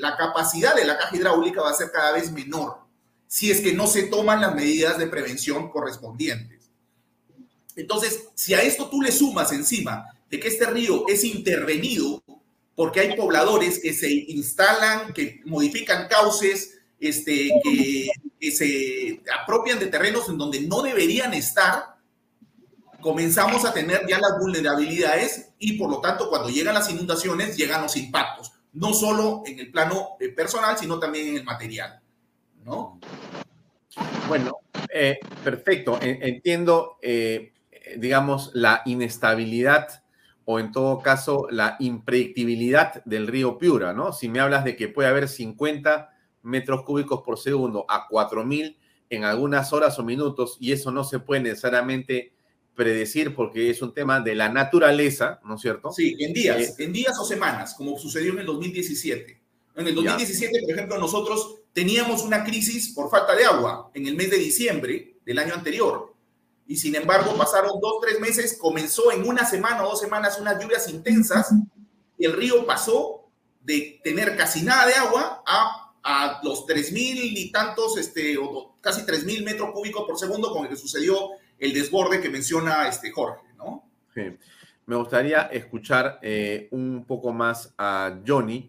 la 0.00 0.16
capacidad 0.16 0.74
de 0.74 0.84
la 0.84 0.98
caja 0.98 1.16
hidráulica 1.16 1.62
va 1.62 1.70
a 1.70 1.74
ser 1.74 1.90
cada 1.92 2.12
vez 2.12 2.32
menor 2.32 2.82
si 3.32 3.50
es 3.50 3.62
que 3.62 3.72
no 3.72 3.86
se 3.86 4.02
toman 4.02 4.42
las 4.42 4.54
medidas 4.54 4.98
de 4.98 5.06
prevención 5.06 5.70
correspondientes. 5.70 6.51
Entonces, 7.76 8.28
si 8.34 8.54
a 8.54 8.62
esto 8.62 8.88
tú 8.88 9.00
le 9.00 9.12
sumas 9.12 9.52
encima 9.52 10.06
de 10.30 10.40
que 10.40 10.48
este 10.48 10.66
río 10.66 11.06
es 11.08 11.24
intervenido 11.24 12.22
porque 12.74 13.00
hay 13.00 13.16
pobladores 13.16 13.78
que 13.80 13.92
se 13.92 14.10
instalan, 14.10 15.12
que 15.12 15.40
modifican 15.44 16.08
cauces, 16.08 16.78
este, 16.98 17.50
que 18.40 18.50
se 18.50 19.20
apropian 19.40 19.78
de 19.78 19.86
terrenos 19.86 20.28
en 20.28 20.38
donde 20.38 20.60
no 20.62 20.82
deberían 20.82 21.34
estar, 21.34 21.96
comenzamos 23.00 23.64
a 23.64 23.74
tener 23.74 24.06
ya 24.08 24.18
las 24.18 24.38
vulnerabilidades 24.38 25.50
y 25.58 25.74
por 25.74 25.90
lo 25.90 26.00
tanto 26.00 26.30
cuando 26.30 26.48
llegan 26.48 26.74
las 26.74 26.88
inundaciones 26.90 27.56
llegan 27.56 27.82
los 27.82 27.96
impactos, 27.96 28.52
no 28.72 28.94
solo 28.94 29.42
en 29.44 29.58
el 29.58 29.70
plano 29.70 30.16
eh, 30.20 30.28
personal, 30.28 30.78
sino 30.78 30.98
también 30.98 31.28
en 31.28 31.36
el 31.38 31.44
material. 31.44 32.00
¿no? 32.64 32.98
Bueno, 34.28 34.58
eh, 34.92 35.18
perfecto. 35.44 35.98
Entiendo, 36.00 36.98
eh, 37.02 37.51
digamos, 37.98 38.50
la 38.54 38.82
inestabilidad 38.84 40.02
o 40.44 40.58
en 40.58 40.72
todo 40.72 41.00
caso 41.00 41.46
la 41.50 41.76
impredictibilidad 41.78 43.04
del 43.04 43.26
río 43.26 43.58
Piura, 43.58 43.92
¿no? 43.92 44.12
Si 44.12 44.28
me 44.28 44.40
hablas 44.40 44.64
de 44.64 44.76
que 44.76 44.88
puede 44.88 45.08
haber 45.08 45.28
50 45.28 46.10
metros 46.42 46.82
cúbicos 46.82 47.22
por 47.24 47.38
segundo 47.38 47.86
a 47.88 48.08
4000 48.08 48.76
en 49.10 49.24
algunas 49.24 49.72
horas 49.72 49.98
o 49.98 50.04
minutos 50.04 50.56
y 50.58 50.72
eso 50.72 50.90
no 50.90 51.04
se 51.04 51.20
puede 51.20 51.42
necesariamente 51.42 52.32
predecir 52.74 53.34
porque 53.34 53.70
es 53.70 53.82
un 53.82 53.92
tema 53.92 54.20
de 54.20 54.34
la 54.34 54.48
naturaleza, 54.48 55.40
¿no 55.44 55.56
es 55.56 55.60
cierto? 55.60 55.92
Sí, 55.92 56.16
en 56.18 56.32
días, 56.32 56.78
eh, 56.78 56.84
en 56.84 56.92
días 56.92 57.18
o 57.20 57.24
semanas, 57.24 57.74
como 57.74 57.98
sucedió 57.98 58.32
en 58.32 58.40
el 58.40 58.46
2017. 58.46 59.40
En 59.76 59.86
el 59.86 59.94
2017, 59.94 60.60
por 60.62 60.70
ejemplo, 60.70 60.98
nosotros 60.98 61.60
teníamos 61.72 62.22
una 62.22 62.44
crisis 62.44 62.92
por 62.94 63.10
falta 63.10 63.34
de 63.34 63.44
agua 63.44 63.90
en 63.94 64.06
el 64.06 64.16
mes 64.16 64.30
de 64.30 64.38
diciembre 64.38 65.16
del 65.24 65.38
año 65.38 65.54
anterior. 65.54 66.11
Y 66.72 66.76
sin 66.76 66.94
embargo, 66.94 67.36
pasaron 67.36 67.80
dos, 67.80 68.00
tres 68.00 68.18
meses, 68.18 68.56
comenzó 68.58 69.12
en 69.12 69.28
una 69.28 69.44
semana 69.44 69.84
o 69.84 69.90
dos 69.90 70.00
semanas 70.00 70.38
unas 70.40 70.58
lluvias 70.60 70.88
intensas 70.88 71.52
el 72.18 72.32
río 72.32 72.64
pasó 72.64 73.28
de 73.62 74.00
tener 74.04 74.36
casi 74.36 74.62
nada 74.62 74.86
de 74.86 74.94
agua 74.94 75.42
a 75.46 75.82
a 76.02 76.40
los 76.42 76.66
3.000 76.66 76.94
y 76.96 77.52
tantos, 77.52 77.96
este, 77.96 78.36
o 78.36 78.74
casi 78.80 79.02
3.000 79.02 79.44
metros 79.44 79.70
cúbicos 79.72 80.04
por 80.04 80.18
segundo 80.18 80.52
con 80.52 80.64
el 80.64 80.70
que 80.70 80.76
sucedió 80.76 81.30
el 81.58 81.72
desborde 81.72 82.20
que 82.20 82.28
menciona 82.28 82.88
este 82.88 83.12
Jorge, 83.12 83.46
¿no? 83.56 83.88
Me 84.86 84.96
gustaría 84.96 85.42
escuchar 85.42 86.18
eh, 86.22 86.68
un 86.72 87.04
poco 87.06 87.32
más 87.32 87.72
a 87.78 88.18
Johnny 88.26 88.68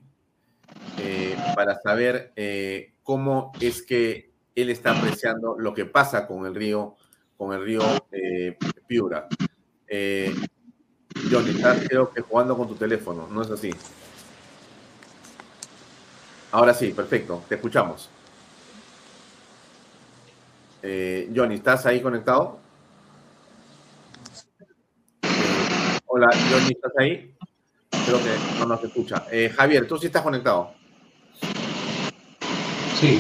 eh, 0.99 1.36
para 1.56 1.80
saber 1.82 2.32
eh, 2.36 2.93
cómo 3.01 3.51
es 3.60 3.82
que 3.82 4.32
él 4.56 4.70
está 4.70 4.95
apreciando 4.95 5.58
lo 5.58 5.74
que 5.74 5.86
pasa 5.86 6.28
con 6.28 6.45
el 6.45 6.54
río, 6.54 6.95
con 7.38 7.53
el 7.53 7.63
río 7.63 7.81
Piura. 8.88 9.27
Johnny, 11.31 11.49
estás 11.51 11.88
creo 11.88 12.11
que 12.11 12.21
jugando 12.21 12.57
con 12.57 12.67
tu 12.67 12.75
teléfono, 12.75 13.27
¿no 13.29 13.41
es 13.41 13.51
así? 13.51 13.71
Ahora 16.51 16.73
sí, 16.73 16.91
perfecto, 16.91 17.43
te 17.47 17.55
escuchamos. 17.55 18.09
Johnny, 20.81 21.55
¿estás 21.55 21.86
ahí 21.86 22.01
conectado? 22.01 22.59
Hola, 26.05 26.27
Johnny, 26.51 26.71
¿estás 26.71 26.91
ahí? 26.99 27.34
Creo 28.05 28.17
que 28.19 28.59
no 28.59 28.65
nos 28.65 28.84
escucha. 28.84 29.25
Eh, 29.31 29.49
Javier, 29.49 29.88
¿tú 29.88 29.97
sí 29.97 30.07
estás 30.07 30.21
conectado? 30.21 30.73
Sí. 32.99 33.19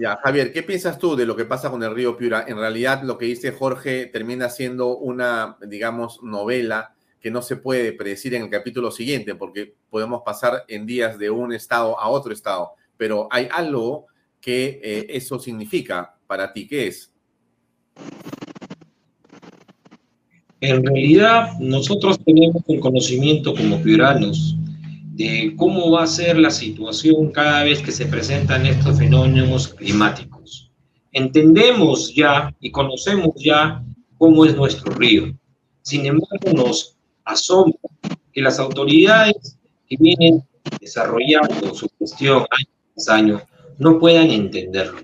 Ya, 0.00 0.16
Javier, 0.16 0.50
¿qué 0.50 0.62
piensas 0.62 0.98
tú 0.98 1.14
de 1.14 1.26
lo 1.26 1.36
que 1.36 1.44
pasa 1.44 1.70
con 1.70 1.82
el 1.82 1.94
río 1.94 2.16
Piura? 2.16 2.46
En 2.48 2.56
realidad, 2.56 3.02
lo 3.02 3.18
que 3.18 3.26
dice 3.26 3.52
Jorge 3.52 4.06
termina 4.06 4.48
siendo 4.48 4.96
una, 4.96 5.58
digamos, 5.60 6.22
novela 6.22 6.94
que 7.20 7.30
no 7.30 7.42
se 7.42 7.56
puede 7.56 7.92
predecir 7.92 8.32
en 8.32 8.44
el 8.44 8.48
capítulo 8.48 8.90
siguiente, 8.90 9.34
porque 9.34 9.74
podemos 9.90 10.22
pasar 10.24 10.64
en 10.68 10.86
días 10.86 11.18
de 11.18 11.28
un 11.28 11.52
estado 11.52 12.00
a 12.00 12.08
otro 12.08 12.32
estado. 12.32 12.70
Pero 12.96 13.28
hay 13.30 13.46
algo 13.52 14.06
que 14.40 14.80
eh, 14.82 15.06
eso 15.10 15.38
significa 15.38 16.16
para 16.26 16.50
ti. 16.50 16.66
¿Qué 16.66 16.86
es? 16.86 17.12
En 20.62 20.82
realidad, 20.82 21.58
nosotros 21.58 22.18
tenemos 22.24 22.62
el 22.68 22.80
conocimiento 22.80 23.54
como 23.54 23.82
piuranos 23.82 24.56
de 25.20 25.54
cómo 25.54 25.90
va 25.90 26.04
a 26.04 26.06
ser 26.06 26.38
la 26.38 26.50
situación 26.50 27.30
cada 27.30 27.62
vez 27.62 27.82
que 27.82 27.92
se 27.92 28.06
presentan 28.06 28.64
estos 28.64 28.96
fenómenos 28.96 29.68
climáticos. 29.68 30.70
Entendemos 31.12 32.14
ya 32.14 32.54
y 32.58 32.70
conocemos 32.70 33.34
ya 33.36 33.84
cómo 34.16 34.46
es 34.46 34.56
nuestro 34.56 34.90
río. 34.94 35.36
Sin 35.82 36.06
embargo, 36.06 36.52
nos 36.54 36.96
asombra 37.22 37.78
que 38.32 38.40
las 38.40 38.58
autoridades 38.58 39.58
que 39.86 39.98
vienen 39.98 40.42
desarrollando 40.80 41.74
su 41.74 41.86
gestión 41.98 42.38
año 42.38 42.70
tras 42.94 43.08
año 43.10 43.42
no 43.76 43.98
puedan 43.98 44.30
entenderlo. 44.30 45.02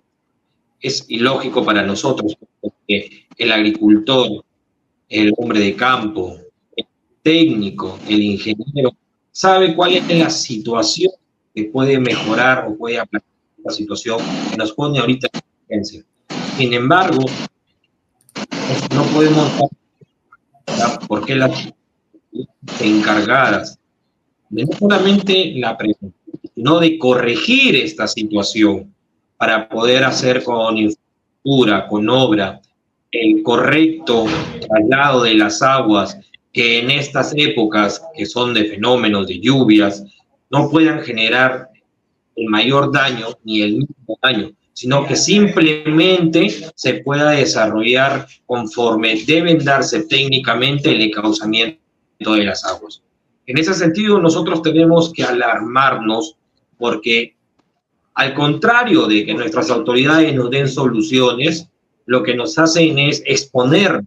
Es 0.80 1.04
ilógico 1.08 1.62
para 1.62 1.82
nosotros 1.82 2.38
porque 2.62 3.26
el 3.36 3.52
agricultor, 3.52 4.46
el 5.10 5.34
hombre 5.36 5.60
de 5.60 5.76
campo, 5.76 6.38
el 6.74 6.86
técnico, 7.22 7.98
el 8.08 8.22
ingeniero, 8.22 8.96
sabe 9.37 9.76
cuál 9.76 9.93
es 9.93 10.18
la 10.18 10.30
situación 10.30 11.12
que 11.55 11.64
puede 11.64 11.99
mejorar 11.99 12.66
o 12.66 12.74
puede 12.74 12.99
aplacar 12.99 13.28
la 13.62 13.70
situación 13.70 14.18
que 14.51 14.57
nos 14.57 14.72
pone 14.72 14.99
ahorita 14.99 15.28
en 15.30 15.43
emergencia. 15.68 16.03
Sin 16.57 16.72
embargo, 16.72 17.22
no 18.95 19.03
podemos 19.12 19.53
porque 21.07 21.34
las 21.34 21.70
encargadas 22.80 23.78
de 24.49 24.64
no 24.64 24.72
solamente 24.72 25.53
la 25.57 25.76
prevención, 25.76 26.14
sino 26.55 26.80
de 26.80 26.99
corregir 26.99 27.76
esta 27.76 28.09
situación 28.09 28.95
para 29.37 29.68
poder 29.68 30.05
hacer 30.05 30.45
con 30.45 30.78
infraestructura, 30.78 31.87
con 31.89 32.09
obra, 32.09 32.62
el 33.11 33.43
correcto 33.43 34.24
traslado 34.66 35.24
de 35.24 35.34
las 35.34 35.61
aguas 35.61 36.18
que 36.57 36.78
en 36.78 36.90
estas 36.90 37.34
épocas 37.36 38.02
que 38.16 38.24
son 38.24 38.54
de 38.54 38.64
fenómenos 38.64 39.26
de 39.26 39.40
lluvias 39.40 40.02
no 40.48 40.70
puedan 40.70 41.02
generar 41.02 41.68
el 42.34 42.48
mayor 42.48 42.90
daño 42.90 43.26
ni 43.44 43.61
el 43.61 43.72
mismo 43.74 44.18
daño, 44.22 44.52
sino 44.72 45.07
que 45.07 45.16
simplemente 45.16 46.48
se 46.74 46.94
pueda 47.04 47.32
desarrollar 47.32 48.26
conforme 48.46 49.22
deben 49.26 49.62
darse 49.62 50.04
técnicamente 50.04 50.92
el 50.92 51.02
encauzamiento 51.02 51.78
de 52.20 52.44
las 52.44 52.64
aguas. 52.64 53.02
En 53.44 53.59
ese 53.59 53.74
sentido, 53.74 54.18
nosotros 54.18 54.62
tenemos 54.62 55.12
que 55.12 55.24
alarmarnos 55.24 56.36
porque 56.78 57.36
al 58.14 58.32
contrario 58.32 59.04
de 59.07 59.26
que 59.26 59.34
nuestras 59.34 59.68
autoridades 59.68 60.34
nos 60.34 60.48
den 60.48 60.68
soluciones, 60.68 61.68
lo 62.07 62.22
que 62.22 62.34
nos 62.34 62.59
hacen 62.59 62.98
es 62.98 63.22
exponernos. 63.26 64.07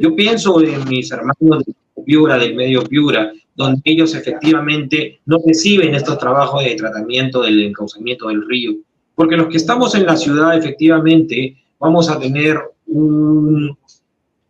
Yo 0.00 0.16
pienso 0.16 0.62
en 0.62 0.88
mis 0.88 1.12
hermanos 1.12 1.62
de 1.66 1.74
Piura, 2.06 2.38
del 2.38 2.54
medio 2.54 2.82
Piura, 2.84 3.32
donde 3.54 3.82
ellos 3.84 4.14
efectivamente 4.14 5.20
no 5.26 5.36
reciben 5.46 5.94
estos 5.94 6.18
trabajos 6.18 6.64
de 6.64 6.74
tratamiento 6.74 7.42
del 7.42 7.62
encauzamiento 7.64 8.28
del 8.28 8.48
río, 8.48 8.76
porque 9.14 9.36
los 9.36 9.48
que 9.48 9.58
estamos 9.58 9.94
en 9.94 10.06
la 10.06 10.16
ciudad 10.16 10.56
efectivamente 10.56 11.54
vamos 11.78 12.08
a 12.08 12.18
tener 12.18 12.58
un 12.86 13.76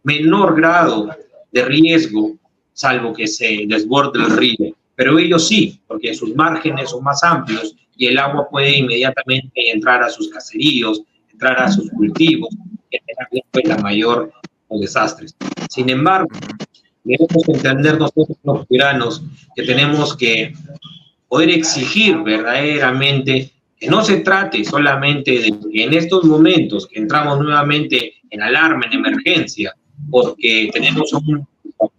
menor 0.04 0.54
grado 0.54 1.08
de 1.50 1.64
riesgo, 1.64 2.36
salvo 2.72 3.12
que 3.12 3.26
se 3.26 3.64
desborde 3.66 4.20
el 4.20 4.36
río, 4.36 4.76
pero 4.94 5.18
ellos 5.18 5.48
sí, 5.48 5.80
porque 5.88 6.14
sus 6.14 6.32
márgenes 6.36 6.90
son 6.90 7.02
más 7.02 7.24
amplios 7.24 7.74
y 7.96 8.06
el 8.06 8.18
agua 8.18 8.48
puede 8.48 8.78
inmediatamente 8.78 9.72
entrar 9.72 10.00
a 10.04 10.10
sus 10.10 10.28
caseríos, 10.28 11.02
entrar 11.32 11.60
a 11.60 11.72
sus 11.72 11.90
cultivos, 11.90 12.50
generar 12.88 13.76
la 13.76 13.82
mayor 13.82 14.32
desastres. 14.78 15.34
Sin 15.68 15.88
embargo, 15.90 16.28
debemos 17.02 17.48
entender 17.48 17.98
nosotros 17.98 18.36
los 18.44 18.66
ciudadanos 18.68 19.22
que 19.56 19.62
tenemos 19.64 20.16
que 20.16 20.52
poder 21.28 21.50
exigir 21.50 22.18
verdaderamente 22.18 23.50
que 23.78 23.88
no 23.88 24.04
se 24.04 24.18
trate 24.18 24.62
solamente 24.64 25.30
de 25.40 25.58
que 25.72 25.84
en 25.84 25.94
estos 25.94 26.24
momentos 26.24 26.86
que 26.86 27.00
entramos 27.00 27.40
nuevamente 27.40 28.14
en 28.28 28.42
alarma, 28.42 28.84
en 28.86 28.98
emergencia, 28.98 29.74
porque 30.10 30.68
tenemos 30.72 31.12
un 31.14 31.46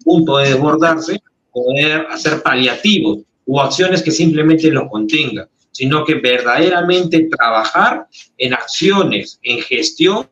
punto 0.03 0.38
de 0.38 0.49
desbordarse, 0.49 1.19
poder 1.51 2.05
hacer 2.11 2.43
paliativos 2.43 3.19
o 3.47 3.59
acciones 3.59 4.03
que 4.03 4.11
simplemente 4.11 4.69
lo 4.69 4.88
contengan 4.88 5.47
sino 5.72 6.03
que 6.05 6.15
verdaderamente 6.15 7.30
trabajar 7.30 8.07
en 8.38 8.53
acciones, 8.53 9.39
en 9.41 9.61
gestión 9.61 10.28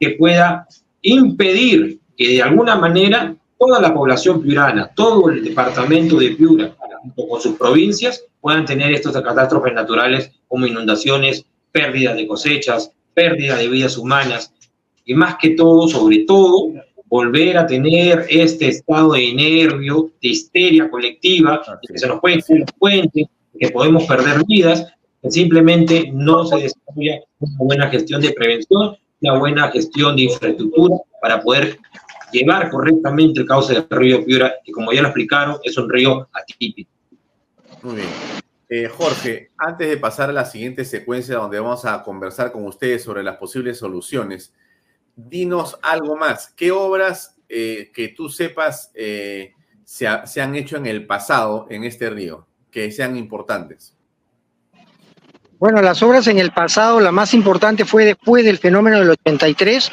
que 0.00 0.10
pueda 0.10 0.66
impedir 1.04 2.00
que 2.16 2.28
de 2.28 2.42
alguna 2.42 2.76
manera 2.76 3.36
toda 3.58 3.80
la 3.80 3.94
población 3.94 4.42
piurana, 4.42 4.90
todo 4.94 5.30
el 5.30 5.44
departamento 5.44 6.18
de 6.18 6.30
Piura, 6.30 6.74
junto 7.00 7.28
con 7.28 7.40
sus 7.40 7.56
provincias, 7.56 8.24
puedan 8.40 8.64
tener 8.64 8.92
estas 8.92 9.14
catástrofes 9.22 9.72
naturales 9.72 10.32
como 10.48 10.66
inundaciones, 10.66 11.44
pérdida 11.70 12.14
de 12.14 12.26
cosechas, 12.26 12.90
pérdida 13.14 13.56
de 13.56 13.68
vidas 13.68 13.96
humanas 13.96 14.52
y 15.04 15.14
más 15.14 15.36
que 15.40 15.50
todo, 15.50 15.86
sobre 15.88 16.20
todo, 16.20 16.72
volver 17.06 17.58
a 17.58 17.66
tener 17.66 18.26
este 18.28 18.68
estado 18.68 19.12
de 19.12 19.32
nervio, 19.34 20.10
de 20.20 20.28
histeria 20.28 20.90
colectiva, 20.90 21.62
que 21.86 21.98
se 21.98 22.08
nos 22.08 22.20
puede 22.20 22.36
los 22.36 22.72
puentes, 22.78 23.26
que 23.58 23.68
podemos 23.70 24.04
perder 24.04 24.42
vidas, 24.46 24.86
que 25.22 25.30
simplemente 25.30 26.10
no 26.12 26.44
se 26.44 26.56
desarrolla 26.56 27.20
una 27.38 27.58
buena 27.58 27.88
gestión 27.88 28.20
de 28.20 28.32
prevención, 28.32 28.96
una 29.24 29.38
buena 29.38 29.70
gestión 29.70 30.16
de 30.16 30.22
infraestructura 30.22 30.96
para 31.20 31.40
poder 31.40 31.78
llevar 32.32 32.70
correctamente 32.70 33.40
el 33.40 33.46
cauce 33.46 33.74
del 33.74 33.86
río 33.88 34.24
Piura, 34.24 34.54
que 34.64 34.72
como 34.72 34.92
ya 34.92 35.02
lo 35.02 35.08
explicaron, 35.08 35.58
es 35.62 35.76
un 35.78 35.88
río 35.88 36.28
atípico. 36.32 36.90
Muy 37.82 37.96
bien. 37.96 38.08
Eh, 38.68 38.88
Jorge, 38.88 39.50
antes 39.56 39.88
de 39.88 39.96
pasar 39.96 40.30
a 40.30 40.32
la 40.32 40.44
siguiente 40.44 40.84
secuencia 40.84 41.36
donde 41.36 41.60
vamos 41.60 41.84
a 41.84 42.02
conversar 42.02 42.50
con 42.50 42.66
ustedes 42.66 43.02
sobre 43.02 43.22
las 43.22 43.36
posibles 43.36 43.78
soluciones, 43.78 44.52
dinos 45.14 45.78
algo 45.82 46.16
más. 46.16 46.48
¿Qué 46.56 46.70
obras 46.70 47.36
eh, 47.48 47.90
que 47.94 48.08
tú 48.08 48.28
sepas 48.28 48.90
eh, 48.94 49.52
se, 49.84 50.06
se 50.26 50.40
han 50.40 50.56
hecho 50.56 50.76
en 50.76 50.86
el 50.86 51.06
pasado 51.06 51.66
en 51.70 51.84
este 51.84 52.10
río? 52.10 52.46
que 52.74 52.90
sean 52.90 53.16
importantes? 53.16 53.93
Bueno, 55.64 55.80
las 55.80 56.02
obras 56.02 56.26
en 56.26 56.38
el 56.38 56.50
pasado, 56.50 57.00
la 57.00 57.10
más 57.10 57.32
importante 57.32 57.86
fue 57.86 58.04
después 58.04 58.44
del 58.44 58.58
fenómeno 58.58 58.98
del 58.98 59.08
83, 59.08 59.90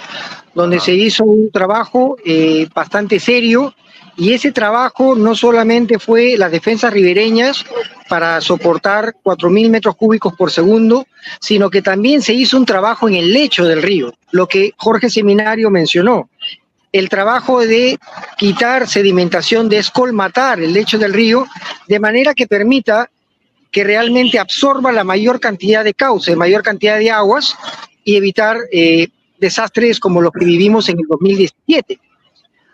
donde 0.54 0.82
se 0.82 0.94
hizo 0.94 1.24
un 1.24 1.50
trabajo 1.50 2.18
eh, 2.26 2.68
bastante 2.76 3.22
serio 3.22 3.74
y 4.18 4.34
ese 4.34 4.52
trabajo 4.52 5.16
no 5.16 5.34
solamente 5.34 5.98
fue 5.98 6.36
las 6.36 6.52
defensas 6.52 6.92
ribereñas 6.92 7.64
para 8.10 8.42
soportar 8.42 9.16
4.000 9.24 9.70
metros 9.70 9.96
cúbicos 9.96 10.34
por 10.34 10.52
segundo, 10.52 11.08
sino 11.40 11.70
que 11.70 11.82
también 11.82 12.22
se 12.22 12.34
hizo 12.34 12.58
un 12.58 12.66
trabajo 12.66 13.08
en 13.08 13.16
el 13.16 13.32
lecho 13.32 13.64
del 13.64 13.82
río, 13.82 14.14
lo 14.32 14.48
que 14.50 14.74
Jorge 14.76 15.10
Seminario 15.10 15.70
mencionó 15.70 16.30
el 16.92 17.08
trabajo 17.08 17.62
de 17.62 17.98
quitar 18.38 18.90
sedimentación, 18.90 19.70
de 19.70 19.78
escolmatar 19.78 20.60
el 20.60 20.74
lecho 20.74 20.98
del 20.98 21.14
río, 21.14 21.48
de 21.88 22.00
manera 22.02 22.34
que 22.34 22.48
permita 22.48 23.10
que 23.72 23.84
realmente 23.84 24.38
absorba 24.38 24.92
la 24.92 25.04
mayor 25.04 25.40
cantidad 25.40 25.84
de 25.84 25.94
cauce, 25.94 26.36
mayor 26.36 26.62
cantidad 26.62 26.98
de 26.98 27.10
aguas 27.10 27.56
y 28.04 28.16
evitar 28.18 28.58
eh, 28.72 29.08
desastres 29.40 30.00
como 30.00 30.22
los 30.22 30.32
que 30.32 30.46
vivimos 30.46 30.90
en 30.90 31.00
el 31.00 31.06
2017. 31.08 32.00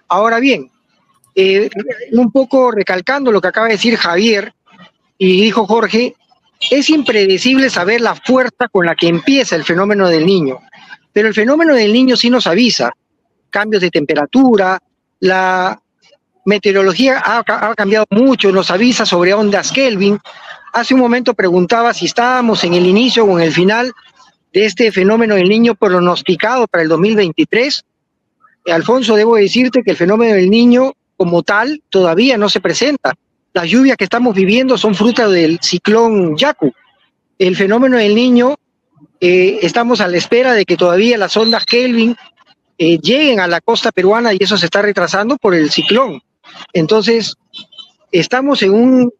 Ahora 0.07 0.39
bien, 0.39 0.71
eh, 1.35 1.69
un 2.13 2.31
poco 2.31 2.71
recalcando 2.71 3.31
lo 3.31 3.39
que 3.39 3.47
acaba 3.47 3.67
de 3.67 3.73
decir 3.73 3.95
Javier 3.95 4.53
y 5.17 5.41
dijo 5.41 5.67
Jorge, 5.67 6.15
es 6.71 6.89
impredecible 6.89 7.69
saber 7.69 8.01
la 8.01 8.15
fuerza 8.15 8.67
con 8.71 8.85
la 8.85 8.95
que 8.95 9.07
empieza 9.07 9.55
el 9.55 9.63
fenómeno 9.63 10.07
del 10.07 10.25
niño, 10.25 10.59
pero 11.13 11.27
el 11.27 11.35
fenómeno 11.35 11.75
del 11.75 11.93
niño 11.93 12.17
sí 12.17 12.29
nos 12.29 12.47
avisa 12.47 12.91
cambios 13.49 13.81
de 13.81 13.91
temperatura, 13.91 14.79
la 15.19 15.79
meteorología 16.45 17.21
ha, 17.23 17.39
ha, 17.39 17.75
cambiado 17.75 18.05
mucho, 18.09 18.51
nos 18.51 18.71
avisa 18.71 19.05
sobre 19.05 19.33
ondas 19.33 19.71
Kelvin. 19.71 20.19
Hace 20.73 20.93
un 20.93 20.99
momento 20.99 21.33
preguntaba 21.33 21.93
si 21.93 22.05
estábamos 22.05 22.63
en 22.63 22.73
el 22.73 22.85
inicio 22.85 23.25
o 23.25 23.39
en 23.39 23.45
el 23.45 23.51
final 23.51 23.93
de 24.53 24.65
este 24.65 24.91
fenómeno 24.91 25.35
del 25.35 25.49
niño 25.49 25.75
pronosticado 25.75 26.67
para 26.67 26.83
el 26.83 26.89
2023. 26.89 27.83
Alfonso, 28.67 29.15
debo 29.15 29.35
decirte 29.35 29.83
que 29.83 29.91
el 29.91 29.97
fenómeno 29.97 30.35
del 30.35 30.49
niño 30.49 30.93
como 31.15 31.43
tal 31.43 31.81
todavía 31.89 32.37
no 32.37 32.49
se 32.49 32.61
presenta. 32.61 33.13
Las 33.53 33.69
lluvias 33.69 33.97
que 33.97 34.03
estamos 34.03 34.35
viviendo 34.35 34.77
son 34.77 34.93
fruto 34.93 35.29
del 35.29 35.59
ciclón 35.61 36.37
Yaku. 36.37 36.71
El 37.39 37.55
fenómeno 37.55 37.97
del 37.97 38.13
niño, 38.13 38.55
eh, 39.19 39.59
estamos 39.61 40.01
a 40.01 40.07
la 40.07 40.17
espera 40.17 40.53
de 40.53 40.65
que 40.65 40.77
todavía 40.77 41.17
las 41.17 41.35
ondas 41.37 41.65
Kelvin 41.65 42.15
eh, 42.77 42.99
lleguen 42.99 43.39
a 43.39 43.47
la 43.47 43.61
costa 43.61 43.91
peruana 43.91 44.33
y 44.33 44.37
eso 44.39 44.57
se 44.57 44.65
está 44.65 44.81
retrasando 44.81 45.37
por 45.37 45.55
el 45.55 45.71
ciclón. 45.71 46.21
Entonces, 46.73 47.35
estamos 48.11 48.61
en 48.61 48.73
un, 48.73 49.13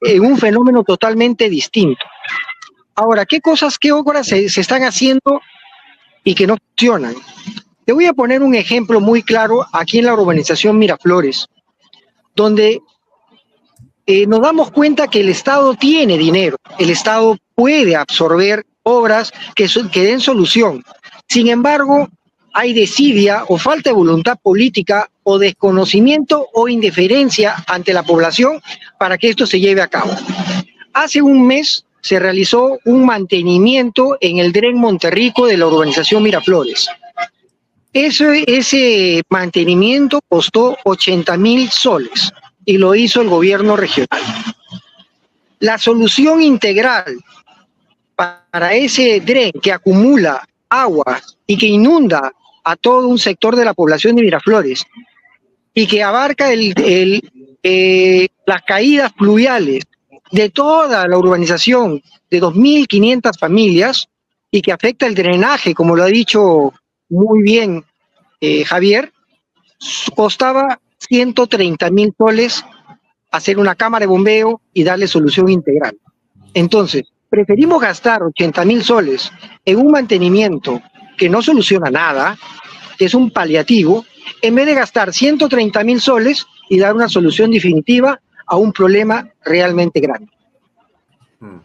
en 0.00 0.24
un 0.24 0.38
fenómeno 0.38 0.84
totalmente 0.84 1.48
distinto. 1.48 2.04
Ahora, 2.94 3.26
¿qué 3.26 3.40
cosas, 3.40 3.78
qué 3.78 3.92
obras 3.92 4.26
se, 4.26 4.48
se 4.48 4.60
están 4.60 4.82
haciendo 4.82 5.40
y 6.22 6.34
que 6.34 6.46
no 6.46 6.56
funcionan? 6.56 7.14
Te 7.84 7.92
voy 7.92 8.06
a 8.06 8.12
poner 8.12 8.42
un 8.42 8.54
ejemplo 8.54 9.00
muy 9.00 9.22
claro 9.22 9.66
aquí 9.72 9.98
en 9.98 10.06
la 10.06 10.14
urbanización 10.14 10.78
Miraflores, 10.78 11.46
donde 12.34 12.80
eh, 14.06 14.26
nos 14.26 14.40
damos 14.40 14.70
cuenta 14.70 15.08
que 15.08 15.20
el 15.20 15.28
Estado 15.28 15.74
tiene 15.74 16.16
dinero, 16.18 16.56
el 16.78 16.90
Estado 16.90 17.36
puede 17.54 17.96
absorber 17.96 18.64
obras 18.82 19.32
que, 19.54 19.66
que 19.90 20.02
den 20.02 20.20
solución. 20.20 20.82
Sin 21.28 21.48
embargo, 21.48 22.08
hay 22.56 22.72
desidia 22.72 23.44
o 23.48 23.58
falta 23.58 23.90
de 23.90 23.96
voluntad 23.96 24.38
política 24.40 25.10
o 25.24 25.38
desconocimiento 25.38 26.48
o 26.54 26.68
indiferencia 26.68 27.56
ante 27.66 27.92
la 27.92 28.04
población 28.04 28.62
para 28.96 29.18
que 29.18 29.28
esto 29.28 29.44
se 29.44 29.58
lleve 29.58 29.82
a 29.82 29.88
cabo. 29.88 30.14
Hace 30.92 31.20
un 31.20 31.44
mes 31.48 31.84
se 32.00 32.20
realizó 32.20 32.78
un 32.84 33.04
mantenimiento 33.04 34.16
en 34.20 34.38
el 34.38 34.52
Dren 34.52 34.78
Monterrico 34.78 35.46
de 35.46 35.56
la 35.56 35.66
urbanización 35.66 36.22
Miraflores. 36.22 36.88
Ese, 37.92 38.44
ese 38.46 39.22
mantenimiento 39.28 40.20
costó 40.28 40.76
80 40.84 41.36
mil 41.36 41.68
soles 41.70 42.32
y 42.64 42.78
lo 42.78 42.94
hizo 42.94 43.20
el 43.20 43.28
gobierno 43.28 43.74
regional. 43.74 44.22
La 45.58 45.76
solución 45.78 46.40
integral 46.40 47.18
para 48.14 48.74
ese 48.74 49.20
dren 49.20 49.50
que 49.60 49.72
acumula 49.72 50.46
agua 50.68 51.20
y 51.46 51.58
que 51.58 51.66
inunda 51.66 52.32
a 52.64 52.76
todo 52.76 53.08
un 53.08 53.18
sector 53.18 53.56
de 53.56 53.64
la 53.64 53.74
población 53.74 54.16
de 54.16 54.22
Miraflores 54.22 54.84
y 55.74 55.86
que 55.86 56.02
abarca 56.02 56.48
eh, 56.52 58.28
las 58.46 58.62
caídas 58.62 59.12
pluviales 59.12 59.84
de 60.30 60.50
toda 60.50 61.06
la 61.06 61.18
urbanización 61.18 62.02
de 62.30 62.40
2.500 62.40 63.38
familias 63.38 64.08
y 64.50 64.62
que 64.62 64.72
afecta 64.72 65.06
el 65.06 65.14
drenaje, 65.14 65.74
como 65.74 65.94
lo 65.94 66.04
ha 66.04 66.06
dicho 66.06 66.72
muy 67.08 67.42
bien 67.42 67.84
eh, 68.40 68.64
Javier, 68.64 69.12
costaba 70.14 70.80
130 70.98 71.90
mil 71.90 72.14
soles 72.16 72.64
hacer 73.30 73.58
una 73.58 73.74
cámara 73.74 74.04
de 74.04 74.06
bombeo 74.06 74.60
y 74.72 74.84
darle 74.84 75.08
solución 75.08 75.48
integral. 75.48 75.96
Entonces, 76.54 77.02
preferimos 77.28 77.82
gastar 77.82 78.22
80 78.22 78.64
mil 78.64 78.84
soles 78.84 79.32
en 79.64 79.78
un 79.78 79.90
mantenimiento 79.90 80.80
que 81.16 81.28
no 81.28 81.42
soluciona 81.42 81.90
nada, 81.90 82.36
que 82.98 83.06
es 83.06 83.14
un 83.14 83.30
paliativo, 83.30 84.04
en 84.42 84.54
vez 84.54 84.66
de 84.66 84.74
gastar 84.74 85.12
130 85.12 85.82
mil 85.84 86.00
soles 86.00 86.46
y 86.68 86.78
dar 86.78 86.94
una 86.94 87.08
solución 87.08 87.50
definitiva 87.50 88.20
a 88.46 88.56
un 88.56 88.72
problema 88.72 89.30
realmente 89.44 90.00
grande. 90.00 90.30
Hmm. 91.40 91.58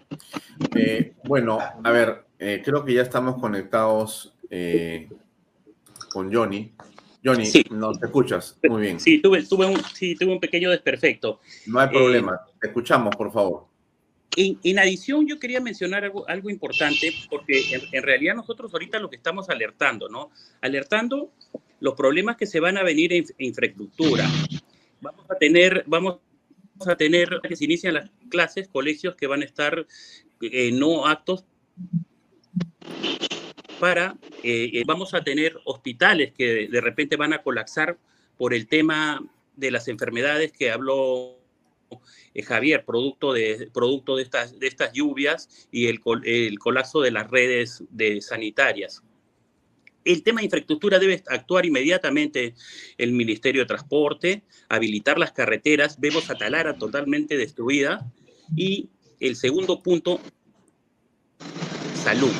Eh, 0.75 1.13
bueno, 1.23 1.59
a 1.83 1.91
ver, 1.91 2.25
eh, 2.37 2.61
creo 2.63 2.83
que 2.83 2.93
ya 2.93 3.01
estamos 3.01 3.39
conectados 3.39 4.33
eh, 4.49 5.07
con 6.11 6.33
Johnny. 6.33 6.71
Johnny, 7.23 7.45
Sí. 7.45 7.63
nos 7.69 8.01
escuchas. 8.01 8.57
Muy 8.69 8.81
bien. 8.81 8.99
Sí, 8.99 9.19
tuve, 9.21 9.43
tuve, 9.43 9.65
un, 9.65 9.81
sí, 9.93 10.15
tuve 10.15 10.31
un 10.31 10.39
pequeño 10.39 10.69
desperfecto. 10.71 11.39
No 11.67 11.79
hay 11.79 11.87
Eh, 11.87 11.91
problema. 11.91 12.39
Te 12.59 12.67
escuchamos, 12.67 13.15
por 13.15 13.31
favor. 13.31 13.65
En, 14.35 14.59
en 14.63 14.79
adición, 14.79 15.27
yo 15.27 15.39
quería 15.39 15.59
mencionar 15.59 16.11
algo, 16.27 16.49
importante, 16.49 17.13
porque 17.29 17.63
en, 17.91 18.03
realidad 18.03 18.35
nosotros 18.35 18.71
ahorita 18.73 18.99
lo 18.99 19.09
que 19.09 19.15
estamos 19.15 19.49
alertando, 19.49 20.07
¿no? 20.07 20.31
Alertando 20.61 21.31
los 21.79 21.95
problemas 21.95 22.37
que 22.37 22.45
se 22.45 22.59
van 22.59 22.77
a 22.77 22.83
venir 22.83 23.13
en, 23.13 23.25
en 23.37 23.47
infraestructura. 23.47 24.29
Vamos 25.01 25.25
a 25.29 25.35
tener, 25.35 25.83
vamos 25.87 26.19
a 26.87 26.95
tener, 26.95 27.41
que 27.47 27.55
se 27.55 27.65
inician 27.65 27.93
las 27.95 28.09
clases, 28.29 28.67
colegios 28.67 29.15
que 29.15 29.27
van 29.27 29.41
a 29.41 29.45
estar 29.45 29.85
eh, 30.41 30.71
no 30.71 31.05
actos 31.05 31.43
para, 33.79 34.17
eh, 34.43 34.71
eh, 34.73 34.83
vamos 34.85 35.13
a 35.13 35.23
tener 35.23 35.57
hospitales 35.65 36.33
que 36.33 36.67
de 36.67 36.81
repente 36.81 37.15
van 37.15 37.33
a 37.33 37.41
colapsar 37.41 37.97
por 38.37 38.53
el 38.53 38.67
tema 38.67 39.21
de 39.55 39.71
las 39.71 39.87
enfermedades 39.87 40.51
que 40.51 40.71
habló 40.71 41.37
eh, 42.33 42.43
Javier, 42.43 42.85
producto 42.85 43.33
de, 43.33 43.69
producto 43.73 44.15
de, 44.15 44.23
estas, 44.23 44.59
de 44.59 44.67
estas 44.67 44.91
lluvias 44.93 45.67
y 45.71 45.87
el, 45.87 45.99
el 46.23 46.59
colapso 46.59 47.01
de 47.01 47.11
las 47.11 47.29
redes 47.29 47.83
de 47.89 48.21
sanitarias. 48.21 49.03
El 50.05 50.23
tema 50.23 50.39
de 50.39 50.45
infraestructura 50.45 50.97
debe 50.97 51.21
actuar 51.27 51.65
inmediatamente 51.65 52.55
el 52.97 53.11
Ministerio 53.11 53.61
de 53.61 53.67
Transporte, 53.67 54.43
habilitar 54.69 55.19
las 55.19 55.33
carreteras. 55.33 55.99
Vemos 55.99 56.29
a 56.29 56.35
Talara 56.35 56.77
totalmente 56.77 57.37
destruida. 57.37 58.09
Y 58.55 58.89
el 59.19 59.35
segundo 59.35 59.83
punto, 59.83 60.19
salud. 61.95 62.31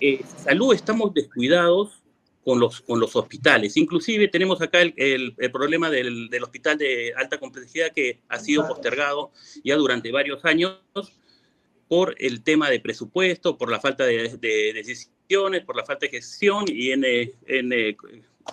Eh, 0.00 0.20
salud 0.44 0.74
estamos 0.74 1.12
descuidados 1.12 2.01
con 2.44 2.58
los, 2.58 2.80
con 2.80 2.98
los 2.98 3.14
hospitales. 3.14 3.76
Inclusive 3.76 4.28
tenemos 4.28 4.60
acá 4.60 4.80
el, 4.82 4.94
el- 4.96 5.34
el 5.38 5.52
problema 5.52 5.90
del, 5.90 6.28
del 6.28 6.42
hospital 6.42 6.76
de 6.78 7.12
alta 7.16 7.38
complejidad 7.38 7.92
que 7.92 8.20
ha 8.28 8.38
sido 8.38 8.66
postergado 8.66 9.30
ya 9.62 9.76
durante 9.76 10.10
varios 10.10 10.44
años 10.44 10.78
por 11.88 12.14
el 12.18 12.42
tema 12.42 12.70
de 12.70 12.80
presupuesto, 12.80 13.56
por 13.56 13.70
la 13.70 13.78
falta 13.78 14.04
de, 14.04 14.36
de 14.38 14.72
decisiones, 14.72 15.64
por 15.64 15.76
la 15.76 15.84
falta 15.84 16.06
de 16.06 16.10
gestión 16.10 16.64
y 16.68 16.90
N, 16.90 17.32
N, 17.46 17.96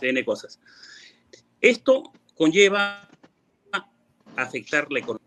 N 0.02 0.26
cosas. 0.26 0.60
Esto 1.62 2.12
conlleva 2.36 3.10
afectar 4.36 4.92
la 4.92 5.00
economía. 5.00 5.26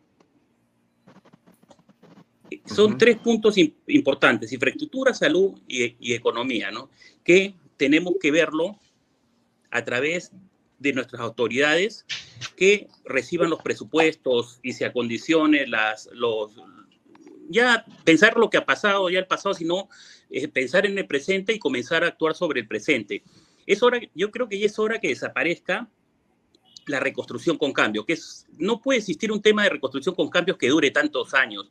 Son 2.66 2.96
tres 2.98 3.16
puntos 3.18 3.56
im- 3.56 3.74
importantes, 3.88 4.52
infraestructura, 4.52 5.12
salud 5.14 5.58
y, 5.66 5.96
y 5.98 6.12
economía, 6.14 6.70
¿no? 6.70 6.90
Que 7.24 7.54
tenemos 7.82 8.14
que 8.20 8.30
verlo 8.30 8.78
a 9.72 9.84
través 9.84 10.30
de 10.78 10.92
nuestras 10.92 11.20
autoridades 11.20 12.06
que 12.56 12.86
reciban 13.04 13.50
los 13.50 13.60
presupuestos 13.60 14.60
y 14.62 14.74
se 14.74 14.84
acondicione 14.84 15.66
las, 15.66 16.08
los, 16.12 16.52
ya 17.48 17.84
pensar 18.04 18.36
lo 18.36 18.50
que 18.50 18.58
ha 18.58 18.64
pasado, 18.64 19.10
ya 19.10 19.18
el 19.18 19.26
pasado, 19.26 19.52
sino 19.52 19.88
eh, 20.30 20.46
pensar 20.46 20.86
en 20.86 20.96
el 20.96 21.08
presente 21.08 21.54
y 21.54 21.58
comenzar 21.58 22.04
a 22.04 22.06
actuar 22.06 22.36
sobre 22.36 22.60
el 22.60 22.68
presente. 22.68 23.24
Es 23.66 23.82
hora, 23.82 23.98
yo 24.14 24.30
creo 24.30 24.48
que 24.48 24.60
ya 24.60 24.66
es 24.66 24.78
hora 24.78 25.00
que 25.00 25.08
desaparezca 25.08 25.90
la 26.86 27.00
reconstrucción 27.00 27.58
con 27.58 27.72
cambio, 27.72 28.06
que 28.06 28.16
no 28.58 28.80
puede 28.80 29.00
existir 29.00 29.32
un 29.32 29.42
tema 29.42 29.64
de 29.64 29.70
reconstrucción 29.70 30.14
con 30.14 30.30
cambios 30.30 30.56
que 30.56 30.68
dure 30.68 30.92
tantos 30.92 31.34
años. 31.34 31.68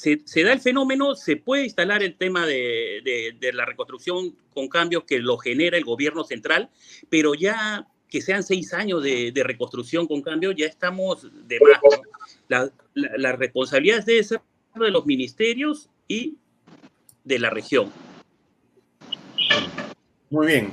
Se, 0.00 0.42
da 0.44 0.52
el 0.54 0.60
fenómeno, 0.60 1.14
se 1.14 1.36
puede 1.36 1.64
instalar 1.64 2.02
el 2.02 2.16
tema 2.16 2.46
de, 2.46 3.02
de- 3.04 3.36
de 3.38 3.52
la 3.52 3.66
reconstrucción 3.66 4.34
con 4.54 4.66
cambios 4.68 5.04
que 5.04 5.18
lo 5.18 5.36
genera 5.36 5.76
el 5.76 5.84
gobierno 5.84 6.24
central, 6.24 6.70
pero 7.10 7.34
ya 7.34 7.86
que 8.08 8.22
sean 8.22 8.42
seis 8.42 8.72
años 8.72 9.02
de, 9.02 9.30
de 9.30 9.42
reconstrucción 9.44 10.06
con 10.06 10.22
cambio, 10.22 10.52
ya 10.52 10.64
estamos 10.64 11.28
de 11.46 11.60
más. 11.60 11.80
¿no? 12.48 12.70
La, 13.18 13.32
responsabilidad 13.32 14.02
ser 14.04 14.40
de 14.74 14.90
los 14.90 15.04
ministerios 15.04 15.90
y 16.08 16.36
de 17.22 17.38
la 17.38 17.50
región. 17.50 17.92
Muy 20.30 20.46
bien. 20.46 20.72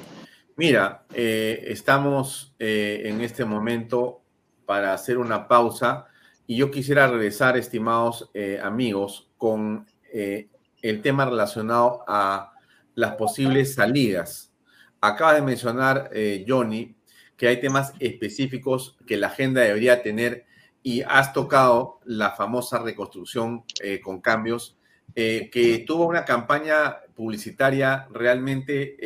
Mira, 0.56 1.04
eh, 1.14 1.66
estamos 1.68 2.54
eh, 2.60 3.02
en 3.06 3.20
este 3.22 3.44
momento 3.44 4.22
para 4.66 4.94
hacer 4.94 5.18
una 5.18 5.48
pausa 5.50 6.08
y 6.48 6.56
yo 6.56 6.72
quisiera 6.72 7.08
regresar, 7.08 7.58
estimados 7.58 8.32
eh, 8.34 8.60
amigos, 8.64 9.30
con 9.38 9.86
eh, 10.14 10.48
el 10.82 11.02
tema 11.02 11.26
relacionado 11.26 12.06
a 12.08 12.54
las 12.96 13.16
posibles 13.16 13.76
salidas. 13.76 14.54
Acaba 15.02 15.34
de 15.34 15.42
mencionar 15.42 16.10
eh, 16.14 16.46
Johnny 16.48 16.96
que 17.36 17.50
hay 17.50 17.60
temas 17.60 17.94
específicos 18.00 18.98
que 19.06 19.18
la 19.18 19.28
agenda 19.28 19.62
debería 19.62 20.02
tener 20.02 20.46
y 20.82 21.02
has 21.02 21.34
tocado 21.34 22.00
la 22.06 22.32
famosa 22.32 22.80
reconstrucción 22.80 23.64
con 24.04 24.22
cambios, 24.22 24.78
que 25.14 25.84
tuvo 25.86 26.08
una 26.08 26.24
campaña 26.24 26.98
publicitaria 27.14 28.08
realmente 28.12 28.98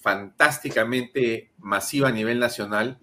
fantásticamente 0.00 1.52
masiva 1.58 2.08
a 2.08 2.12
nivel 2.12 2.38
nacional 2.38 3.00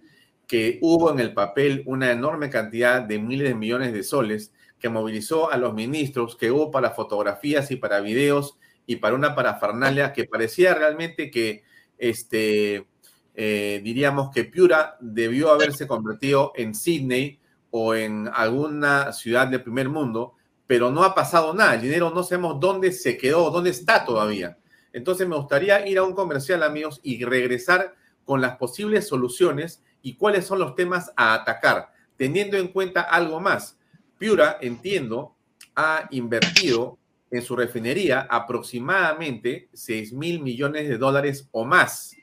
que 0.49 0.79
hubo 0.81 1.11
en 1.11 1.19
el 1.19 1.35
papel 1.35 1.83
una 1.85 2.11
enorme 2.11 2.49
cantidad 2.49 3.03
de 3.03 3.19
miles 3.19 3.49
de 3.49 3.53
millones 3.53 3.93
de 3.93 4.01
soles 4.01 4.51
que 4.79 4.89
movilizó 4.89 5.51
a 5.51 5.57
los 5.57 5.75
ministros, 5.75 6.35
que 6.35 6.49
hubo 6.49 6.71
para 6.71 6.89
fotografías 6.89 7.69
y 7.69 7.75
para 7.75 8.01
videos 8.01 8.57
y 8.87 8.95
para 8.95 9.13
una 9.13 9.35
parafernalia 9.35 10.11
que 10.11 10.25
parecía 10.25 10.73
realmente 10.73 11.29
que, 11.29 11.63
este, 11.99 12.87
eh, 13.35 13.79
diríamos 13.83 14.31
que 14.31 14.43
Piura 14.43 14.97
debió 14.99 15.51
haberse 15.51 15.85
convertido 15.85 16.51
en 16.55 16.73
Sydney 16.73 17.39
o 17.69 17.93
en 17.93 18.27
alguna 18.33 19.13
ciudad 19.13 19.47
del 19.47 19.61
primer 19.61 19.87
mundo, 19.87 20.33
pero 20.65 20.89
no 20.89 21.03
ha 21.03 21.13
pasado 21.13 21.53
nada. 21.53 21.75
El 21.75 21.81
dinero 21.81 22.09
no 22.09 22.23
sabemos 22.23 22.59
dónde 22.59 22.91
se 22.91 23.19
quedó, 23.19 23.51
dónde 23.51 23.69
está 23.69 24.03
todavía. 24.03 24.57
Entonces 24.93 25.27
me 25.27 25.35
gustaría 25.35 25.87
ir 25.87 25.99
a 25.99 26.03
un 26.03 26.13
comercial, 26.13 26.63
amigos, 26.63 27.01
y 27.03 27.23
regresar 27.23 27.93
con 28.25 28.41
las 28.41 28.57
posibles 28.57 29.07
soluciones 29.07 29.83
y 30.01 30.15
cuáles 30.15 30.45
son 30.45 30.59
los 30.59 30.75
temas 30.75 31.11
a 31.15 31.33
atacar, 31.33 31.91
teniendo 32.17 32.57
en 32.57 32.69
cuenta 32.69 33.01
algo 33.01 33.39
más. 33.39 33.77
Piura, 34.17 34.57
entiendo, 34.61 35.35
ha 35.75 36.07
invertido 36.11 36.97
en 37.31 37.41
su 37.41 37.55
refinería 37.55 38.27
aproximadamente 38.29 39.69
6 39.73 40.13
mil 40.13 40.41
millones 40.41 40.89
de 40.89 40.97
dólares 40.97 41.47
o 41.51 41.65
más. 41.65 42.15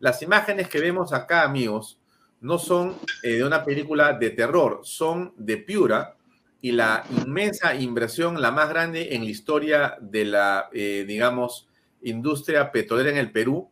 Las 0.00 0.22
imágenes 0.22 0.68
que 0.68 0.80
vemos 0.80 1.12
acá, 1.12 1.42
amigos, 1.42 1.98
no 2.40 2.58
son 2.58 2.96
eh, 3.22 3.32
de 3.32 3.44
una 3.44 3.64
película 3.64 4.12
de 4.12 4.30
terror, 4.30 4.80
son 4.82 5.32
de 5.36 5.56
Piura 5.56 6.16
y 6.60 6.72
la 6.72 7.04
inmensa 7.24 7.74
inversión, 7.74 8.40
la 8.40 8.50
más 8.50 8.68
grande 8.68 9.14
en 9.14 9.24
la 9.24 9.30
historia 9.30 9.96
de 10.00 10.24
la, 10.24 10.68
eh, 10.72 11.04
digamos, 11.06 11.68
industria 12.02 12.70
petrolera 12.70 13.10
en 13.10 13.16
el 13.16 13.32
Perú, 13.32 13.70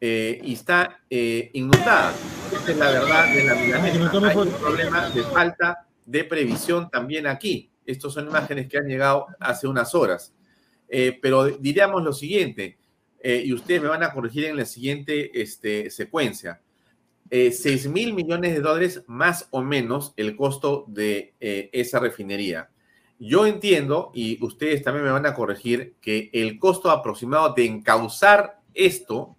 eh, 0.00 0.40
y 0.44 0.52
está 0.52 1.00
eh, 1.10 1.50
inundada. 1.54 2.14
Esa 2.52 2.70
es 2.70 2.76
la 2.76 2.90
verdad 2.90 3.34
de 3.34 3.44
la 3.44 3.54
milanesa. 3.56 4.10
Hay 4.28 4.36
un 4.36 4.52
problema 4.52 5.10
de 5.10 5.22
falta 5.24 5.86
de 6.06 6.24
previsión 6.24 6.88
también 6.88 7.26
aquí. 7.26 7.70
Estas 7.84 8.12
son 8.12 8.28
imágenes 8.28 8.68
que 8.68 8.78
han 8.78 8.86
llegado 8.86 9.26
hace 9.40 9.66
unas 9.66 9.94
horas. 9.94 10.32
Eh, 10.88 11.18
pero 11.20 11.46
diríamos 11.46 12.02
lo 12.02 12.12
siguiente, 12.12 12.78
y 13.20 13.52
ustedes 13.52 13.82
me 13.82 13.88
van 13.88 14.04
a 14.04 14.12
corregir 14.12 14.44
en 14.44 14.56
la 14.56 14.64
siguiente 14.64 15.42
este, 15.42 15.90
secuencia. 15.90 16.60
6 17.30 17.88
mil 17.88 18.14
millones 18.14 18.54
de 18.54 18.60
dólares 18.60 19.02
más 19.06 19.48
o 19.50 19.60
menos 19.60 20.14
el 20.16 20.36
costo 20.36 20.84
de 20.86 21.34
esa 21.40 21.98
refinería. 21.98 22.70
Yo 23.18 23.44
entiendo, 23.44 24.12
y 24.14 24.42
ustedes 24.42 24.82
también 24.82 25.04
me 25.04 25.10
van 25.10 25.26
a 25.26 25.34
corregir, 25.34 25.96
que 26.00 26.30
el 26.32 26.58
costo 26.58 26.90
aproximado 26.90 27.52
de 27.52 27.66
encauzar 27.66 28.60
esto 28.72 29.36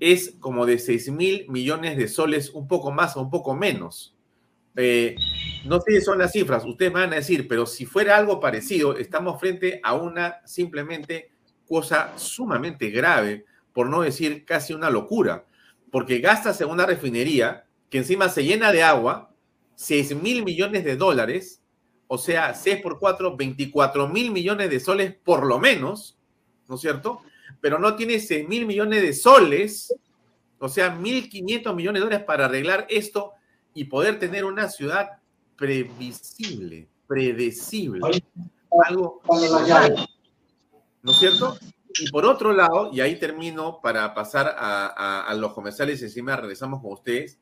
es 0.00 0.34
como 0.40 0.64
de 0.64 0.78
6 0.78 1.12
mil 1.12 1.46
millones 1.48 1.96
de 1.96 2.08
soles, 2.08 2.50
un 2.50 2.66
poco 2.66 2.90
más 2.90 3.16
o 3.16 3.20
un 3.20 3.30
poco 3.30 3.54
menos. 3.54 4.16
Eh, 4.74 5.14
no 5.66 5.80
sé 5.80 5.98
si 5.98 6.00
son 6.00 6.18
las 6.18 6.32
cifras, 6.32 6.64
ustedes 6.64 6.92
van 6.92 7.12
a 7.12 7.16
decir, 7.16 7.46
pero 7.46 7.66
si 7.66 7.84
fuera 7.84 8.16
algo 8.16 8.40
parecido, 8.40 8.96
estamos 8.96 9.38
frente 9.38 9.80
a 9.82 9.94
una 9.94 10.40
simplemente 10.46 11.32
cosa 11.68 12.16
sumamente 12.16 12.88
grave, 12.90 13.44
por 13.72 13.88
no 13.88 14.00
decir 14.00 14.44
casi 14.44 14.72
una 14.72 14.90
locura, 14.90 15.44
porque 15.90 16.18
gastas 16.18 16.60
en 16.60 16.68
una 16.70 16.86
refinería 16.86 17.66
que 17.90 17.98
encima 17.98 18.28
se 18.28 18.44
llena 18.44 18.72
de 18.72 18.82
agua, 18.82 19.34
6 19.74 20.16
mil 20.22 20.44
millones 20.44 20.84
de 20.84 20.96
dólares, 20.96 21.62
o 22.06 22.16
sea, 22.16 22.54
6 22.54 22.80
por 22.82 22.98
4, 22.98 23.36
24 23.36 24.08
mil 24.08 24.30
millones 24.30 24.70
de 24.70 24.80
soles 24.80 25.14
por 25.14 25.46
lo 25.46 25.58
menos, 25.58 26.18
¿no 26.68 26.76
es 26.76 26.80
cierto? 26.80 27.22
Pero 27.60 27.78
no 27.78 27.96
tiene 27.96 28.18
6 28.18 28.48
mil 28.48 28.66
millones 28.66 29.02
de 29.02 29.12
soles, 29.12 29.94
o 30.58 30.68
sea, 30.68 30.96
1.500 30.96 31.74
millones 31.74 32.00
de 32.00 32.04
dólares 32.04 32.24
para 32.26 32.46
arreglar 32.46 32.86
esto 32.88 33.32
y 33.74 33.84
poder 33.84 34.18
tener 34.18 34.44
una 34.44 34.68
ciudad 34.68 35.18
previsible, 35.56 36.88
predecible. 37.06 38.00
Algo, 38.86 39.20
¿no 41.02 41.12
es 41.12 41.18
cierto? 41.18 41.58
Y 41.98 42.10
por 42.10 42.24
otro 42.24 42.52
lado, 42.52 42.90
y 42.92 43.00
ahí 43.00 43.18
termino 43.18 43.80
para 43.82 44.14
pasar 44.14 44.54
a, 44.56 45.34
los 45.36 45.52
comerciales 45.52 46.00
y 46.00 46.04
encima 46.04 46.36
regresamos 46.36 46.80
con 46.80 46.92
ustedes, 46.92 47.38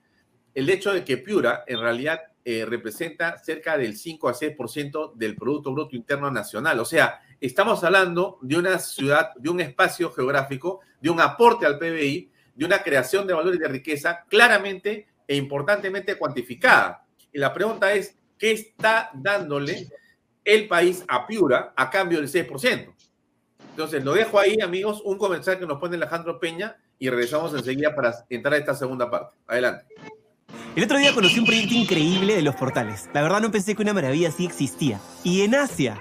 el 0.55 0.71
hecho 0.71 0.93
de 0.93 1.05
que 1.05 1.19
Piura 1.19 1.65
en 1.67 1.81
realidad 1.81 2.21
eh, 2.45 2.65
representa 2.65 3.37
cerca 3.39 3.77
del 3.77 3.97
5 3.97 4.29
a 4.29 4.35
6% 4.35 5.15
del 5.15 5.37
Producto 5.37 5.73
Bruto 5.73 5.95
Interno 5.95 6.31
Nacional. 6.31 6.81
O 6.81 6.85
sea, 6.85 7.21
estamos 7.41 7.83
hablando 7.85 8.39
de 8.43 8.57
una 8.57 8.79
ciudad, 8.79 9.31
de 9.37 9.51
un 9.51 9.61
espacio 9.61 10.13
geográfico, 10.13 10.81
de 11.01 11.11
un 11.11 11.21
aporte 11.21 11.67
al 11.67 11.79
PBI, 11.79 12.31
de 12.55 12.65
una 12.65 12.83
creación 12.83 13.27
de 13.27 13.35
valores 13.35 13.61
de 13.61 13.69
riqueza 13.69 14.25
claramente 14.29 15.09
e 15.27 15.37
importantemente 15.37 16.17
cuantificada. 16.17 17.05
Y 17.33 17.39
la 17.39 17.53
pregunta 17.53 17.93
es, 17.93 18.17
¿qué 18.39 18.53
está 18.53 19.11
dándole 19.15 19.89
el 20.45 20.67
país 20.67 21.05
a 21.07 21.27
Piura 21.27 21.73
a 21.77 21.91
cambio 21.91 22.21
del 22.21 22.29
6%? 22.29 22.95
Entonces, 23.71 24.05
lo 24.05 24.15
dejo 24.15 24.41
ahí, 24.41 24.61
amigos, 24.61 25.01
un 25.05 25.19
comentario 25.19 25.61
que 25.61 25.67
nos 25.67 25.79
pone 25.79 25.97
Alejandro 25.97 26.41
Peña 26.41 26.77
y 26.99 27.09
regresamos 27.11 27.55
enseguida 27.55 27.95
para 27.95 28.13
entrar 28.29 28.55
a 28.55 28.57
esta 28.57 28.75
segunda 28.75 29.09
parte. 29.09 29.37
Adelante. 29.47 29.85
El 30.75 30.85
otro 30.85 30.99
día 30.99 31.15
conocí 31.15 31.39
un 31.39 31.47
proyecto 31.47 31.75
increíble 31.75 32.35
de 32.35 32.43
los 32.43 32.57
portales. 32.57 33.09
La 33.15 33.23
verdad 33.23 33.41
no 33.41 33.53
pensé 33.53 33.75
que 33.75 33.83
una 33.83 33.95
maravilla 33.95 34.29
así 34.29 34.47
existía. 34.47 35.01
Y 35.23 35.43
en 35.43 35.55
Asia. 35.55 36.01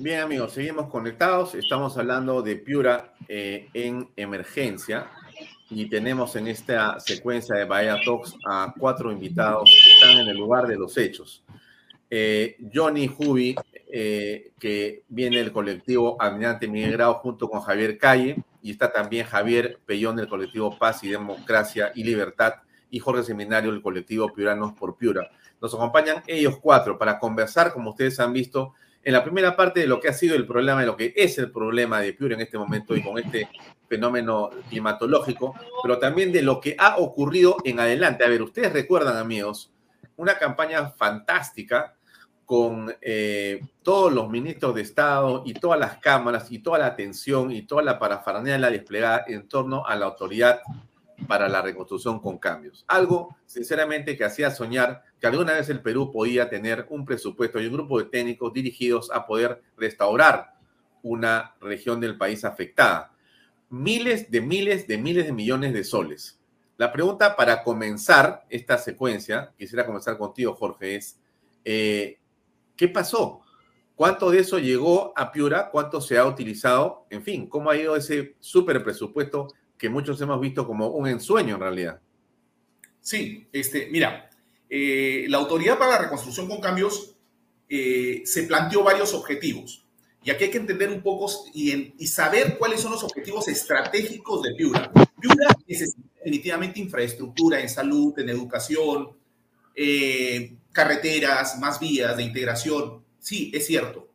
Bien 0.00 0.20
amigos, 0.20 0.54
seguimos 0.54 0.88
conectados. 0.88 1.54
Estamos 1.54 1.98
hablando 1.98 2.40
de 2.40 2.56
Piura 2.56 3.12
eh, 3.28 3.68
en 3.74 4.08
emergencia 4.16 5.08
y 5.68 5.90
tenemos 5.90 6.36
en 6.36 6.48
esta 6.48 6.98
secuencia 6.98 7.54
de 7.56 7.66
Bahía 7.66 8.00
Talks 8.02 8.34
a 8.48 8.72
cuatro 8.78 9.12
invitados 9.12 9.70
que 9.70 9.90
están 9.92 10.22
en 10.22 10.28
el 10.30 10.38
lugar 10.38 10.66
de 10.66 10.78
los 10.78 10.96
hechos. 10.96 11.44
Eh, 12.08 12.56
Johnny 12.72 13.08
Jubi, 13.08 13.54
eh, 13.92 14.52
que 14.58 15.02
viene 15.10 15.36
del 15.36 15.52
colectivo 15.52 16.16
Almirante 16.18 16.66
Miguel 16.66 16.92
Grau 16.92 17.12
junto 17.16 17.50
con 17.50 17.60
Javier 17.60 17.98
Calle, 17.98 18.42
y 18.62 18.70
está 18.70 18.90
también 18.90 19.26
Javier 19.26 19.80
Pellón 19.84 20.16
del 20.16 20.28
colectivo 20.28 20.78
Paz 20.78 21.04
y 21.04 21.10
Democracia 21.10 21.92
y 21.94 22.04
Libertad, 22.04 22.54
y 22.88 23.00
Jorge 23.00 23.22
Seminario 23.22 23.70
del 23.70 23.82
colectivo 23.82 24.32
Piuranos 24.32 24.72
por 24.72 24.96
Piura. 24.96 25.30
Nos 25.60 25.74
acompañan 25.74 26.22
ellos 26.26 26.58
cuatro 26.58 26.96
para 26.96 27.18
conversar, 27.18 27.74
como 27.74 27.90
ustedes 27.90 28.18
han 28.18 28.32
visto, 28.32 28.72
en 29.02 29.12
la 29.12 29.24
primera 29.24 29.56
parte 29.56 29.80
de 29.80 29.86
lo 29.86 29.98
que 29.98 30.08
ha 30.08 30.12
sido 30.12 30.36
el 30.36 30.46
problema, 30.46 30.80
de 30.80 30.86
lo 30.86 30.96
que 30.96 31.12
es 31.16 31.38
el 31.38 31.50
problema 31.50 32.00
de 32.00 32.12
Piura 32.12 32.34
en 32.34 32.42
este 32.42 32.58
momento 32.58 32.94
y 32.94 33.02
con 33.02 33.18
este 33.18 33.48
fenómeno 33.88 34.50
climatológico, 34.68 35.54
pero 35.82 35.98
también 35.98 36.30
de 36.32 36.42
lo 36.42 36.60
que 36.60 36.76
ha 36.78 36.96
ocurrido 36.98 37.56
en 37.64 37.80
adelante. 37.80 38.24
A 38.24 38.28
ver, 38.28 38.42
ustedes 38.42 38.72
recuerdan, 38.72 39.16
amigos, 39.16 39.72
una 40.16 40.38
campaña 40.38 40.90
fantástica 40.90 41.94
con 42.44 42.94
eh, 43.00 43.60
todos 43.82 44.12
los 44.12 44.28
ministros 44.28 44.74
de 44.74 44.82
Estado 44.82 45.42
y 45.46 45.54
todas 45.54 45.78
las 45.78 45.98
cámaras 45.98 46.50
y 46.50 46.58
toda 46.58 46.80
la 46.80 46.86
atención 46.86 47.52
y 47.52 47.62
toda 47.62 47.82
la 47.82 47.98
parafernalia 47.98 48.70
desplegada 48.70 49.24
en 49.28 49.48
torno 49.48 49.86
a 49.86 49.94
la 49.96 50.06
autoridad 50.06 50.60
para 51.26 51.48
la 51.48 51.62
reconstrucción 51.62 52.20
con 52.20 52.38
cambios. 52.38 52.84
Algo, 52.88 53.36
sinceramente, 53.46 54.16
que 54.16 54.24
hacía 54.24 54.50
soñar 54.50 55.02
que 55.20 55.26
alguna 55.26 55.52
vez 55.54 55.68
el 55.68 55.80
Perú 55.80 56.10
podía 56.12 56.48
tener 56.48 56.86
un 56.90 57.04
presupuesto 57.04 57.60
y 57.60 57.66
un 57.66 57.74
grupo 57.74 57.98
de 57.98 58.06
técnicos 58.06 58.52
dirigidos 58.52 59.10
a 59.12 59.26
poder 59.26 59.62
restaurar 59.76 60.54
una 61.02 61.54
región 61.60 62.00
del 62.00 62.16
país 62.16 62.44
afectada. 62.44 63.12
Miles 63.68 64.30
de 64.30 64.40
miles 64.40 64.86
de 64.86 64.98
miles 64.98 65.26
de 65.26 65.32
millones 65.32 65.72
de 65.72 65.84
soles. 65.84 66.38
La 66.76 66.92
pregunta 66.92 67.36
para 67.36 67.62
comenzar 67.62 68.44
esta 68.48 68.78
secuencia, 68.78 69.52
quisiera 69.58 69.84
comenzar 69.84 70.16
contigo, 70.16 70.54
Jorge, 70.54 70.96
es, 70.96 71.20
eh, 71.64 72.18
¿qué 72.74 72.88
pasó? 72.88 73.42
¿Cuánto 73.94 74.30
de 74.30 74.38
eso 74.38 74.58
llegó 74.58 75.12
a 75.14 75.30
Piura? 75.30 75.68
¿Cuánto 75.70 76.00
se 76.00 76.16
ha 76.16 76.24
utilizado? 76.24 77.04
En 77.10 77.22
fin, 77.22 77.46
¿cómo 77.46 77.68
ha 77.68 77.76
ido 77.76 77.96
ese 77.96 78.34
súper 78.40 78.82
presupuesto 78.82 79.48
que 79.80 79.88
muchos 79.88 80.20
hemos 80.20 80.38
visto 80.38 80.66
como 80.66 80.88
un 80.88 81.08
ensueño 81.08 81.54
en 81.54 81.60
realidad? 81.60 82.00
Sí, 83.00 83.48
este, 83.50 83.88
mira, 83.90 84.28
eh, 84.68 85.24
la 85.26 85.38
Autoridad 85.38 85.78
para 85.78 85.92
la 85.92 85.98
Reconstrucción 86.02 86.46
con 86.46 86.60
Cambios 86.60 87.16
eh, 87.66 88.20
se 88.26 88.42
planteó 88.42 88.84
varios 88.84 89.14
objetivos. 89.14 89.86
Y 90.22 90.30
aquí 90.30 90.44
hay 90.44 90.50
que 90.50 90.58
entender 90.58 90.90
un 90.90 91.00
poco 91.00 91.30
y, 91.54 92.06
saber 92.06 92.58
cuáles 92.58 92.82
son 92.82 92.92
los 92.92 93.02
objetivos 93.02 93.48
estratégicos 93.48 94.42
de 94.42 94.54
Piura. 94.54 94.92
Piura 95.18 95.46
necesita 95.66 96.06
definitivamente 96.18 96.78
infraestructura 96.78 97.58
en 97.58 97.70
salud, 97.70 98.12
en 98.18 98.28
educación, 98.28 99.16
eh, 99.74 100.56
carreteras, 100.72 101.58
más 101.58 101.80
vías 101.80 102.14
de 102.18 102.22
integración. 102.22 103.02
Sí, 103.18 103.50
es 103.54 103.66
cierto. 103.66 104.10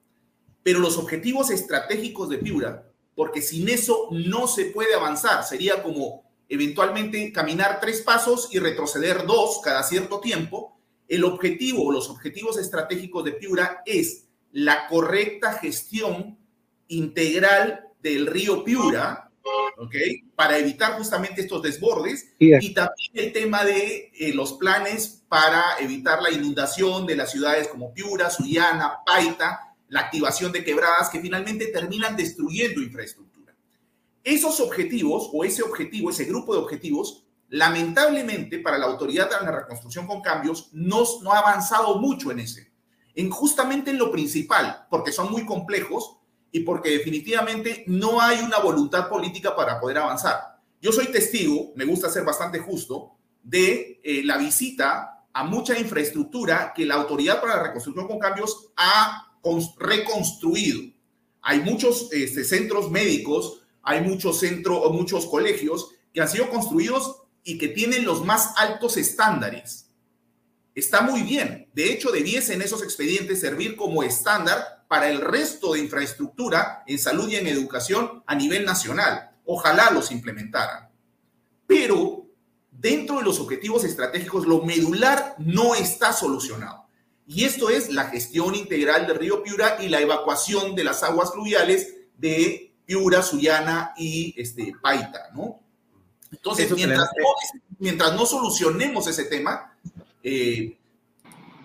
Pero 0.62 0.78
los 0.78 1.00
objetivos 1.00 1.50
estratégicos 1.50 2.30
de 2.30 2.38
Piura, 2.38 2.88
porque 3.16 3.42
sin 3.42 3.70
eso 3.70 4.10
no 4.12 4.48
se 4.48 4.66
puede 4.66 4.94
avanzar, 4.94 5.44
sería 5.44 5.82
como 5.82 6.24
eventualmente 6.50 7.32
caminar 7.32 7.80
tres 7.82 8.02
pasos 8.02 8.50
y 8.52 8.60
retroceder 8.60 9.26
dos 9.26 9.62
cada 9.64 9.84
cierto 9.84 10.20
tiempo. 10.20 10.78
El 11.08 11.24
objetivo 11.24 11.86
o 11.86 11.92
los 11.92 12.10
objetivos 12.10 12.58
estratégicos 12.58 13.24
de 13.24 13.32
Piura 13.32 13.82
es 13.86 14.26
la 14.52 14.88
correcta 14.88 15.54
gestión 15.54 16.38
integral 16.88 17.88
del 18.02 18.28
río 18.28 18.64
Piura, 18.64 19.32
¿ok? 19.78 19.96
Para 20.36 20.58
evitar 20.58 20.94
justamente 20.98 21.42
estos 21.42 21.62
desbordes 21.62 22.34
y 22.40 22.74
también 22.74 23.12
el 23.14 23.34
tema 23.34 23.64
de 23.64 24.12
eh, 24.14 24.34
los 24.34 24.54
planes 24.54 25.24
para 25.28 25.78
evitar 25.80 26.22
la 26.22 26.32
inundación 26.32 27.06
de 27.06 27.16
las 27.16 27.32
ciudades 27.32 27.68
como 27.68 27.94
Piura, 27.94 28.30
Sullana, 28.30 29.00
Paita, 29.06 29.75
la 29.88 30.02
activación 30.02 30.52
de 30.52 30.64
quebradas 30.64 31.10
que 31.10 31.20
finalmente 31.20 31.68
terminan 31.68 32.16
destruyendo 32.16 32.82
infraestructura. 32.82 33.54
Esos 34.24 34.60
objetivos 34.60 35.30
o 35.34 35.44
ese 35.44 35.62
objetivo, 35.62 36.10
ese 36.10 36.26
grupo 36.26 36.54
de 36.54 36.62
objetivos, 36.62 37.26
lamentablemente 37.50 38.60
para 38.60 38.78
la 38.78 38.88
autoridad 38.88 39.30
de 39.30 39.46
la 39.46 39.52
reconstrucción 39.52 40.08
con 40.08 40.22
cambios 40.22 40.70
no, 40.74 41.04
no 41.22 41.32
ha 41.32 41.40
avanzado 41.40 42.00
mucho 42.00 42.32
en 42.32 42.40
ese, 42.40 42.72
en 43.14 43.30
justamente 43.30 43.92
en 43.92 44.00
lo 44.00 44.12
principal, 44.12 44.88
porque 44.90 45.12
son 45.12 45.32
muy 45.32 45.46
complejos 45.46 46.18
y 46.52 46.62
porque 46.62 46.90
definitivamente 46.90 47.84
no 47.88 48.20
hay 48.22 48.40
una 48.40 48.60
voluntad 48.60 49.10
política 49.10 49.56
para 49.56 49.80
poder 49.80 50.00
avanzar. 50.00 50.60
Yo 50.82 50.92
soy 50.92 51.08
testigo, 51.08 51.74
me 51.76 51.86
gusta 51.86 52.10
ser 52.10 52.24
bastante 52.24 52.60
justo, 52.60 53.12
de 53.44 54.00
eh, 54.04 54.24
la 54.24 54.38
visita 54.38 55.26
a 55.34 55.44
mucha 55.44 55.78
infraestructura 55.78 56.74
que 56.74 56.86
la 56.86 56.96
Autoridad 56.96 57.42
para 57.42 57.58
la 57.58 57.64
Reconstrucción 57.64 58.08
con 58.08 58.20
Cambios 58.20 58.72
ha 58.78 59.35
reconstruido. 59.78 60.82
Hay 61.42 61.60
muchos 61.62 62.10
este, 62.12 62.44
centros 62.44 62.90
médicos, 62.90 63.62
hay 63.84 64.02
muchos 64.02 64.40
centros 64.40 64.92
muchos 64.92 65.26
colegios 65.28 65.92
que 66.14 66.22
han 66.22 66.30
sido 66.30 66.50
construidos 66.50 67.22
y 67.44 67.58
que 67.58 67.68
tienen 67.68 68.06
los 68.06 68.26
más 68.26 68.54
altos 68.58 68.98
estándares. 68.98 69.86
Está 70.74 71.02
muy 71.02 71.22
bien. 71.22 71.70
De 71.74 71.92
hecho, 71.92 72.12
debiesen 72.12 72.62
esos 72.62 72.84
expedientes 72.84 73.40
servir 73.40 73.76
como 73.76 74.04
estándar 74.04 74.86
para 74.88 75.10
el 75.10 75.22
resto 75.22 75.74
de 75.74 75.80
infraestructura 75.80 76.84
en 76.88 77.00
salud 77.00 77.30
y 77.30 77.36
en 77.36 77.48
educación 77.48 78.24
a 78.26 78.36
nivel 78.36 78.66
nacional. 78.66 79.32
Ojalá 79.46 79.92
los 79.92 80.12
implementaran. 80.12 80.90
Pero 81.68 82.28
dentro 82.72 83.18
de 83.18 83.24
los 83.24 83.40
objetivos 83.40 83.84
estratégicos, 83.84 84.46
lo 84.46 84.64
medular 84.64 85.36
no 85.38 85.76
está 85.76 86.12
solucionado. 86.12 86.85
Y 87.28 87.44
esto 87.44 87.70
es 87.70 87.90
la 87.90 88.06
gestión 88.06 88.54
integral 88.54 89.08
del 89.08 89.18
río 89.18 89.42
Piura 89.42 89.78
y 89.82 89.90
la 89.90 90.00
evacuación 90.00 90.76
de 90.76 90.84
las 90.84 91.02
aguas 91.04 91.32
fluviales 91.32 91.96
de 92.18 92.74
Piura, 92.86 93.24
Sullana 93.24 93.94
y 93.98 94.34
este, 94.38 94.74
Paita, 94.82 95.32
¿no? 95.34 95.60
Entonces, 96.32 96.72
mientras 97.80 98.14
no, 98.14 98.26
solucionemos 98.26 99.08
ese 99.08 99.26
tema, 99.26 99.76
eh, 100.22 100.78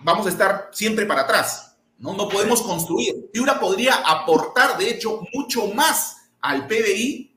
vamos 0.03 0.25
a 0.25 0.29
estar 0.29 0.69
siempre 0.71 1.05
para 1.05 1.21
atrás, 1.21 1.77
¿no? 1.99 2.13
No 2.13 2.27
podemos 2.27 2.61
construir. 2.61 3.29
Piura 3.31 3.59
podría 3.59 3.95
aportar, 3.95 4.77
de 4.77 4.89
hecho, 4.89 5.21
mucho 5.33 5.67
más 5.67 6.17
al 6.41 6.67
PBI 6.67 7.31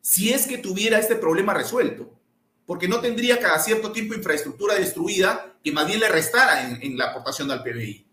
si 0.00 0.32
es 0.32 0.46
que 0.46 0.58
tuviera 0.58 0.98
este 0.98 1.14
problema 1.14 1.54
resuelto, 1.54 2.12
porque 2.66 2.88
no 2.88 3.00
tendría 3.00 3.38
cada 3.38 3.60
cierto 3.60 3.92
tiempo 3.92 4.14
infraestructura 4.14 4.74
destruida 4.74 5.51
que 5.62 5.72
más 5.72 5.86
bien 5.86 6.00
le 6.00 6.08
restara 6.08 6.66
en, 6.66 6.82
en 6.82 6.98
la 6.98 7.06
aportación 7.06 7.50
al 7.50 7.62
PBI. 7.62 8.06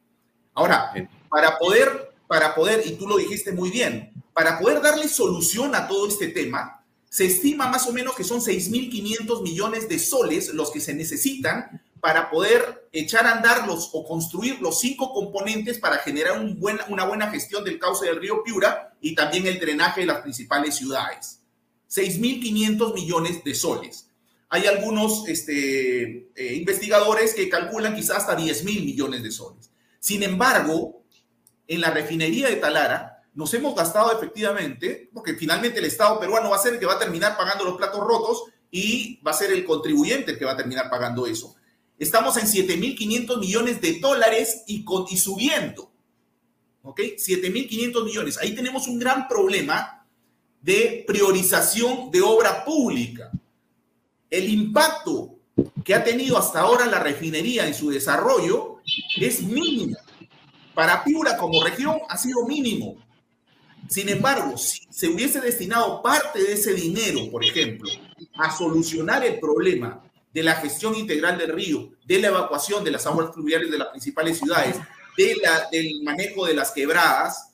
Ahora, 0.53 0.93
para 1.29 1.57
poder, 1.57 2.13
para 2.27 2.55
poder, 2.55 2.83
y 2.85 2.91
tú 2.91 3.07
lo 3.07 3.17
dijiste 3.17 3.51
muy 3.51 3.69
bien, 3.69 4.11
para 4.33 4.59
poder 4.59 4.81
darle 4.81 5.07
solución 5.07 5.75
a 5.75 5.87
todo 5.87 6.07
este 6.07 6.27
tema, 6.27 6.83
se 7.09 7.25
estima 7.25 7.67
más 7.67 7.87
o 7.87 7.93
menos 7.93 8.15
que 8.15 8.23
son 8.23 8.39
6.500 8.39 9.41
millones 9.41 9.89
de 9.89 9.97
soles 9.97 10.53
los 10.53 10.71
que 10.71 10.79
se 10.79 10.93
necesitan 10.93 11.81
para 11.99 12.29
poder 12.29 12.87
echar 12.91 13.25
a 13.25 13.33
andar 13.33 13.67
los 13.67 13.89
o 13.93 14.05
construir 14.05 14.59
los 14.61 14.79
cinco 14.79 15.13
componentes 15.13 15.79
para 15.79 15.97
generar 15.97 16.39
un 16.39 16.59
buen, 16.59 16.77
una 16.87 17.05
buena 17.05 17.29
gestión 17.29 17.63
del 17.63 17.79
cauce 17.79 18.05
del 18.05 18.19
río 18.19 18.43
Piura 18.43 18.93
y 19.01 19.15
también 19.15 19.47
el 19.47 19.59
drenaje 19.59 20.01
de 20.01 20.07
las 20.07 20.21
principales 20.21 20.75
ciudades. 20.75 21.41
6.500 21.89 22.93
millones 22.93 23.43
de 23.43 23.55
soles. 23.55 24.08
Hay 24.49 24.65
algunos 24.65 25.27
este, 25.27 26.31
eh, 26.35 26.55
investigadores 26.55 27.33
que 27.33 27.49
calculan 27.49 27.95
quizás 27.95 28.17
hasta 28.17 28.37
10.000 28.37 28.63
millones 28.83 29.21
de 29.21 29.31
soles. 29.31 29.71
Sin 29.99 30.23
embargo, 30.23 31.03
en 31.67 31.81
la 31.81 31.91
refinería 31.91 32.49
de 32.49 32.55
Talara 32.55 33.19
nos 33.35 33.53
hemos 33.53 33.75
gastado 33.75 34.11
efectivamente, 34.11 35.09
porque 35.13 35.35
finalmente 35.35 35.79
el 35.79 35.85
Estado 35.85 36.19
peruano 36.19 36.49
va 36.49 36.55
a 36.55 36.59
ser 36.59 36.73
el 36.73 36.79
que 36.79 36.85
va 36.85 36.95
a 36.95 36.99
terminar 36.99 37.37
pagando 37.37 37.63
los 37.63 37.77
platos 37.77 38.01
rotos 38.01 38.43
y 38.71 39.21
va 39.21 39.31
a 39.31 39.35
ser 39.35 39.51
el 39.51 39.63
contribuyente 39.63 40.31
el 40.31 40.39
que 40.39 40.45
va 40.45 40.53
a 40.53 40.57
terminar 40.57 40.89
pagando 40.89 41.27
eso. 41.27 41.55
Estamos 41.97 42.37
en 42.37 42.45
7.500 42.45 43.39
millones 43.39 43.81
de 43.81 43.99
dólares 43.99 44.63
y, 44.67 44.83
con, 44.83 45.05
y 45.09 45.17
subiendo. 45.17 45.91
¿Ok? 46.81 46.99
7.500 46.99 48.03
millones. 48.05 48.37
Ahí 48.37 48.55
tenemos 48.55 48.87
un 48.87 48.97
gran 48.97 49.27
problema 49.27 50.07
de 50.61 51.03
priorización 51.05 52.09
de 52.09 52.21
obra 52.21 52.63
pública. 52.65 53.31
El 54.29 54.49
impacto 54.49 55.35
que 55.83 55.95
ha 55.95 56.03
tenido 56.03 56.37
hasta 56.37 56.61
ahora 56.61 56.85
la 56.85 56.99
refinería 56.99 57.67
en 57.67 57.73
su 57.73 57.89
desarrollo 57.89 58.77
es 59.17 59.41
mínimo. 59.41 59.97
Para 60.73 61.03
Piura 61.03 61.37
como 61.37 61.63
región 61.63 61.97
ha 62.07 62.17
sido 62.17 62.45
mínimo. 62.45 62.95
Sin 63.89 64.07
embargo, 64.07 64.57
si 64.57 64.81
se 64.89 65.07
hubiese 65.07 65.41
destinado 65.41 66.01
parte 66.01 66.41
de 66.41 66.53
ese 66.53 66.73
dinero, 66.73 67.29
por 67.31 67.43
ejemplo, 67.43 67.89
a 68.37 68.55
solucionar 68.55 69.25
el 69.25 69.39
problema 69.39 70.03
de 70.31 70.43
la 70.43 70.55
gestión 70.55 70.95
integral 70.95 71.37
del 71.37 71.53
río, 71.53 71.89
de 72.05 72.19
la 72.19 72.27
evacuación 72.27 72.83
de 72.83 72.91
las 72.91 73.07
aguas 73.07 73.33
fluviales 73.33 73.71
de 73.71 73.79
las 73.79 73.87
principales 73.89 74.37
ciudades, 74.37 74.75
del 75.71 76.03
manejo 76.03 76.45
de 76.45 76.53
las 76.53 76.71
quebradas, 76.71 77.53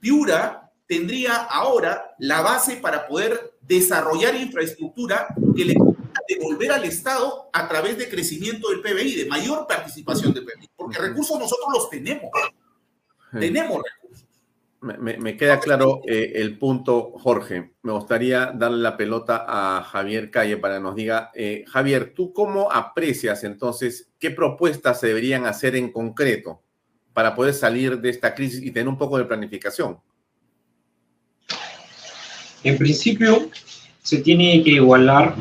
Piura 0.00 0.70
tendría 0.86 1.36
ahora 1.36 2.14
la 2.18 2.42
base 2.42 2.76
para 2.76 3.06
poder 3.06 3.54
desarrollar 3.62 4.34
infraestructura 4.34 5.28
que 5.56 5.64
le 5.64 5.74
devolver 6.28 6.72
al 6.72 6.84
Estado 6.84 7.48
a 7.52 7.68
través 7.68 7.96
de 7.98 8.08
crecimiento 8.08 8.68
del 8.68 8.80
PBI, 8.80 9.14
de 9.14 9.26
mayor 9.26 9.66
participación 9.66 10.34
del 10.34 10.44
PBI, 10.44 10.68
porque 10.76 10.98
recursos 10.98 11.38
nosotros 11.38 11.68
los 11.72 11.90
tenemos. 11.90 12.30
Tenemos 13.32 13.82
recursos. 13.82 14.28
Me, 14.80 15.36
queda 15.36 15.58
claro 15.58 16.02
eh, 16.06 16.34
el 16.36 16.56
punto, 16.56 17.12
Jorge. 17.18 17.72
Me 17.82 17.92
gustaría 17.92 18.52
darle 18.54 18.78
la 18.78 18.96
pelota 18.96 19.44
a 19.48 19.82
Javier 19.82 20.30
Calle 20.30 20.56
para 20.56 20.76
que 20.76 20.80
nos 20.80 20.94
diga, 20.94 21.32
eh, 21.34 21.64
Javier, 21.66 22.12
¿tú 22.14 22.32
cómo 22.32 22.70
aprecias 22.70 23.42
entonces 23.42 24.12
qué 24.20 24.30
propuestas 24.30 25.00
se 25.00 25.08
deberían 25.08 25.46
hacer 25.46 25.74
en 25.74 25.90
concreto 25.90 26.62
para 27.12 27.34
poder 27.34 27.54
salir 27.54 27.98
de 27.98 28.10
esta 28.10 28.36
crisis 28.36 28.62
y 28.62 28.70
tener 28.70 28.86
un 28.86 28.98
poco 28.98 29.18
de 29.18 29.24
planificación? 29.24 29.98
En 32.62 32.78
principio, 32.78 33.50
se 34.02 34.18
tiene 34.18 34.62
que 34.62 34.70
igualar 34.70 35.34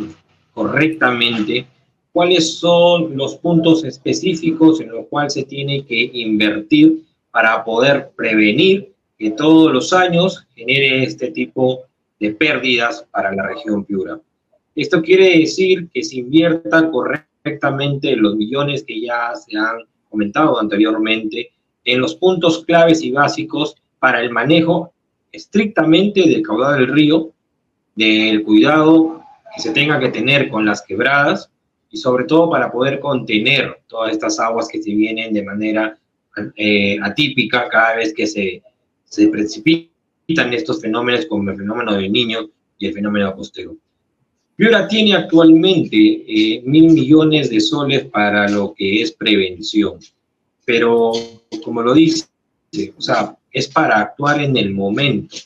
correctamente 0.57 1.67
cuáles 2.11 2.57
son 2.57 3.15
los 3.15 3.35
puntos 3.35 3.83
específicos 3.83 4.81
en 4.81 4.89
los 4.89 5.05
cuales 5.05 5.33
se 5.33 5.43
tiene 5.43 5.85
que 5.85 6.09
invertir 6.13 7.03
para 7.29 7.63
poder 7.63 8.09
prevenir 8.15 8.91
que 9.19 9.29
todos 9.29 9.71
los 9.71 9.93
años 9.93 10.47
genere 10.55 11.03
este 11.03 11.29
tipo 11.29 11.81
de 12.19 12.31
pérdidas 12.31 13.05
para 13.11 13.35
la 13.35 13.47
región 13.47 13.85
Piura. 13.85 14.19
Esto 14.73 14.99
quiere 15.03 15.37
decir 15.37 15.89
que 15.93 16.01
se 16.03 16.17
inviertan 16.17 16.89
correctamente 16.89 18.15
los 18.15 18.35
millones 18.35 18.83
que 18.83 18.99
ya 18.99 19.35
se 19.35 19.55
han 19.55 19.83
comentado 20.09 20.59
anteriormente 20.59 21.51
en 21.85 22.01
los 22.01 22.15
puntos 22.15 22.65
claves 22.65 23.03
y 23.03 23.11
básicos 23.11 23.75
para 23.99 24.21
el 24.21 24.31
manejo 24.31 24.91
estrictamente 25.31 26.27
del 26.27 26.41
caudal 26.41 26.79
del 26.79 26.87
río, 26.87 27.29
del 27.95 28.41
cuidado 28.41 29.17
que 29.57 29.63
se 29.63 29.71
tenga 29.71 29.99
que 29.99 30.09
tener 30.09 30.49
con 30.49 30.65
las 30.65 30.83
quebradas 30.83 31.49
y 31.89 31.97
sobre 31.97 32.25
todo 32.25 32.49
para 32.49 32.71
poder 32.71 32.99
contener 32.99 33.81
todas 33.87 34.11
estas 34.11 34.39
aguas 34.39 34.67
que 34.67 34.81
se 34.81 34.93
vienen 34.93 35.33
de 35.33 35.43
manera 35.43 35.97
eh, 36.55 36.97
atípica 37.01 37.67
cada 37.67 37.95
vez 37.95 38.13
que 38.13 38.27
se, 38.27 38.61
precipitan 39.31 40.53
estos 40.53 40.79
fenómenos 40.81 41.25
como 41.25 41.49
el 41.49 41.57
fenómeno 41.57 41.95
del 41.95 42.11
niño 42.11 42.49
y 42.77 42.87
el 42.87 42.93
fenómeno 42.93 43.35
costero. 43.35 43.75
Piura 44.55 44.87
tiene 44.87 45.15
actualmente 45.15 45.97
eh, 45.97 46.61
mil 46.65 46.91
millones 46.91 47.49
de 47.49 47.59
soles 47.59 48.05
para 48.05 48.47
lo 48.49 48.73
que 48.73 49.01
es 49.01 49.11
prevención, 49.11 49.99
pero 50.65 51.11
como 51.63 51.81
lo 51.81 51.93
dice, 51.93 52.25
o 52.97 53.37
es 53.51 53.67
para 53.67 54.01
actuar 54.01 54.41
en 54.41 54.55
el 54.57 54.71
momento. 54.71 55.37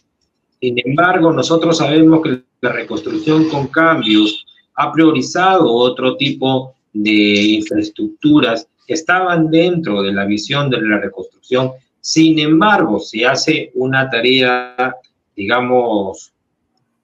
Sin 0.61 0.79
embargo, 0.85 1.33
nosotros 1.33 1.79
sabemos 1.79 2.21
que 2.21 2.43
la 2.61 2.71
reconstrucción 2.71 3.49
con 3.49 3.67
cambios 3.67 4.45
ha 4.75 4.91
priorizado 4.91 5.73
otro 5.73 6.15
tipo 6.17 6.75
de 6.93 7.41
infraestructuras 7.57 8.67
que 8.85 8.93
estaban 8.93 9.49
dentro 9.49 10.03
de 10.03 10.13
la 10.13 10.25
visión 10.25 10.69
de 10.69 10.79
la 10.79 10.99
reconstrucción. 10.99 11.71
Sin 11.99 12.37
embargo, 12.37 12.99
se 12.99 13.25
hace 13.25 13.71
una 13.73 14.07
tarea, 14.07 14.95
digamos, 15.35 16.31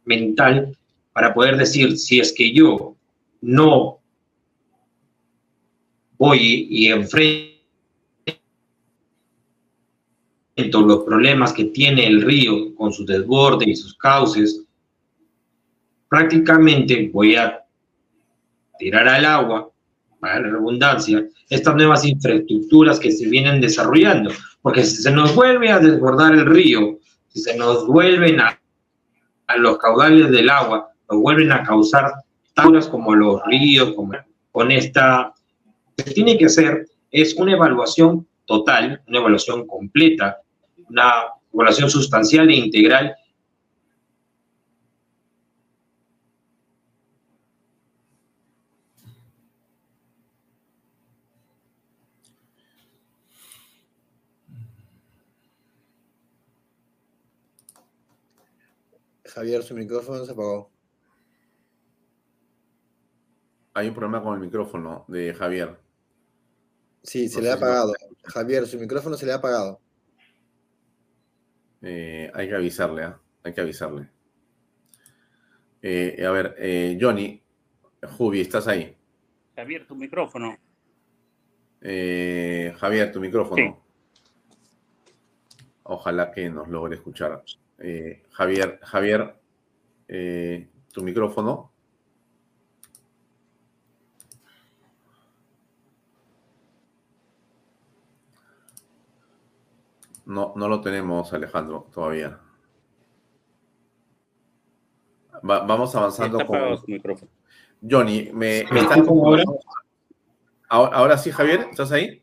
mental 0.05 0.77
para 1.11 1.33
poder 1.33 1.57
decir, 1.57 1.97
si 1.97 2.19
es 2.19 2.31
que 2.31 2.53
yo 2.53 2.95
no 3.41 3.97
voy 6.19 6.67
y 6.69 6.87
enfrento 6.89 7.56
los 10.57 11.03
problemas 11.03 11.53
que 11.53 11.65
tiene 11.65 12.07
el 12.07 12.21
río 12.21 12.73
con 12.75 12.91
su 12.91 13.05
desborde 13.05 13.69
y 13.69 13.75
sus 13.75 13.95
cauces, 13.95 14.63
prácticamente 16.09 17.09
voy 17.13 17.35
a 17.35 17.63
tirar 18.79 19.07
al 19.07 19.25
agua, 19.25 19.69
para 20.19 20.39
la 20.39 20.49
redundancia, 20.49 21.27
estas 21.49 21.75
nuevas 21.75 22.03
infraestructuras 22.05 22.99
que 22.99 23.11
se 23.11 23.27
vienen 23.27 23.61
desarrollando. 23.61 24.31
Porque 24.61 24.83
si 24.83 24.97
se 24.97 25.11
nos 25.11 25.35
vuelve 25.35 25.69
a 25.69 25.79
desbordar 25.79 26.33
el 26.33 26.45
río, 26.45 26.97
si 27.27 27.39
se 27.39 27.55
nos 27.55 27.85
vuelven 27.85 28.39
a, 28.39 28.59
a 29.47 29.57
los 29.57 29.77
caudales 29.77 30.31
del 30.31 30.49
agua, 30.49 30.89
nos 31.09 31.21
vuelven 31.21 31.51
a 31.51 31.63
causar 31.63 32.11
tauras 32.53 32.87
como 32.87 33.13
los 33.15 33.41
ríos, 33.45 33.93
como 33.93 34.13
con 34.51 34.71
esta... 34.71 35.33
Lo 35.97 36.03
que 36.03 36.11
tiene 36.11 36.37
que 36.37 36.45
hacer 36.45 36.87
es 37.11 37.35
una 37.35 37.53
evaluación 37.53 38.27
total, 38.45 39.01
una 39.07 39.19
evaluación 39.19 39.67
completa, 39.67 40.37
una 40.89 41.25
evaluación 41.53 41.89
sustancial 41.89 42.49
e 42.49 42.55
integral 42.55 43.15
Javier, 59.37 59.61
su 59.61 59.75
micrófono 59.75 60.25
se 60.25 60.31
apagó. 60.31 60.71
Hay 63.75 63.87
un 63.87 63.93
problema 63.93 64.23
con 64.23 64.33
el 64.33 64.39
micrófono 64.39 65.05
de 65.07 65.31
Javier. 65.31 65.79
Sí, 67.03 67.29
se 67.29 67.39
le 67.43 67.51
ha 67.51 67.53
apagado. 67.53 67.93
Javier, 68.23 68.65
su 68.65 68.79
micrófono 68.79 69.15
se 69.15 69.27
le 69.27 69.33
ha 69.33 69.35
apagado. 69.35 69.79
Eh, 71.81 72.31
hay 72.33 72.47
que 72.47 72.55
avisarle, 72.55 73.03
¿ah? 73.03 73.19
Hay 73.43 73.53
que 73.53 73.61
avisarle. 73.61 74.09
Eh, 75.81 76.23
a 76.25 76.31
ver, 76.31 76.55
eh, 76.57 76.97
Johnny, 76.99 77.41
Jubi, 78.17 78.41
¿estás 78.41 78.67
ahí? 78.67 78.95
Javier, 79.55 79.85
tu 79.85 79.95
micrófono. 79.95 80.57
Javier, 81.79 83.11
tu 83.11 83.19
micrófono. 83.19 83.85
Ojalá 85.83 86.31
que 86.31 86.49
nos 86.49 86.67
logre 86.67 86.95
escuchar. 86.95 87.43
Javier, 88.31 88.79
Javier, 88.81 89.35
tu 90.91 91.03
micrófono. 91.03 91.73
No, 100.27 100.51
no 100.57 100.67
lo 100.67 100.81
tenemos, 100.81 101.31
Alejandro, 101.31 101.87
todavía. 101.93 102.37
vamos 105.41 105.95
avanzando 105.95 106.45
con. 106.45 106.59
Johnny, 107.89 108.29
¿me, 108.33 108.59
están 108.59 109.07
ahora? 109.07 109.43
ahora? 110.69 111.17
sí, 111.17 111.31
Javier? 111.31 111.67
¿Estás 111.71 111.93
ahí? 111.93 112.21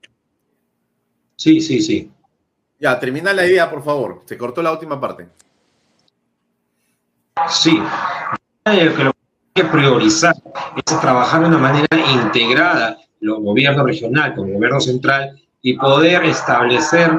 Sí, 1.36 1.62
sí, 1.62 1.80
sí. 1.80 2.12
Ya, 2.78 3.00
termina 3.00 3.32
la 3.32 3.46
idea, 3.46 3.70
por 3.70 3.82
favor. 3.82 4.22
Se 4.26 4.36
cortó 4.36 4.60
la 4.60 4.72
última 4.72 5.00
parte. 5.00 5.26
Sí, 7.48 7.78
lo 8.66 8.94
que 8.94 9.02
hay 9.02 9.12
que 9.54 9.64
priorizar 9.64 10.34
es 10.76 11.00
trabajar 11.00 11.40
de 11.40 11.48
una 11.48 11.58
manera 11.58 11.88
integrada, 12.12 12.98
los 13.20 13.40
gobiernos 13.40 13.86
regional 13.86 14.34
con 14.34 14.48
el 14.48 14.54
gobierno 14.56 14.80
central, 14.80 15.40
y 15.64 15.72
poder 15.78 16.22
establecer 16.26 17.10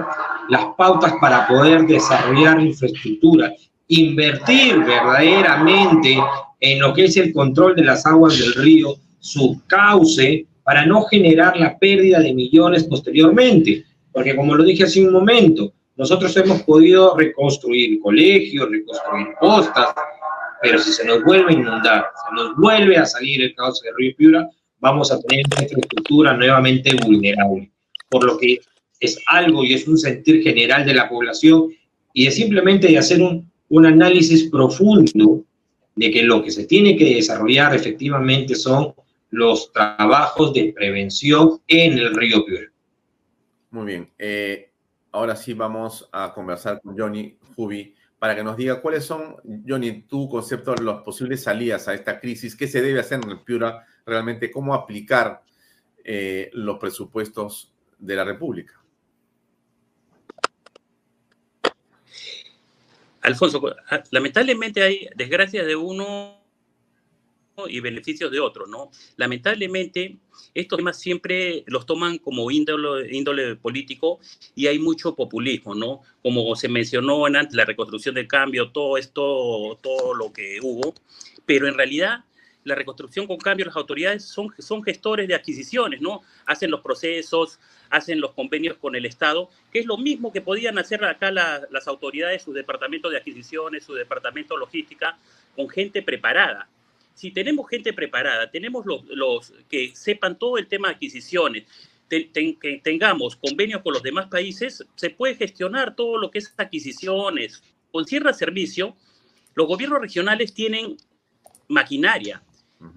las 0.49 0.65
pautas 0.77 1.13
para 1.19 1.47
poder 1.47 1.87
desarrollar 1.87 2.61
infraestructura, 2.61 3.51
invertir 3.87 4.77
verdaderamente 4.85 6.15
en 6.59 6.79
lo 6.79 6.93
que 6.93 7.05
es 7.05 7.17
el 7.17 7.33
control 7.33 7.75
de 7.75 7.85
las 7.85 8.05
aguas 8.05 8.37
del 8.37 8.53
río, 8.53 8.93
su 9.19 9.59
cauce, 9.65 10.45
para 10.63 10.85
no 10.85 11.05
generar 11.05 11.57
la 11.57 11.75
pérdida 11.79 12.19
de 12.19 12.35
millones 12.35 12.83
posteriormente. 12.83 13.83
Porque 14.11 14.35
como 14.35 14.53
lo 14.53 14.63
dije 14.63 14.83
hace 14.83 15.03
un 15.03 15.11
momento, 15.11 15.73
nosotros 15.95 16.37
hemos 16.37 16.61
podido 16.61 17.17
reconstruir 17.17 17.99
colegios, 17.99 18.69
reconstruir 18.69 19.27
postas, 19.39 19.87
pero 20.61 20.77
si 20.77 20.91
se 20.91 21.03
nos 21.03 21.23
vuelve 21.23 21.49
a 21.49 21.53
inundar, 21.53 22.05
se 22.27 22.35
nos 22.35 22.55
vuelve 22.57 22.95
a 22.95 23.07
salir 23.07 23.41
el 23.41 23.55
cauce 23.55 23.87
del 23.87 23.95
río 23.97 24.15
Piura, 24.15 24.47
vamos 24.79 25.11
a 25.11 25.19
tener 25.19 25.45
una 25.51 25.63
infraestructura 25.63 26.33
nuevamente 26.37 26.95
vulnerable. 27.03 27.71
Por 28.15 28.23
lo 28.23 28.37
que 28.37 28.61
es 29.01 29.21
algo 29.27 29.65
y 29.65 29.73
es 29.73 29.89
un 29.89 29.97
sentir 29.97 30.41
general 30.41 30.85
de 30.85 30.93
la 30.93 31.09
población 31.09 31.67
y 32.13 32.27
es 32.27 32.35
simplemente 32.35 32.97
hacer 32.97 33.21
un, 33.21 33.51
un 33.67 33.85
análisis 33.85 34.49
profundo 34.49 35.43
de 35.97 36.11
que 36.11 36.23
lo 36.23 36.41
que 36.41 36.49
se 36.49 36.63
tiene 36.63 36.95
que 36.95 37.15
desarrollar 37.15 37.75
efectivamente 37.75 38.55
son 38.55 38.93
los 39.31 39.69
trabajos 39.73 40.53
de 40.53 40.71
prevención 40.73 41.59
en 41.67 41.97
el 41.97 42.15
río 42.15 42.45
Piura. 42.45 42.71
Muy 43.71 43.85
bien. 43.85 44.09
Eh, 44.17 44.69
ahora 45.11 45.35
sí 45.35 45.53
vamos 45.53 46.07
a 46.13 46.31
conversar 46.33 46.79
con 46.81 46.97
Johnny 46.97 47.35
Jubi 47.53 47.93
para 48.17 48.33
que 48.33 48.45
nos 48.45 48.55
diga 48.55 48.81
cuáles 48.81 49.03
son, 49.03 49.35
Johnny, 49.67 50.03
tu 50.03 50.29
concepto 50.29 50.73
de 50.73 50.85
las 50.85 51.03
posibles 51.03 51.43
salidas 51.43 51.89
a 51.89 51.93
esta 51.93 52.17
crisis, 52.17 52.55
qué 52.55 52.65
se 52.65 52.81
debe 52.81 53.01
hacer 53.01 53.19
en 53.21 53.31
el 53.31 53.41
Piura 53.41 53.85
realmente, 54.05 54.49
cómo 54.49 54.73
aplicar 54.73 55.41
eh, 56.01 56.49
los 56.53 56.79
presupuestos 56.79 57.74
de 57.97 58.15
la 58.15 58.23
República. 58.23 58.73
Alfonso, 63.21 63.75
ah, 63.89 64.03
lamentablemente 64.11 64.83
hay 64.83 65.09
desgracias 65.15 65.65
de 65.65 65.75
uno 65.75 66.45
y 67.67 67.79
beneficios 67.79 68.31
de 68.31 68.39
otro, 68.39 68.67
¿no? 68.67 68.91
Lamentablemente, 69.15 70.17
estos 70.53 70.77
temas 70.77 70.99
siempre 70.99 71.63
los 71.67 71.85
toman 71.85 72.17
como 72.17 72.51
índole, 72.51 73.15
índole 73.15 73.55
político 73.55 74.19
y 74.55 74.67
hay 74.67 74.77
mucho 74.77 75.15
populismo, 75.15 75.73
¿no? 75.73 76.01
Como 76.21 76.55
se 76.55 76.67
mencionó 76.67 77.25
en 77.27 77.33
la 77.51 77.65
reconstrucción 77.65 78.15
del 78.15 78.27
cambio, 78.27 78.71
todo 78.71 78.97
esto, 78.97 79.79
todo 79.81 80.13
lo 80.13 80.33
que 80.33 80.59
hubo, 80.61 80.93
pero 81.45 81.67
en 81.67 81.75
realidad 81.75 82.25
la 82.65 82.75
reconstrucción 82.75 83.27
con 83.27 83.37
cambio, 83.37 83.67
las 83.67 83.75
autoridades 83.75 84.25
son, 84.25 84.53
son 84.57 84.83
gestores 84.83 85.27
de 85.27 85.35
adquisiciones, 85.35 86.01
¿no? 86.01 86.23
Hacen 86.47 86.71
los 86.71 86.81
procesos, 86.81 87.59
hacen 87.91 88.19
los 88.19 88.33
convenios 88.33 88.77
con 88.77 88.95
el 88.95 89.05
Estado, 89.05 89.49
que 89.71 89.79
es 89.79 89.85
lo 89.85 89.97
mismo 89.97 90.33
que 90.33 90.41
podían 90.41 90.77
hacer 90.79 91.05
acá 91.05 91.31
las 91.31 91.87
autoridades, 91.87 92.41
su 92.41 92.53
departamento 92.53 93.09
de 93.09 93.17
adquisiciones, 93.17 93.83
su 93.83 93.93
departamento 93.93 94.55
de 94.55 94.61
logística, 94.61 95.17
con 95.55 95.69
gente 95.69 96.01
preparada. 96.01 96.67
Si 97.13 97.29
tenemos 97.31 97.69
gente 97.69 97.93
preparada, 97.93 98.49
tenemos 98.49 98.83
los, 98.85 99.53
que 99.69 99.95
sepan 99.95 100.37
todo 100.37 100.57
el 100.57 100.67
tema 100.67 100.87
de 100.87 100.95
adquisiciones, 100.95 101.65
que 102.09 102.81
tengamos 102.83 103.35
convenios 103.35 103.83
con 103.83 103.93
los 103.93 104.01
demás 104.01 104.25
países, 104.27 104.83
se 104.95 105.11
puede 105.11 105.35
gestionar 105.35 105.95
todo 105.95 106.17
lo 106.17 106.31
que 106.31 106.39
es 106.39 106.51
adquisiciones. 106.57 107.63
Con 107.91 108.05
cierre 108.05 108.33
servicio, 108.33 108.95
los 109.53 109.67
gobiernos 109.67 110.01
regionales 110.01 110.53
tienen 110.53 110.97
maquinaria, 111.67 112.43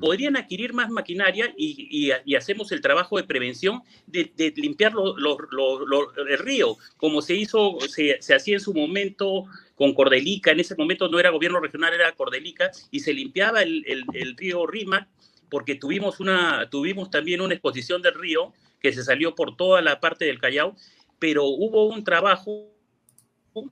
podrían 0.00 0.36
adquirir 0.36 0.72
más 0.72 0.90
maquinaria 0.90 1.52
y, 1.56 2.10
hacemos 2.36 2.72
el 2.72 2.80
trabajo 2.80 3.16
de 3.16 3.24
prevención 3.24 3.82
de, 4.06 4.52
limpiar 4.56 4.92
el 4.94 6.38
río, 6.38 6.76
como 6.96 7.22
se 7.22 7.34
hizo, 7.34 7.78
se, 7.88 8.18
hacía 8.34 8.54
en 8.54 8.60
su 8.60 8.74
momento 8.74 9.44
con 9.74 9.94
Cordelica, 9.94 10.50
en 10.50 10.60
ese 10.60 10.74
momento 10.76 11.08
no 11.08 11.18
era 11.18 11.30
gobierno 11.30 11.60
regional, 11.60 11.94
era 11.94 12.12
Cordelica, 12.12 12.70
y 12.90 13.00
se 13.00 13.12
limpiaba 13.12 13.62
el, 13.62 14.04
río 14.36 14.66
Rima, 14.66 15.08
porque 15.48 15.74
tuvimos, 15.74 16.20
una, 16.20 16.68
tuvimos 16.70 17.10
también 17.10 17.40
una 17.40 17.54
exposición 17.54 18.02
del 18.02 18.14
río 18.14 18.52
que 18.80 18.92
se 18.92 19.02
salió 19.02 19.34
por 19.34 19.56
toda 19.56 19.82
la 19.82 20.00
parte 20.00 20.24
del 20.24 20.40
Callao, 20.40 20.76
pero 21.18 21.44
hubo 21.44 21.86
un 21.88 22.04
trabajo 22.04 22.72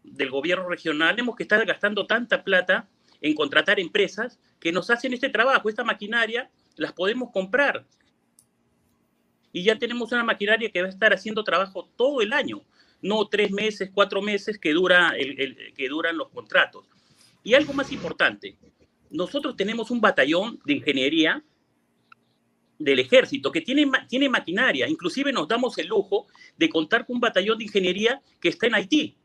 del 0.02 0.30
gobierno 0.30 0.68
regional, 0.68 1.18
hemos 1.18 1.36
que 1.36 1.44
estar 1.44 1.64
gastando 1.64 2.06
tanta 2.06 2.42
plata 2.42 2.88
en 3.20 3.34
contratar 3.34 3.80
empresas 3.80 4.38
que 4.60 4.72
nos 4.72 4.90
hacen 4.90 5.12
este 5.12 5.28
trabajo, 5.28 5.68
esta 5.68 5.84
maquinaria, 5.84 6.50
las 6.76 6.92
podemos 6.92 7.30
comprar. 7.30 7.86
Y 9.52 9.62
ya 9.62 9.78
tenemos 9.78 10.12
una 10.12 10.24
maquinaria 10.24 10.70
que 10.70 10.82
va 10.82 10.88
a 10.88 10.90
estar 10.90 11.12
haciendo 11.12 11.44
trabajo 11.44 11.88
todo 11.96 12.20
el 12.20 12.32
año, 12.32 12.62
no 13.00 13.26
tres 13.28 13.50
meses, 13.50 13.90
cuatro 13.92 14.20
meses 14.20 14.58
que, 14.58 14.72
dura 14.72 15.12
el, 15.16 15.72
que 15.74 15.88
duran 15.88 16.16
los 16.16 16.28
contratos. 16.28 16.86
Y 17.42 17.54
algo 17.54 17.72
más 17.72 17.92
importante, 17.92 18.56
nosotros 19.10 19.56
tenemos 19.56 19.90
un 19.90 20.00
batallón 20.00 20.60
de 20.64 20.74
ingeniería 20.74 21.42
del 22.78 22.98
ejército 22.98 23.50
que 23.50 23.60
tiene, 23.60 23.90
tiene 24.08 24.28
maquinaria, 24.28 24.88
inclusive 24.88 25.32
nos 25.32 25.48
damos 25.48 25.78
el 25.78 25.86
lujo 25.86 26.26
de 26.56 26.68
contar 26.68 27.06
con 27.06 27.16
un 27.16 27.20
batallón 27.20 27.56
de 27.56 27.64
ingeniería 27.64 28.20
que 28.40 28.50
está 28.50 28.66
en 28.66 28.74
Haití, 28.74 29.16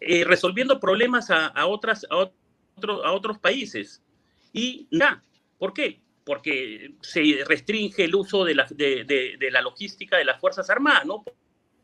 eh, 0.00 0.24
resolviendo 0.24 0.80
problemas 0.80 1.30
a, 1.30 1.66
otras, 1.66 2.06
a, 2.10 2.30
a 2.88 3.12
otros 3.12 3.38
países. 3.38 4.02
Y 4.52 4.88
nada, 4.90 5.22
¿por 5.58 5.72
qué? 5.72 6.00
Porque 6.24 6.94
se 7.00 7.44
restringe 7.46 8.04
el 8.04 8.14
uso 8.14 8.44
de 8.44 8.54
la, 8.54 8.66
de, 8.70 9.36
la 9.50 9.62
logística 9.62 10.16
de 10.16 10.24
las 10.24 10.40
Fuerzas 10.40 10.68
Armadas, 10.70 11.06
¿no? 11.06 11.24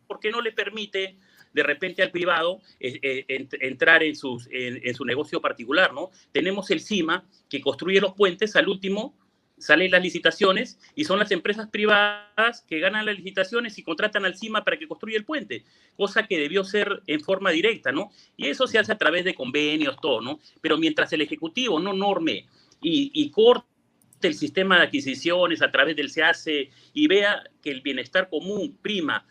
Porque 0.07 0.31
no 0.31 0.41
le 0.41 0.53
permite 0.53 1.17
de 1.53 1.63
repente 1.63 2.03
al 2.03 2.11
privado 2.11 2.61
eh, 2.81 2.99
eh, 3.03 3.49
entrar 3.61 4.03
en, 4.03 4.15
sus, 4.15 4.47
en, 4.51 4.95
su 4.95 5.05
negocio 5.05 5.41
particular, 5.41 5.93
¿no? 5.95 6.11
Tenemos 6.33 6.71
el 6.71 6.81
CIMA 6.81 7.25
que 7.49 7.61
construye 7.61 8.01
los 8.01 8.15
puentes, 8.15 8.57
al 8.57 8.69
último 8.69 9.17
salen 9.59 9.91
las 9.91 10.03
licitaciones 10.03 10.79
y 10.95 11.05
son 11.05 11.19
las 11.19 11.31
empresas 11.31 11.69
privadas 11.69 12.65
que 12.69 12.79
ganan 12.79 13.07
las 13.07 13.17
licitaciones 13.17 13.79
y 13.79 13.83
contratan 13.83 14.25
al 14.25 14.37
CIMA 14.37 14.65
para 14.65 14.79
que 14.79 14.87
construya 14.87 15.17
el 15.17 15.25
puente, 15.25 15.65
cosa 15.97 16.27
que 16.27 16.39
debió 16.39 16.65
ser 16.65 17.03
en 17.07 17.21
forma 17.21 17.51
directa, 17.51 17.93
¿no? 17.93 18.11
Y 18.37 18.49
eso 18.49 18.67
se 18.67 18.79
hace 18.79 18.93
a 18.93 18.99
través 18.99 19.25
de 19.25 19.35
convenios, 19.35 19.97
todo, 20.01 20.21
¿no? 20.21 20.41
Pero 20.61 20.77
mientras 20.77 21.13
el 21.13 21.23
Ejecutivo 21.23 21.81
no 21.81 21.93
norme 21.95 22.47
y, 22.83 23.31
corte 23.31 23.67
el 24.23 24.35
sistema 24.35 24.77
de 24.77 24.85
adquisiciones 24.85 25.63
a 25.63 25.71
través 25.71 25.97
del 25.97 26.11
SEACE 26.11 26.71
y 26.93 27.07
vea 27.07 27.43
que 27.63 27.71
el 27.71 27.81
bienestar 27.81 28.29
común 28.29 28.79
prima 28.81 29.27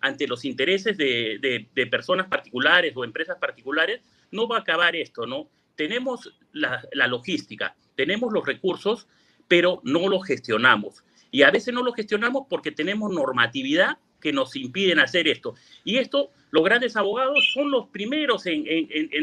ante 0.00 0.26
los 0.26 0.44
intereses 0.44 0.96
de, 0.96 1.68
personas 1.90 2.28
particulares 2.28 2.92
o 2.96 3.04
empresas 3.04 3.38
particulares, 3.38 4.02
no 4.30 4.46
va 4.46 4.58
a 4.58 4.60
acabar 4.60 4.94
esto, 4.94 5.26
¿no? 5.26 5.48
Tenemos 5.74 6.32
la 6.52 7.06
logística, 7.06 7.76
tenemos 7.96 8.32
los 8.32 8.46
recursos, 8.46 9.08
pero 9.48 9.80
no 9.84 10.08
lo 10.08 10.20
gestionamos. 10.20 11.04
Y 11.30 11.42
a 11.42 11.50
veces 11.50 11.74
no 11.74 11.82
lo 11.82 11.92
gestionamos 11.92 12.46
porque 12.48 12.72
tenemos 12.72 13.12
normatividad 13.12 13.98
que 14.20 14.32
nos 14.32 14.56
impiden 14.56 14.98
hacer 14.98 15.28
esto. 15.28 15.54
Y 15.84 15.98
esto, 15.98 16.30
los 16.50 16.64
grandes 16.64 16.96
abogados 16.96 17.50
son 17.52 17.70
los 17.70 17.88
primeros 17.88 18.46
en, 18.46 18.64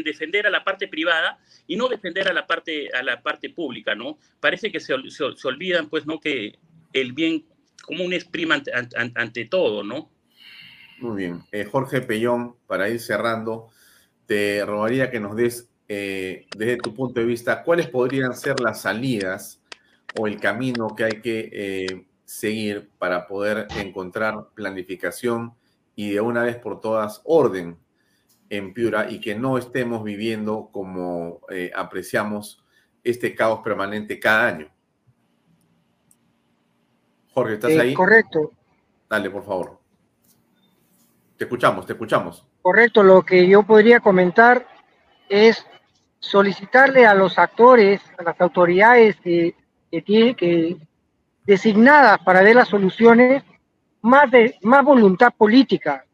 defender 0.04 0.46
a 0.46 0.50
la 0.50 0.64
parte 0.64 0.88
privada 0.88 1.38
y 1.66 1.76
no 1.76 1.88
defender 1.88 2.28
a 2.28 2.32
la 2.32 2.46
parte, 2.46 2.90
a 2.94 3.02
la 3.02 3.22
parte 3.22 3.50
pública, 3.50 3.94
¿no? 3.94 4.18
Parece 4.40 4.70
que 4.70 4.80
se, 4.80 4.94
olvidan, 4.94 5.88
pues, 5.88 6.06
¿no? 6.06 6.20
Que 6.20 6.58
el 6.92 7.12
bien 7.12 7.44
común 7.82 8.12
es 8.12 8.24
prima 8.24 8.62
ante, 9.14 9.44
todo, 9.46 9.82
¿no? 9.82 10.10
Muy 11.00 11.24
bien. 11.24 11.42
Eh, 11.50 11.64
Jorge 11.64 12.00
Pellón, 12.00 12.56
para 12.66 12.88
ir 12.88 13.00
cerrando, 13.00 13.68
te 14.26 14.64
rogaría 14.64 15.10
que 15.10 15.20
nos 15.20 15.36
des, 15.36 15.68
eh, 15.88 16.46
desde 16.56 16.76
tu 16.78 16.94
punto 16.94 17.20
de 17.20 17.26
vista, 17.26 17.62
cuáles 17.62 17.88
podrían 17.88 18.34
ser 18.34 18.60
las 18.60 18.82
salidas 18.82 19.60
o 20.18 20.26
el 20.26 20.40
camino 20.40 20.94
que 20.94 21.04
hay 21.04 21.20
que 21.20 21.50
eh, 21.52 22.06
seguir 22.24 22.90
para 22.98 23.26
poder 23.26 23.66
encontrar 23.76 24.48
planificación 24.54 25.54
y 25.96 26.10
de 26.10 26.20
una 26.20 26.42
vez 26.42 26.56
por 26.56 26.80
todas 26.80 27.20
orden 27.24 27.78
en 28.50 28.72
Piura 28.72 29.10
y 29.10 29.20
que 29.20 29.34
no 29.34 29.58
estemos 29.58 30.04
viviendo 30.04 30.68
como 30.72 31.40
eh, 31.50 31.70
apreciamos 31.74 32.64
este 33.02 33.34
caos 33.34 33.60
permanente 33.62 34.18
cada 34.18 34.48
año. 34.48 34.68
Jorge, 37.32 37.54
¿estás 37.54 37.72
eh, 37.72 37.80
ahí? 37.80 37.94
Correcto. 37.94 38.52
Dale, 39.08 39.30
por 39.30 39.44
favor. 39.44 39.78
Te 41.36 41.44
escuchamos, 41.44 41.84
te 41.84 41.92
escuchamos. 41.92 42.46
Correcto, 42.62 43.02
lo 43.02 43.22
que 43.22 43.46
yo 43.46 43.64
podría 43.64 44.00
comentar 44.00 44.66
es 45.28 45.66
solicitarle 46.20 47.06
a 47.06 47.14
los 47.14 47.38
actores, 47.38 48.00
a 48.16 48.22
las 48.22 48.40
autoridades 48.40 49.16
que 49.20 49.54
que 49.94 50.02
tiene 50.02 50.34
que 50.34 50.76
designadas 51.46 52.18
para 52.24 52.42
ver 52.42 52.56
las 52.56 52.66
soluciones, 52.66 53.44
más, 54.02 54.28
de, 54.28 54.56
más 54.62 54.84
voluntad 54.84 55.32
política 55.32 56.04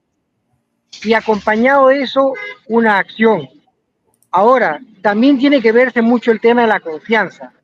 y 1.03 1.15
acompañado 1.15 1.89
de 1.89 2.03
eso 2.03 2.35
una 2.69 2.99
acción. 2.99 3.49
Ahora, 4.31 4.81
también 5.01 5.39
tiene 5.39 5.63
que 5.63 5.73
verse 5.73 6.03
mucho 6.03 6.31
el 6.31 6.43
tema 6.43 6.61
de 6.61 6.67
la 6.67 6.81
confianza. 6.81 7.55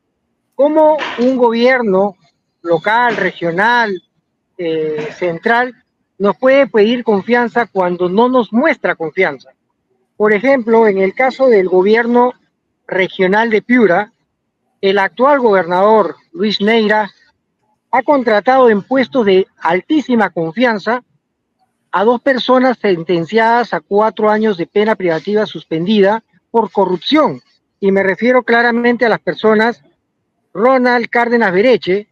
¿Cómo 0.55 0.97
un 1.19 1.37
gobierno 1.37 2.17
local, 2.63 3.17
regional, 3.17 4.03
eh, 4.57 5.11
central, 5.19 5.75
nos 6.17 6.39
puede 6.39 6.67
pedir 6.67 7.05
confianza 7.05 7.67
cuando 7.67 8.09
no 8.09 8.31
nos 8.31 8.55
muestra 8.55 8.95
confianza? 8.95 9.51
Por 10.17 10.33
ejemplo, 10.33 10.89
en 10.89 10.97
el 10.97 11.13
caso 11.13 11.49
del 11.49 11.69
gobierno 11.69 12.33
regional 12.87 13.51
de 13.51 13.61
Piura, 13.61 14.13
el 14.91 14.99
actual 14.99 15.41
gobernador 15.41 16.17
Luis 16.33 16.61
Neira 16.61 17.11
ha 17.91 18.03
contratado 18.03 18.71
en 18.71 18.83
puestos 18.83 19.27
de 19.27 19.47
altísima 19.59 20.31
confianza 20.31 21.03
a 21.91 22.05
dos 22.05 22.21
personas 22.21 22.79
sentenciadas 22.79 23.73
a 23.73 23.81
cuatro 23.81 24.31
años 24.31 24.57
de 24.57 24.67
pena 24.67 24.95
privativa 24.95 25.47
suspendida 25.47 26.23
por 26.51 26.71
corrupción. 26.71 27.41
Y 27.81 27.91
me 27.91 28.03
refiero 28.03 28.43
claramente 28.43 29.07
a 29.07 29.09
las 29.09 29.21
personas 29.21 29.83
Ronald 30.53 31.09
Cárdenas 31.09 31.53
Bereche, 31.53 32.09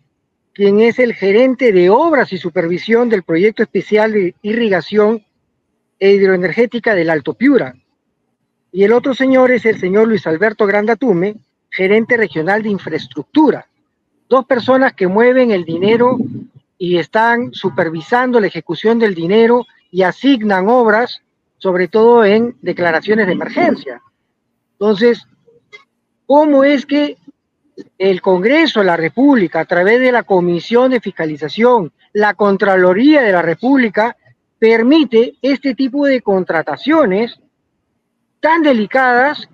quien 0.52 0.80
es 0.80 0.98
el 0.98 1.14
gerente 1.14 1.72
de 1.72 1.90
obras 1.90 2.32
y 2.32 2.38
supervisión 2.38 3.08
del 3.08 3.22
proyecto 3.22 3.62
especial 3.62 4.12
de 4.12 4.34
irrigación 4.42 5.24
e 5.98 6.12
hidroenergética 6.12 6.94
del 6.94 7.10
Alto 7.10 7.34
Piura. 7.34 7.74
Y 8.72 8.84
el 8.84 8.92
otro 8.92 9.14
señor 9.14 9.50
es 9.50 9.64
el 9.66 9.78
señor 9.78 10.08
Luis 10.08 10.26
Alberto 10.26 10.66
Grandatume, 10.66 11.36
gerente 11.74 12.16
regional 12.16 12.62
de 12.62 12.70
infraestructura. 12.70 13.66
Dos 14.28 14.46
personas 14.46 14.92
que 14.94 15.08
mueven 15.08 15.50
el 15.50 15.64
dinero 15.64 16.18
y 16.78 16.98
están 16.98 17.52
supervisando 17.52 18.38
la 18.38 18.46
ejecución 18.46 18.98
del 18.98 19.14
dinero 19.14 19.66
y 19.90 20.02
asignan 20.02 20.68
obras, 20.68 21.20
sobre 21.58 21.88
todo 21.88 22.24
en 22.24 22.56
declaraciones 22.62 23.26
de 23.26 23.32
emergencia. 23.32 24.02
Entonces, 24.72 25.26
¿cómo 26.26 26.62
es 26.62 26.86
que 26.86 27.16
el 27.98 28.22
Congreso 28.22 28.80
de 28.80 28.86
la 28.86 28.96
República, 28.96 29.60
a 29.60 29.64
través 29.64 30.00
de 30.00 30.12
la 30.12 30.22
Comisión 30.22 30.92
de 30.92 31.00
Fiscalización, 31.00 31.92
la 32.12 32.34
Contraloría 32.34 33.22
de 33.22 33.32
la 33.32 33.42
República, 33.42 34.16
permite 34.60 35.34
este 35.42 35.74
tipo 35.74 36.06
de 36.06 36.22
contrataciones 36.22 37.40
tan 38.38 38.62
delicadas 38.62 39.48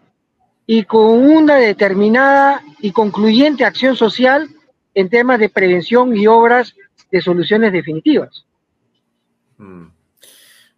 y 0.73 0.85
con 0.85 1.27
una 1.27 1.57
determinada 1.57 2.63
y 2.79 2.93
concluyente 2.93 3.65
acción 3.65 3.97
social 3.97 4.49
en 4.95 5.09
temas 5.09 5.41
de 5.41 5.49
prevención 5.49 6.17
y 6.17 6.29
obras 6.29 6.77
de 7.11 7.21
soluciones 7.21 7.73
definitivas. 7.73 8.47
Mm. 9.59 9.87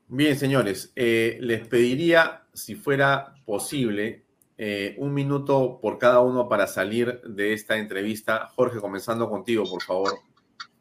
Bien, 0.09 0.39
señores, 0.39 0.95
eh, 0.97 1.37
les 1.43 1.69
pediría, 1.69 2.45
si 2.55 2.75
fuera 2.75 3.35
posible, 3.45 4.25
eh, 4.57 4.95
un 4.97 5.13
minuto 5.13 5.79
por 5.83 5.99
cada 5.99 6.21
uno 6.21 6.49
para 6.49 6.67
salir 6.67 7.21
de 7.21 7.53
esta 7.53 7.77
entrevista. 7.77 8.51
Jorge, 8.55 8.81
comenzando 8.81 9.29
contigo, 9.29 9.65
por 9.69 9.83
favor. 9.83 10.15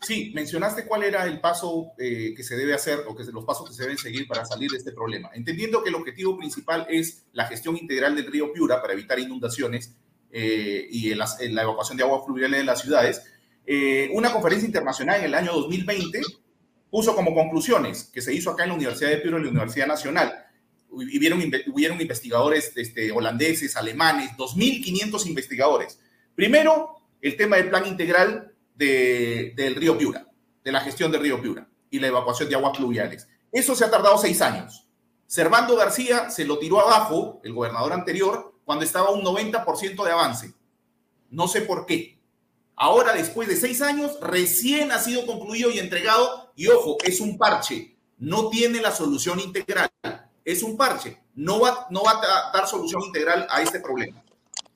Sí, 0.02 0.32
mencionaste 0.34 0.86
cuál 0.86 1.04
era 1.04 1.26
el 1.26 1.40
paso 1.40 1.92
eh, 2.00 2.34
que 2.36 2.44
se 2.44 2.56
debe 2.56 2.74
hacer 2.74 3.02
o 3.08 3.16
que 3.16 3.24
los 3.26 3.46
pasos 3.46 3.70
que 3.70 3.76
se 3.76 3.84
deben 3.84 4.00
seguir 4.00 4.28
para 4.28 4.46
salir 4.46 4.72
de 4.72 4.78
este 4.78 4.92
problema. 4.92 5.30
Entendiendo 5.34 5.84
que 5.84 5.90
el 5.90 5.96
objetivo 5.96 6.38
principal 6.38 6.88
es 6.90 7.26
la 7.34 7.46
gestión 7.46 7.78
integral 7.78 8.16
del 8.16 8.26
río 8.26 8.52
Piura 8.52 8.82
para 8.82 8.94
evitar 8.94 9.20
inundaciones 9.20 9.96
y 10.34 11.14
la, 11.14 11.28
evacuación 11.40 11.98
de 11.98 12.04
aguas 12.04 12.26
fluviales 12.26 12.62
de 12.62 12.66
las 12.66 12.82
ciudades, 12.82 13.22
una 14.14 14.32
conferencia 14.32 14.66
internacional 14.66 15.20
en 15.20 15.26
el 15.26 15.36
año 15.36 15.52
2020 15.52 16.22
puso 16.90 17.16
como 17.16 17.34
conclusiones 17.34 18.10
que 18.14 18.22
se 18.22 18.34
hizo 18.34 18.52
acá 18.52 18.64
en 18.64 18.70
la 18.70 18.76
Universidad 18.76 19.10
de 19.10 19.18
Piura 19.18 19.40
y 19.40 19.44
la 19.44 19.50
Universidad 19.50 19.88
Nacional. 19.88 20.46
Hubieron, 20.90 21.42
hubieron 21.68 22.02
investigadores 22.02 22.74
este, 22.76 23.12
holandeses, 23.12 23.78
alemanes, 23.78 24.32
2.500 24.38 25.26
investigadores. 25.26 26.00
Primero, 26.36 26.98
el 27.22 27.38
tema 27.38 27.56
del 27.56 27.70
plan 27.70 27.86
integral 27.86 28.51
del 28.82 29.76
río 29.76 29.98
Piura, 29.98 30.28
de 30.64 30.72
la 30.72 30.82
gestión 30.82 31.12
del 31.12 31.22
río 31.22 31.42
Piura 31.42 31.68
y 31.90 32.00
la 32.00 32.08
evacuación 32.08 32.50
de 32.50 32.56
aguas 32.56 32.78
fluviales. 32.78 33.28
Eso 33.52 33.76
se 33.76 33.86
ha 33.86 33.92
tardado 33.92 34.18
seis 34.18 34.42
años. 34.42 34.88
Servando 35.28 35.76
García 35.76 36.30
se 36.30 36.46
lo 36.46 36.58
tiró 36.58 36.80
abajo, 36.82 37.40
el 37.44 37.54
gobernador 37.54 37.94
anterior, 37.94 38.56
cuando 38.66 38.84
estaba 38.84 39.12
un 39.12 39.24
90% 39.24 40.04
de 40.04 40.12
avance. 40.12 40.54
No 41.30 41.48
sé 41.48 41.62
por 41.62 41.86
qué. 41.86 42.20
Ahora, 42.76 43.14
después 43.14 43.48
de 43.48 43.56
seis 43.56 43.82
años, 43.82 44.18
recién 44.22 44.92
ha 44.92 45.00
sido 45.00 45.26
concluido 45.26 45.70
y 45.70 45.80
entregado. 45.80 46.52
Y 46.56 46.68
ojo, 46.68 46.98
es 47.04 47.22
un 47.22 47.38
parche. 47.38 47.96
No 48.18 48.50
tiene 48.50 48.82
la 48.82 48.92
solución 48.92 49.40
integral. 49.40 49.90
Es 50.44 50.64
un 50.64 50.76
parche. 50.76 51.22
No 51.36 51.60
va, 51.60 51.88
no 51.92 52.04
va 52.04 52.20
a 52.20 52.52
dar 52.52 52.68
solución 52.68 53.04
integral 53.04 53.48
a 53.50 53.62
este 53.62 53.80
problema. 53.80 54.24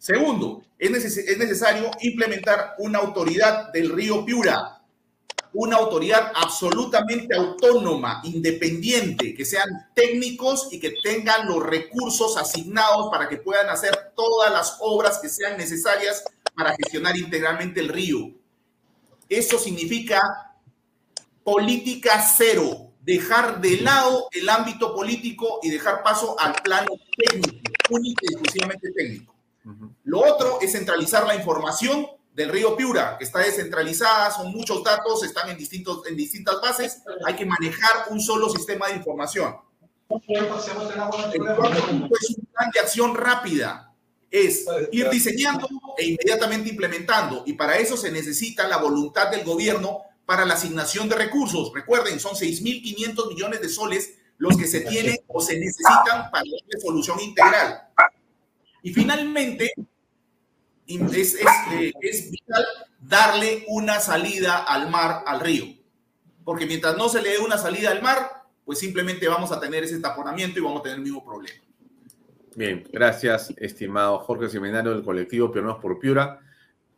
Segundo, 0.06 0.62
es, 0.78 1.18
es 1.18 1.38
necesario 1.40 1.90
implementar 2.02 2.76
una 2.78 3.00
autoridad 3.00 3.74
del 3.74 3.90
río 3.90 4.24
Piura, 4.24 4.80
una 5.54 5.78
autoridad 5.78 6.32
absolutamente 6.36 7.36
autónoma, 7.36 8.22
independiente, 8.24 9.34
que 9.34 9.44
sean 9.44 9.68
técnicos 9.96 10.68
y 10.70 10.80
que 10.80 10.92
tengan 11.02 11.48
los 11.48 11.64
recursos 11.64 12.38
asignados 12.38 13.10
para 13.10 13.28
que 13.28 13.38
puedan 13.38 13.68
hacer 13.68 14.14
todas 14.16 14.52
las 14.52 14.78
obras 14.80 15.18
que 15.18 15.28
sean 15.28 15.58
necesarias 15.58 16.24
para 16.56 16.76
gestionar 16.76 17.18
integralmente 17.18 17.80
el 17.80 17.90
río. 17.90 18.30
Eso 19.28 19.58
significa 19.58 20.22
política 21.44 22.24
cero, 22.38 22.92
dejar 23.02 23.60
de 23.60 23.82
lado 23.82 24.28
el 24.32 24.48
ámbito 24.50 24.94
político 24.94 25.62
y 25.64 25.72
dejar 25.72 26.04
paso 26.04 26.40
al 26.40 26.54
plano 26.62 26.92
técnico, 27.18 27.58
único 27.90 28.20
y 28.22 28.34
exclusivamente 28.34 28.92
técnico. 28.92 29.35
Lo 30.04 30.20
otro 30.20 30.60
es 30.62 30.72
centralizar 30.74 31.26
la 31.26 31.36
información 31.36 32.08
del 32.34 32.50
río 32.50 32.76
Piura, 32.76 33.18
que 33.18 33.24
está 33.24 33.40
descentralizada, 33.40 34.30
son 34.30 34.52
muchos 34.52 34.84
datos, 34.84 35.24
están 35.24 35.50
en, 35.50 35.58
distintos, 35.58 36.06
en 36.06 36.18
distintas 36.18 36.60
bases, 36.62 37.02
hay 37.26 37.36
que 37.36 37.46
manejar 37.46 38.08
un 38.10 38.20
solo 38.20 38.50
sistema 38.50 38.88
de 38.88 38.96
información. 38.96 39.56
El 40.10 41.56
cuarto 41.56 41.88
punto 41.88 42.16
es 42.22 42.30
un 42.38 42.46
plan 42.46 42.70
de 42.74 42.80
acción 42.80 43.16
rápida, 43.16 43.94
es 44.30 44.66
ir 44.92 45.10
diseñando 45.10 45.68
e 45.98 46.08
inmediatamente 46.08 46.70
implementando. 46.70 47.44
Y 47.46 47.54
para 47.54 47.78
eso 47.78 47.96
se 47.96 48.12
necesita 48.12 48.68
la 48.68 48.78
voluntad 48.78 49.32
del 49.32 49.46
gobierno 49.46 50.02
para 50.26 50.46
la 50.46 50.56
asignación 50.56 51.08
de 51.08 51.16
recursos. 51.16 51.72
Recuerden, 51.74 52.20
son 52.20 52.34
6.500 52.34 53.30
millones 53.30 53.62
de 53.62 53.70
soles 53.70 54.16
los 54.38 54.58
que 54.58 54.68
se 54.68 54.82
tienen 54.82 55.18
o 55.28 55.40
se 55.40 55.58
necesitan 55.58 56.30
para 56.30 56.44
la 56.44 56.80
solución 56.82 57.20
integral. 57.22 57.88
Y 58.86 58.94
finalmente, 58.94 59.74
es, 60.86 61.36
eh, 61.36 61.92
es, 62.02 62.30
vital 62.30 62.64
darle 63.02 63.66
una 63.68 64.00
salida 64.00 64.58
al 64.60 64.92
mar, 64.92 65.24
al 65.26 65.40
río. 65.40 65.66
Porque 66.44 66.68
mientras 66.68 66.96
no 66.96 67.10
se 67.10 67.20
le 67.20 67.32
dé 67.32 67.40
una 67.40 67.58
salida 67.58 67.90
al 67.90 68.04
mar, 68.04 68.44
pues 68.64 68.78
simplemente 68.78 69.28
vamos 69.28 69.52
a 69.52 69.60
tener 69.60 69.84
ese 69.84 70.00
taponamiento 70.00 70.60
y 70.60 70.62
vamos 70.62 70.82
a 70.82 70.84
tener 70.84 71.00
el 71.00 71.04
mismo 71.04 71.26
problema. 71.26 71.60
Bien, 72.56 72.88
gracias, 72.94 73.52
estimado 73.58 74.20
Jorge 74.20 74.50
Seminario 74.50 74.92
del 74.92 75.04
colectivo 75.04 75.52
Pioneros 75.52 75.80
por 75.82 75.98
Piura. 75.98 76.40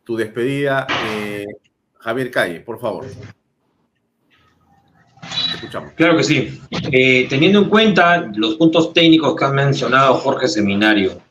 Tu 0.03 0.17
despedida, 0.17 0.87
eh, 1.05 1.45
Javier 1.99 2.29
Calle, 2.31 2.59
por 2.59 2.81
favor. 2.81 3.05
Escuchamos. 5.53 5.93
Claro 5.93 6.17
que 6.17 6.23
sí. 6.25 6.61
Eh, 6.91 7.27
teniendo 7.29 7.59
en 7.59 7.69
cuenta 7.69 8.29
los 8.35 8.55
puntos 8.55 8.91
técnicos 8.91 9.37
que 9.37 9.45
ha 9.45 9.51
mencionado 9.53 10.15
Jorge 10.15 10.49
Seminario, 10.49 11.25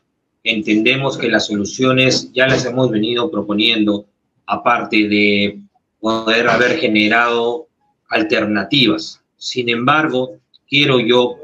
entendemos 0.46 1.18
que 1.18 1.28
las 1.28 1.46
soluciones 1.46 2.32
ya 2.32 2.46
las 2.46 2.64
hemos 2.64 2.88
venido 2.88 3.30
proponiendo, 3.30 4.06
aparte 4.46 5.08
de 5.08 5.60
poder 5.98 6.48
haber 6.48 6.78
generado 6.78 7.66
alternativas. 8.08 9.20
Sin 9.36 9.68
embargo, 9.68 10.36
quiero 10.68 11.00
yo 11.00 11.36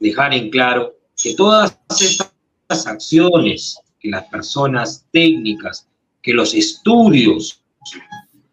dejar 0.00 0.32
en 0.32 0.48
claro 0.48 0.94
que 1.22 1.34
todas 1.34 1.78
estas 2.00 2.86
acciones, 2.86 3.78
que 4.00 4.08
las 4.08 4.24
personas 4.28 5.04
técnicas, 5.12 5.86
que 6.22 6.32
los 6.32 6.54
estudios, 6.54 7.60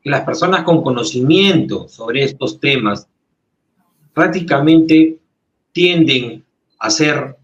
que 0.04 0.10
las 0.10 0.26
personas 0.26 0.64
con 0.66 0.84
conocimiento 0.84 1.88
sobre 1.88 2.26
estos 2.26 2.60
temas, 2.60 3.08
prácticamente 4.14 5.20
tienden 5.72 6.44
a 6.80 6.90
ser 6.90 7.38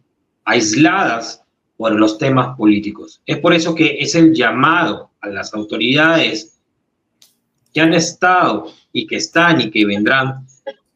aisladas 0.43 1.43
por 1.77 1.93
los 1.93 2.17
temas 2.17 2.57
políticos. 2.57 3.21
Es 3.25 3.37
por 3.37 3.53
eso 3.53 3.75
que 3.75 3.97
es 3.99 4.15
el 4.15 4.33
llamado 4.33 5.11
a 5.21 5.29
las 5.29 5.53
autoridades 5.53 6.59
que 7.73 7.81
han 7.81 7.93
estado 7.93 8.71
y 8.91 9.05
que 9.05 9.17
están 9.17 9.61
y 9.61 9.69
que 9.69 9.85
vendrán 9.85 10.45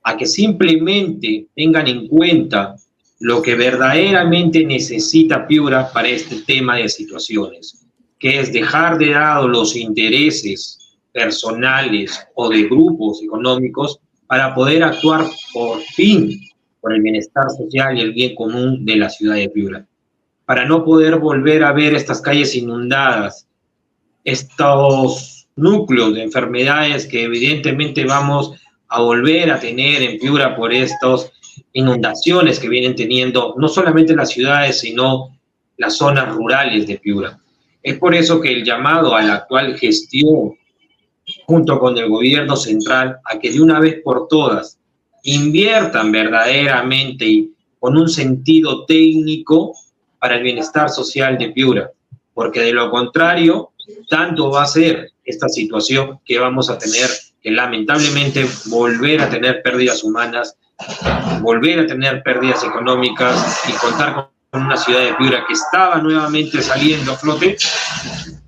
a 0.03 0.17
que 0.17 0.25
simplemente 0.25 1.47
tengan 1.55 1.87
en 1.87 2.07
cuenta 2.07 2.75
lo 3.19 3.41
que 3.41 3.53
verdaderamente 3.53 4.65
necesita 4.65 5.45
Piura 5.45 5.91
para 5.93 6.07
este 6.07 6.37
tema 6.41 6.77
de 6.77 6.89
situaciones, 6.89 7.85
que 8.17 8.39
es 8.39 8.51
dejar 8.51 8.97
de 8.97 9.07
lado 9.07 9.47
los 9.47 9.75
intereses 9.75 10.79
personales 11.11 12.19
o 12.33 12.49
de 12.49 12.63
grupos 12.63 13.21
económicos 13.21 13.99
para 14.25 14.55
poder 14.55 14.81
actuar 14.81 15.25
por 15.53 15.81
fin 15.81 16.41
por 16.79 16.95
el 16.95 17.01
bienestar 17.01 17.45
social 17.55 17.95
y 17.95 18.01
el 18.01 18.13
bien 18.13 18.33
común 18.33 18.83
de 18.83 18.95
la 18.95 19.09
ciudad 19.09 19.35
de 19.35 19.49
Piura. 19.49 19.85
Para 20.51 20.65
no 20.65 20.83
poder 20.83 21.15
volver 21.15 21.63
a 21.63 21.71
ver 21.71 21.95
estas 21.95 22.19
calles 22.19 22.53
inundadas, 22.55 23.47
estos 24.25 25.47
núcleos 25.55 26.13
de 26.13 26.23
enfermedades 26.23 27.07
que 27.07 27.23
evidentemente 27.23 28.03
vamos 28.03 28.61
a 28.89 28.99
volver 28.99 29.49
a 29.49 29.61
tener 29.61 30.01
en 30.01 30.19
Piura 30.19 30.53
por 30.57 30.73
estos 30.73 31.31
inundaciones 31.71 32.59
que 32.59 32.67
vienen 32.67 32.97
teniendo 32.97 33.55
no 33.57 33.69
solamente 33.69 34.13
las 34.13 34.31
ciudades, 34.31 34.81
sino 34.81 35.39
las 35.77 35.95
zonas 35.95 36.35
rurales 36.35 36.85
de 36.85 36.97
Piura. 36.97 37.39
Es 37.81 37.97
por 37.97 38.13
eso 38.13 38.41
que 38.41 38.51
el 38.51 38.65
llamado 38.65 39.15
a 39.15 39.21
la 39.21 39.35
actual 39.35 39.77
gestión, 39.77 40.57
junto 41.45 41.79
con 41.79 41.97
el 41.97 42.09
gobierno 42.09 42.57
central, 42.57 43.19
a 43.23 43.39
que 43.39 43.53
de 43.53 43.61
una 43.61 43.79
vez 43.79 44.01
por 44.03 44.27
todas 44.27 44.77
inviertan 45.23 46.11
verdaderamente 46.11 47.25
y 47.25 47.53
con 47.79 47.95
un 47.95 48.09
sentido 48.09 48.83
técnico 48.83 49.73
para 50.21 50.35
el 50.35 50.43
bienestar 50.43 50.91
social 50.91 51.35
de 51.39 51.49
Piura, 51.49 51.89
porque 52.35 52.59
de 52.59 52.73
lo 52.73 52.91
contrario, 52.91 53.71
tanto 54.07 54.51
va 54.51 54.63
a 54.63 54.67
ser 54.67 55.13
esta 55.25 55.49
situación 55.49 56.19
que 56.23 56.37
vamos 56.37 56.69
a 56.69 56.77
tener 56.77 57.09
que 57.41 57.49
lamentablemente 57.49 58.45
volver 58.67 59.19
a 59.19 59.31
tener 59.31 59.63
pérdidas 59.63 60.03
humanas, 60.03 60.55
volver 61.41 61.79
a 61.79 61.87
tener 61.87 62.21
pérdidas 62.21 62.63
económicas 62.63 63.63
y 63.67 63.71
contar 63.73 64.29
con 64.51 64.63
una 64.63 64.77
ciudad 64.77 64.99
de 64.99 65.15
Piura 65.15 65.43
que 65.47 65.53
estaba 65.53 65.97
nuevamente 65.97 66.61
saliendo 66.61 67.13
a 67.13 67.17
flote, 67.17 67.57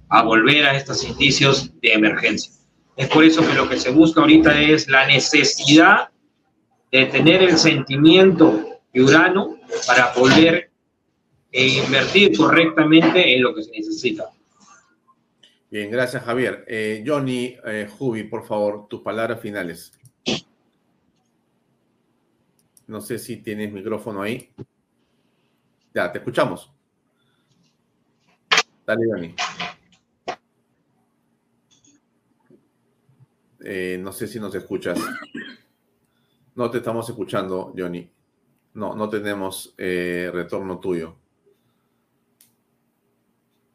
a 0.10 0.22
volver 0.22 0.66
a 0.66 0.78
estos 0.78 1.04
indicios 1.04 1.72
de 1.82 1.94
emergencia. 1.94 2.54
Es 2.96 3.08
por 3.08 3.24
eso 3.24 3.42
que 3.42 3.56
lo 3.56 3.68
que 3.68 3.80
se 3.80 3.90
busca 3.90 4.22
ahorita 4.22 4.62
es 4.62 4.88
la 4.88 5.08
necesidad 5.08 6.10
de 6.92 7.08
tener 7.08 7.42
el 7.42 7.58
sentimiento 7.58 8.64
piurano 8.92 9.58
para 9.88 10.14
poder 10.14 10.70
eh, 11.54 11.68
invertir 11.86 12.36
correctamente 12.36 13.36
en 13.36 13.44
lo 13.44 13.54
que 13.54 13.62
se 13.62 13.72
necesita. 13.72 14.34
Bien, 15.70 15.90
gracias 15.90 16.24
Javier. 16.24 16.66
Eh, 16.68 17.04
Johnny 17.06 17.58
eh, 17.66 17.88
Jubi, 17.98 18.24
por 18.24 18.46
favor, 18.46 18.88
tus 18.88 19.02
palabras 19.02 19.40
finales. 19.40 19.92
No 22.88 23.02
sé 23.02 23.18
si 23.18 23.38
tienes 23.38 23.72
micrófono 23.72 24.22
ahí. 24.22 24.52
Ya, 25.94 26.12
te 26.12 26.20
escuchamos. 26.20 26.72
Dale, 28.86 29.06
Johnny. 29.08 29.36
Eh, 33.64 33.98
no 34.00 34.12
sé 34.12 34.28
si 34.28 34.40
nos 34.40 34.54
escuchas. 34.56 35.00
No 36.56 36.70
te 36.70 36.80
estamos 36.80 37.08
escuchando, 37.10 37.74
Johnny. 37.76 38.08
No, 38.74 38.96
no 38.96 39.10
tenemos 39.10 39.74
retorno 39.78 40.80
tuyo. 40.80 41.23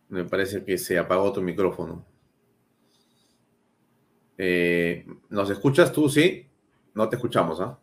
Me 0.08 0.24
parece 0.24 0.64
que 0.64 0.78
se 0.78 0.98
apagó 0.98 1.32
tu 1.32 1.42
micrófono. 1.42 2.04
Eh, 4.38 5.06
¿Nos 5.28 5.50
escuchas 5.50 5.92
tú? 5.92 6.08
Sí. 6.08 6.46
No 6.94 7.08
te 7.08 7.16
escuchamos, 7.16 7.60
¿ah? 7.60 7.78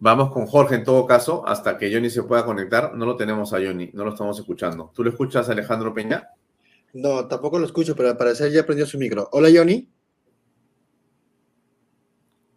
Vamos 0.00 0.30
con 0.30 0.46
Jorge 0.46 0.76
en 0.76 0.84
todo 0.84 1.06
caso, 1.06 1.46
hasta 1.46 1.76
que 1.76 1.92
Johnny 1.92 2.08
se 2.08 2.22
pueda 2.22 2.44
conectar. 2.44 2.94
No 2.94 3.04
lo 3.04 3.16
tenemos 3.16 3.52
a 3.52 3.56
Johnny, 3.56 3.90
no 3.94 4.04
lo 4.04 4.12
estamos 4.12 4.38
escuchando. 4.38 4.92
¿Tú 4.94 5.02
lo 5.02 5.10
escuchas, 5.10 5.48
Alejandro 5.48 5.92
Peña? 5.92 6.28
No, 6.92 7.26
tampoco 7.26 7.58
lo 7.58 7.66
escucho, 7.66 7.96
pero 7.96 8.08
al 8.08 8.16
parecer 8.16 8.52
ya 8.52 8.64
prendió 8.64 8.86
su 8.86 8.98
micro. 8.98 9.28
Hola, 9.32 9.48
Johnny. 9.52 9.88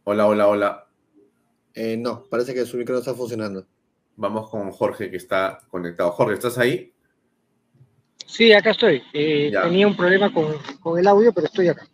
Hola, 0.03 0.27
hola, 0.27 0.47
hola. 0.47 0.87
Eh, 1.73 1.97
no, 1.97 2.25
parece 2.29 2.53
que 2.53 2.65
su 2.65 2.77
micro 2.77 2.93
no 2.93 2.99
está 2.99 3.13
funcionando. 3.15 3.65
Vamos 4.17 4.49
con 4.49 4.69
Jorge 4.71 5.09
que 5.09 5.17
está 5.17 5.59
conectado. 5.69 6.11
Jorge, 6.11 6.35
¿estás 6.35 6.57
ahí? 6.59 6.93
Sí, 8.31 8.53
acá 8.53 8.71
estoy. 8.71 9.03
Eh, 9.11 9.51
tenía 9.61 9.85
un 9.85 9.97
problema 9.97 10.33
con, 10.33 10.55
con, 10.79 10.97
el 10.97 11.05
audio, 11.05 11.33
pero 11.33 11.47
estoy 11.47 11.67
acá. 11.67 11.85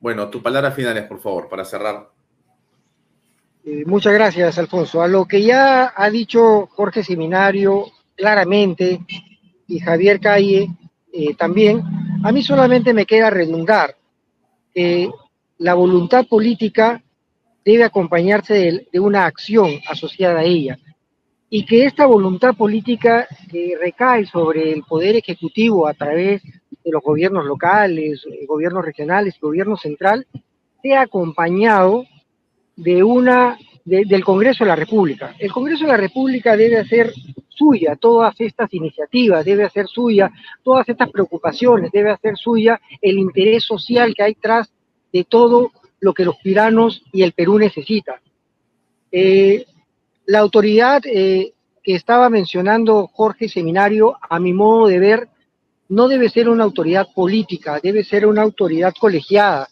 Bueno, 0.00 0.30
tu 0.30 0.42
palabra 0.42 0.70
finales, 0.70 1.04
por 1.04 1.20
favor, 1.20 1.46
para 1.50 1.62
cerrar. 1.66 2.08
Eh, 3.62 3.84
muchas 3.84 4.14
gracias, 4.14 4.56
Alfonso. 4.56 5.02
A 5.02 5.08
lo 5.08 5.26
que 5.26 5.42
ya 5.42 5.92
ha 5.94 6.08
dicho 6.08 6.66
Jorge 6.72 7.04
Seminario 7.04 7.84
claramente 8.14 9.00
y 9.68 9.78
Javier 9.78 10.20
Calle 10.20 10.70
también, 11.38 11.82
a 12.24 12.32
mí 12.32 12.42
solamente 12.42 12.92
me 12.92 13.06
queda 13.06 13.30
redundar 13.30 13.96
que 14.74 15.10
la 15.58 15.74
voluntad 15.74 16.26
política 16.26 17.02
debe 17.64 17.84
acompañarse 17.84 18.86
de, 18.90 19.00
una 19.00 19.26
acción 19.26 19.80
asociada 19.88 20.40
a 20.40 20.44
ella 20.44 20.78
y 21.48 21.64
que 21.64 21.84
esta 21.84 22.06
voluntad 22.06 22.54
política 22.56 23.26
que 23.50 23.76
recae 23.80 24.26
sobre 24.26 24.72
el 24.72 24.82
poder 24.82 25.16
ejecutivo 25.16 25.86
a 25.86 25.94
través 25.94 26.42
de 26.42 26.90
los 26.90 27.02
gobiernos 27.02 27.44
locales, 27.44 28.24
eh, 28.30 28.46
gobiernos 28.46 28.84
regionales 28.84 29.38
gobierno 29.40 29.76
central, 29.76 30.26
sea 30.82 31.02
acompañado 31.02 32.04
de 32.76 33.02
una 33.02 33.58
del 33.84 34.24
Congreso 34.24 34.64
de 34.64 34.68
la 34.68 34.76
República. 34.76 35.36
El 35.38 35.52
Congreso 35.52 35.84
de 35.84 35.92
la 35.92 35.96
República 35.96 36.56
debe 36.56 36.78
hacer 36.78 37.12
suya 37.48 37.94
todas 37.94 38.34
estas 38.40 38.74
iniciativas, 38.74 39.44
debe 39.44 39.62
hacer 39.64 39.86
suya 39.86 40.30
todas 40.64 40.88
estas 40.88 41.08
preocupaciones, 41.10 41.92
debe 41.92 42.10
hacer 42.10 42.36
suya 42.36 42.80
el 43.00 43.18
interés 43.18 43.62
social 43.62 44.12
que 44.14 44.24
hay 44.24 44.34
tras 44.34 44.72
de 45.12 45.22
todo 45.22 45.70
lo 46.00 46.12
que 46.12 46.24
los 46.24 46.36
piranos 46.38 47.02
y 47.12 47.22
el 47.22 47.32
Perú 47.32 47.58
necesitan. 47.60 48.16
Eh, 49.12 49.64
la 50.26 50.40
autoridad 50.40 51.02
eh, 51.06 51.54
que 51.82 51.94
estaba 51.94 52.28
mencionando 52.28 53.08
Jorge 53.12 53.48
Seminario, 53.48 54.16
a 54.28 54.38
mi 54.40 54.52
modo 54.52 54.88
de 54.88 54.98
ver, 54.98 55.28
no 55.88 56.08
debe 56.08 56.28
ser 56.28 56.48
una 56.48 56.64
autoridad 56.64 57.06
política, 57.14 57.78
debe 57.80 58.02
ser 58.02 58.26
una 58.26 58.42
autoridad 58.42 58.92
colegiada, 58.98 59.68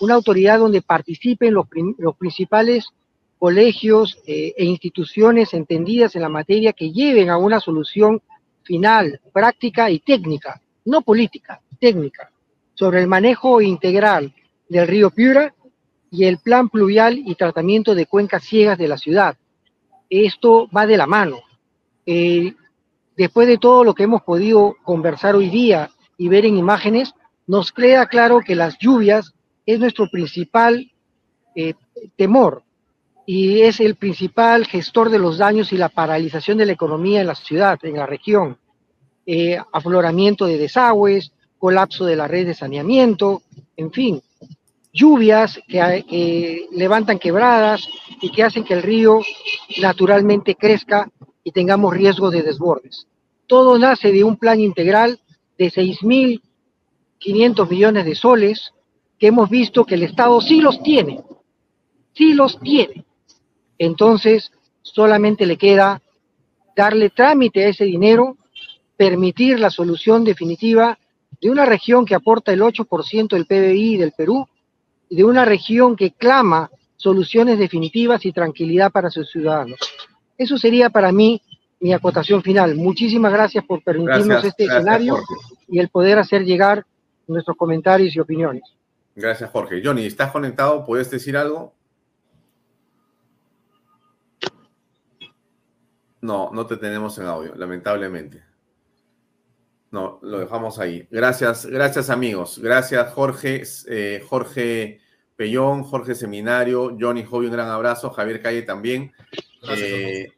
una 0.00 0.14
autoridad 0.14 0.58
donde 0.58 0.80
participen 0.80 1.52
los, 1.52 1.66
principales 2.18 2.86
colegios 3.38 4.18
eh, 4.26 4.54
e 4.56 4.64
instituciones 4.64 5.52
entendidas 5.52 6.16
en 6.16 6.22
la 6.22 6.28
materia 6.30 6.72
que 6.72 6.92
lleven 6.92 7.28
a 7.28 7.36
una 7.36 7.60
solución 7.60 8.22
final, 8.62 9.20
práctica 9.32 9.90
y 9.90 9.98
técnica, 9.98 10.62
no 10.86 11.02
política, 11.02 11.60
técnica, 11.78 12.30
sobre 12.74 13.00
el 13.00 13.06
manejo 13.06 13.60
integral 13.60 14.32
del 14.66 14.88
río 14.88 15.10
Piura 15.10 15.54
y 16.10 16.24
el 16.24 16.38
plan 16.38 16.70
pluvial 16.70 17.18
y 17.18 17.34
tratamiento 17.34 17.94
de 17.94 18.06
cuencas 18.06 18.44
ciegas 18.44 18.78
de 18.78 18.88
la 18.88 18.96
ciudad. 18.96 19.36
Esto 20.10 20.68
va 20.76 20.86
de 20.86 20.96
la 20.96 21.06
mano. 21.06 21.40
Eh, 22.04 22.54
después 23.16 23.46
de 23.46 23.58
todo 23.58 23.84
lo 23.84 23.94
que 23.94 24.02
hemos 24.02 24.22
podido 24.22 24.76
conversar 24.82 25.36
hoy 25.36 25.48
día 25.48 25.90
y 26.18 26.28
ver 26.28 26.44
en 26.44 26.56
imágenes, 26.56 27.14
nos 27.46 27.72
queda 27.72 28.06
claro 28.06 28.40
que 28.40 28.56
las 28.56 28.76
lluvias 28.78 29.32
es 29.64 29.78
nuestro 29.78 30.08
principal 30.10 30.90
eh, 31.54 31.74
temor 32.16 32.64
y 33.24 33.62
es 33.62 33.78
el 33.80 33.94
principal 33.94 34.66
gestor 34.66 35.10
de 35.10 35.18
los 35.18 35.38
daños 35.38 35.72
y 35.72 35.76
la 35.76 35.88
paralización 35.88 36.58
de 36.58 36.66
la 36.66 36.72
economía 36.72 37.20
en 37.20 37.28
la 37.28 37.34
ciudad, 37.36 37.78
en 37.82 37.96
la 37.96 38.06
región. 38.06 38.58
Eh, 39.24 39.58
afloramiento 39.72 40.46
de 40.46 40.58
desagües, 40.58 41.32
colapso 41.58 42.04
de 42.04 42.16
la 42.16 42.26
red 42.26 42.46
de 42.46 42.54
saneamiento, 42.54 43.42
en 43.76 43.92
fin, 43.92 44.22
lluvias 44.92 45.60
que, 45.68 46.66
levantan 46.72 47.18
quebradas 47.18 47.86
y 48.20 48.30
que 48.30 48.42
hacen 48.42 48.64
que 48.64 48.74
el 48.74 48.82
río 48.82 49.20
naturalmente 49.80 50.54
crezca 50.54 51.10
y 51.44 51.52
tengamos 51.52 51.94
riesgo 51.94 52.30
de 52.30 52.42
desbordes. 52.42 53.06
Todo 53.46 53.78
nace 53.78 54.12
de 54.12 54.24
un 54.24 54.36
plan 54.36 54.60
integral 54.60 55.20
de 55.58 55.70
6.500 55.70 57.68
millones 57.68 58.04
de 58.04 58.14
soles 58.14 58.72
que 59.18 59.28
hemos 59.28 59.50
visto 59.50 59.84
que 59.84 59.94
el 59.94 60.02
Estado 60.02 60.40
sí 60.40 60.60
los 60.60 60.82
tiene, 60.82 61.22
sí 62.14 62.34
los 62.34 62.58
tiene. 62.60 63.04
Entonces, 63.78 64.50
solamente 64.82 65.46
le 65.46 65.56
queda 65.56 66.02
darle 66.76 67.10
trámite 67.10 67.64
a 67.64 67.68
ese 67.68 67.84
dinero, 67.84 68.36
permitir 68.96 69.58
la 69.58 69.70
solución 69.70 70.24
definitiva 70.24 70.98
de 71.40 71.50
una 71.50 71.64
región 71.64 72.04
que 72.04 72.14
aporta 72.14 72.52
el 72.52 72.60
8% 72.60 73.28
del 73.28 73.46
PBI 73.46 73.96
del 73.96 74.12
Perú 74.12 74.46
de 75.10 75.24
una 75.24 75.44
región 75.44 75.96
que 75.96 76.12
clama 76.12 76.70
soluciones 76.96 77.58
definitivas 77.58 78.24
y 78.24 78.32
tranquilidad 78.32 78.92
para 78.92 79.10
sus 79.10 79.30
ciudadanos. 79.30 79.78
Eso 80.38 80.56
sería 80.56 80.88
para 80.88 81.12
mí 81.12 81.42
mi 81.80 81.92
acotación 81.92 82.42
final. 82.42 82.76
Muchísimas 82.76 83.32
gracias 83.32 83.64
por 83.64 83.82
permitirnos 83.82 84.44
este 84.44 84.64
escenario 84.64 85.18
y 85.68 85.78
el 85.78 85.88
poder 85.88 86.18
hacer 86.18 86.44
llegar 86.44 86.86
nuestros 87.26 87.56
comentarios 87.56 88.14
y 88.14 88.20
opiniones. 88.20 88.62
Gracias, 89.14 89.50
Jorge. 89.50 89.82
Johnny, 89.84 90.06
¿estás 90.06 90.30
conectado? 90.30 90.84
¿Puedes 90.84 91.10
decir 91.10 91.36
algo? 91.36 91.74
No, 96.20 96.50
no 96.52 96.66
te 96.66 96.76
tenemos 96.76 97.18
en 97.18 97.26
audio, 97.26 97.54
lamentablemente. 97.54 98.49
No, 99.90 100.18
lo 100.22 100.38
dejamos 100.38 100.78
ahí. 100.78 101.06
Gracias, 101.10 101.66
gracias 101.66 102.10
amigos. 102.10 102.58
Gracias 102.58 103.12
Jorge, 103.12 103.62
eh, 103.88 104.24
Jorge 104.28 105.00
Pellón, 105.34 105.82
Jorge 105.82 106.14
Seminario, 106.14 106.96
Johnny 106.98 107.24
Hobby, 107.24 107.46
un 107.46 107.52
gran 107.52 107.68
abrazo. 107.68 108.10
Javier 108.10 108.40
Calle 108.40 108.62
también. 108.62 109.12
Eh, 109.68 110.32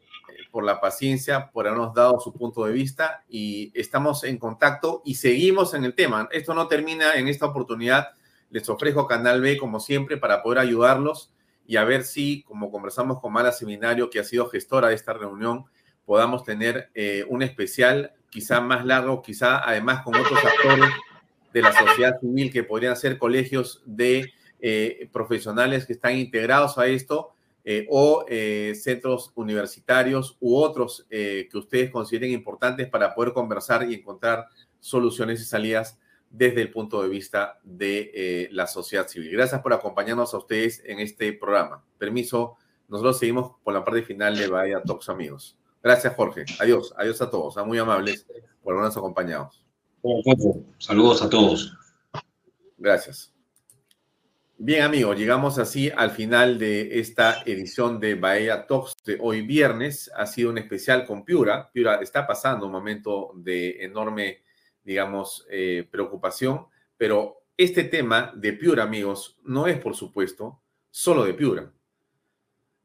por 0.53 0.63
la 0.63 0.79
paciencia, 0.79 1.49
por 1.51 1.65
habernos 1.65 1.95
dado 1.95 2.19
su 2.19 2.31
punto 2.31 2.63
de 2.65 2.73
vista 2.73 3.23
y 3.27 3.71
estamos 3.73 4.23
en 4.23 4.37
contacto 4.37 5.01
y 5.03 5.15
seguimos 5.15 5.73
en 5.73 5.83
el 5.83 5.95
tema. 5.95 6.29
Esto 6.31 6.53
no 6.53 6.67
termina 6.67 7.15
en 7.15 7.27
esta 7.27 7.47
oportunidad. 7.47 8.09
Les 8.51 8.69
ofrezco 8.69 9.07
Canal 9.07 9.41
B 9.41 9.57
como 9.57 9.79
siempre 9.79 10.17
para 10.17 10.43
poder 10.43 10.59
ayudarlos 10.59 11.33
y 11.65 11.77
a 11.77 11.83
ver 11.85 12.03
si, 12.03 12.43
como 12.43 12.69
conversamos 12.69 13.19
con 13.19 13.33
Mala 13.33 13.51
Seminario, 13.51 14.11
que 14.11 14.19
ha 14.19 14.23
sido 14.23 14.47
gestora 14.47 14.89
de 14.89 14.95
esta 14.95 15.13
reunión, 15.13 15.65
podamos 16.05 16.43
tener 16.43 16.91
eh, 16.93 17.25
un 17.29 17.41
especial 17.41 18.13
quizá 18.33 18.59
más 18.59 18.83
largo, 18.83 19.21
quizá 19.21 19.59
además 19.59 20.01
con 20.01 20.15
otros 20.15 20.39
actores 20.43 20.89
de 21.53 21.61
la 21.61 21.71
sociedad 21.71 22.19
civil 22.19 22.51
que 22.51 22.63
podrían 22.63 22.97
ser 22.97 23.19
colegios 23.19 23.83
de 23.85 24.33
eh, 24.59 25.07
profesionales 25.13 25.85
que 25.85 25.93
están 25.93 26.17
integrados 26.17 26.79
a 26.79 26.87
esto 26.87 27.29
eh, 27.63 27.85
o 27.91 28.25
eh, 28.27 28.73
centros 28.75 29.31
universitarios 29.35 30.35
u 30.39 30.57
otros 30.57 31.05
que 31.09 31.49
ustedes 31.53 31.91
consideren 31.91 32.31
importantes 32.31 32.89
para 32.89 33.13
poder 33.13 33.33
conversar 33.33 33.89
y 33.89 33.93
encontrar 33.93 34.47
soluciones 34.79 35.39
y 35.39 35.45
salidas 35.45 35.99
desde 36.31 36.61
el 36.61 36.71
punto 36.71 37.03
de 37.03 37.09
vista 37.09 37.59
de 37.63 38.49
la 38.51 38.65
sociedad 38.65 39.07
civil. 39.07 39.29
Gracias 39.31 39.61
por 39.61 39.73
acompañarnos 39.73 40.33
a 40.33 40.39
ustedes 40.39 40.81
en 40.85 40.99
este 40.99 41.31
programa. 41.33 41.83
Permiso, 41.99 42.57
nosotros 42.89 43.19
seguimos 43.19 43.51
por 43.63 43.75
la 43.75 43.83
parte 43.83 44.01
final 44.01 44.35
de 44.35 44.47
Bahía 44.47 44.81
Talks, 44.81 45.09
amigos. 45.09 45.55
Gracias, 45.83 46.15
Jorge. 46.15 46.45
Adiós. 46.59 46.93
Adiós 46.97 47.21
a 47.21 47.29
todos. 47.29 47.53
Son 47.53 47.67
muy 47.67 47.77
amables 47.77 48.25
por 48.63 48.73
habernos 48.73 48.95
acompañado. 48.95 49.51
Saludos 50.79 51.21
a 51.21 51.29
todos. 51.29 51.77
Gracias. 52.77 53.33
Bien, 54.57 54.83
amigos, 54.83 55.17
llegamos 55.17 55.59
así 55.59 55.91
al 55.93 56.11
final 56.11 56.57
de 56.57 56.99
esta 56.99 57.41
edición 57.45 57.99
de 57.99 58.15
Bahía 58.15 58.65
Talks 58.65 58.93
de 59.03 59.17
hoy 59.19 59.41
viernes. 59.41 60.09
Ha 60.15 60.25
sido 60.25 60.51
un 60.51 60.57
especial 60.57 61.05
con 61.05 61.25
Piura. 61.25 61.69
Piura 61.73 61.95
está 61.95 62.25
pasando 62.25 62.67
un 62.67 62.71
momento 62.71 63.31
de 63.35 63.83
enorme, 63.83 64.43
digamos, 64.83 65.45
eh, 65.49 65.85
preocupación, 65.91 66.67
pero 66.95 67.43
este 67.57 67.83
tema 67.83 68.31
de 68.35 68.53
Piura, 68.53 68.83
amigos, 68.83 69.37
no 69.43 69.67
es, 69.67 69.79
por 69.79 69.95
supuesto, 69.95 70.61
solo 70.89 71.25
de 71.25 71.33
Piura. 71.33 71.73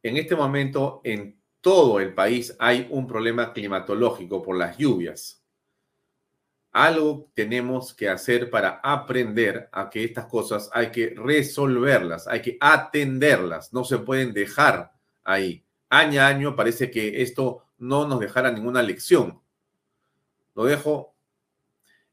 En 0.03 0.17
este 0.17 0.35
momento, 0.35 1.01
en 1.05 1.38
todo 1.69 2.01
el 2.01 2.15
país 2.15 2.57
hay 2.59 2.87
un 2.91 3.07
problema 3.07 3.53
climatológico 3.53 4.43
por 4.43 4.57
las 4.57 4.79
lluvias 4.79 5.39
algo 6.73 7.31
tenemos 7.35 7.93
que 7.93 8.09
hacer 8.09 8.51
para 8.51 8.81
aprender 8.83 9.69
a 9.73 9.91
que 9.91 10.05
estas 10.05 10.27
cosas 10.27 10.71
hay 10.73 10.91
que 10.91 11.15
resolverlas, 11.17 12.29
hay 12.29 12.41
que 12.41 12.57
atenderlas, 12.61 13.73
no 13.73 13.85
se 13.85 13.99
pueden 13.99 14.33
dejar 14.33 14.93
ahí. 15.25 15.65
Año 15.89 16.21
a 16.21 16.29
año 16.29 16.55
parece 16.55 16.91
que 16.91 17.23
esto 17.23 17.65
no 17.79 18.07
nos 18.07 18.21
dejara 18.21 18.53
ninguna 18.53 18.83
lección. 18.83 19.41
Lo 20.55 20.65
dejo 20.65 21.15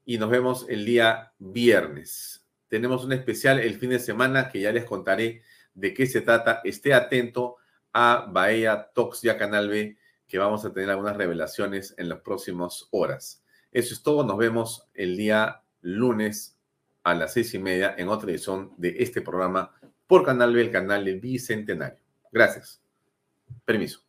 y 0.06 0.18
nos 0.18 0.30
vemos 0.30 0.66
el 0.68 0.86
día 0.86 1.34
viernes. 1.38 2.44
Tenemos 2.68 3.04
un 3.04 3.14
especial 3.14 3.60
el 3.60 3.78
fin 3.78 3.92
de 3.92 4.00
semana 4.00 4.50
que 4.50 4.62
ya 4.62 4.72
les 4.72 4.86
contaré 4.86 5.44
de 5.74 5.94
qué 5.94 6.08
se 6.08 6.22
trata. 6.22 6.62
Esté 6.64 6.94
atento 6.94 7.58
a 7.98 8.28
Bahía 8.30 8.92
Talks 8.94 9.22
ya 9.22 9.38
Canal 9.38 9.70
B, 9.70 9.98
que 10.28 10.38
vamos 10.38 10.66
a 10.66 10.74
tener 10.74 10.90
algunas 10.90 11.16
revelaciones 11.16 11.96
en 11.98 12.10
las 12.10 12.20
próximas 12.20 12.90
horas. 12.92 13.42
Eso 13.72 13.94
es 13.94 14.04
todo. 14.04 14.26
Nos 14.26 14.38
vemos 14.38 14.90
el 14.94 15.16
día 15.16 15.62
lunes 15.82 16.58
a 17.04 17.16
las 17.16 17.32
seis 17.32 17.54
y 17.54 17.60
media 17.60 17.96
en 17.98 18.10
otra 18.10 18.32
edición 18.32 18.74
de 18.76 18.98
este 19.00 19.22
programa 19.22 19.72
por 20.08 20.26
Canal 20.26 20.54
B, 20.54 20.62
el 20.62 20.72
canal 20.72 21.06
del 21.06 21.22
Bicentenario. 21.22 22.00
Gracias. 22.34 22.82
Permiso. 23.64 24.02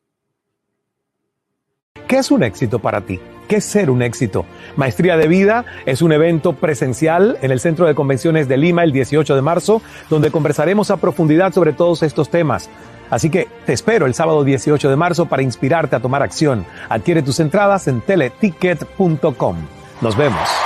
¿Qué 2.08 2.18
es 2.18 2.30
un 2.32 2.42
éxito 2.42 2.80
para 2.80 3.02
ti? 3.02 3.20
¿Qué 3.48 3.56
es 3.56 3.64
ser 3.64 3.90
un 3.90 4.02
éxito? 4.02 4.46
Maestría 4.74 5.16
de 5.16 5.28
Vida 5.28 5.64
es 5.86 6.02
un 6.02 6.10
evento 6.10 6.54
presencial 6.54 7.38
en 7.40 7.52
el 7.52 7.60
Centro 7.60 7.86
de 7.86 7.94
Convenciones 7.94 8.48
de 8.48 8.56
Lima 8.56 8.82
el 8.82 8.90
18 8.90 9.36
de 9.36 9.42
marzo, 9.42 9.80
donde 10.10 10.32
conversaremos 10.32 10.90
a 10.90 10.96
profundidad 10.96 11.52
sobre 11.52 11.72
todos 11.72 12.02
estos 12.02 12.30
temas. 12.30 12.68
Así 13.10 13.30
que 13.30 13.48
te 13.64 13.72
espero 13.72 14.06
el 14.06 14.14
sábado 14.14 14.44
18 14.44 14.88
de 14.88 14.96
marzo 14.96 15.26
para 15.26 15.42
inspirarte 15.42 15.96
a 15.96 16.00
tomar 16.00 16.22
acción. 16.22 16.66
Adquiere 16.88 17.22
tus 17.22 17.40
entradas 17.40 17.88
en 17.88 18.00
teleticket.com. 18.00 19.56
Nos 20.00 20.16
vemos. 20.16 20.65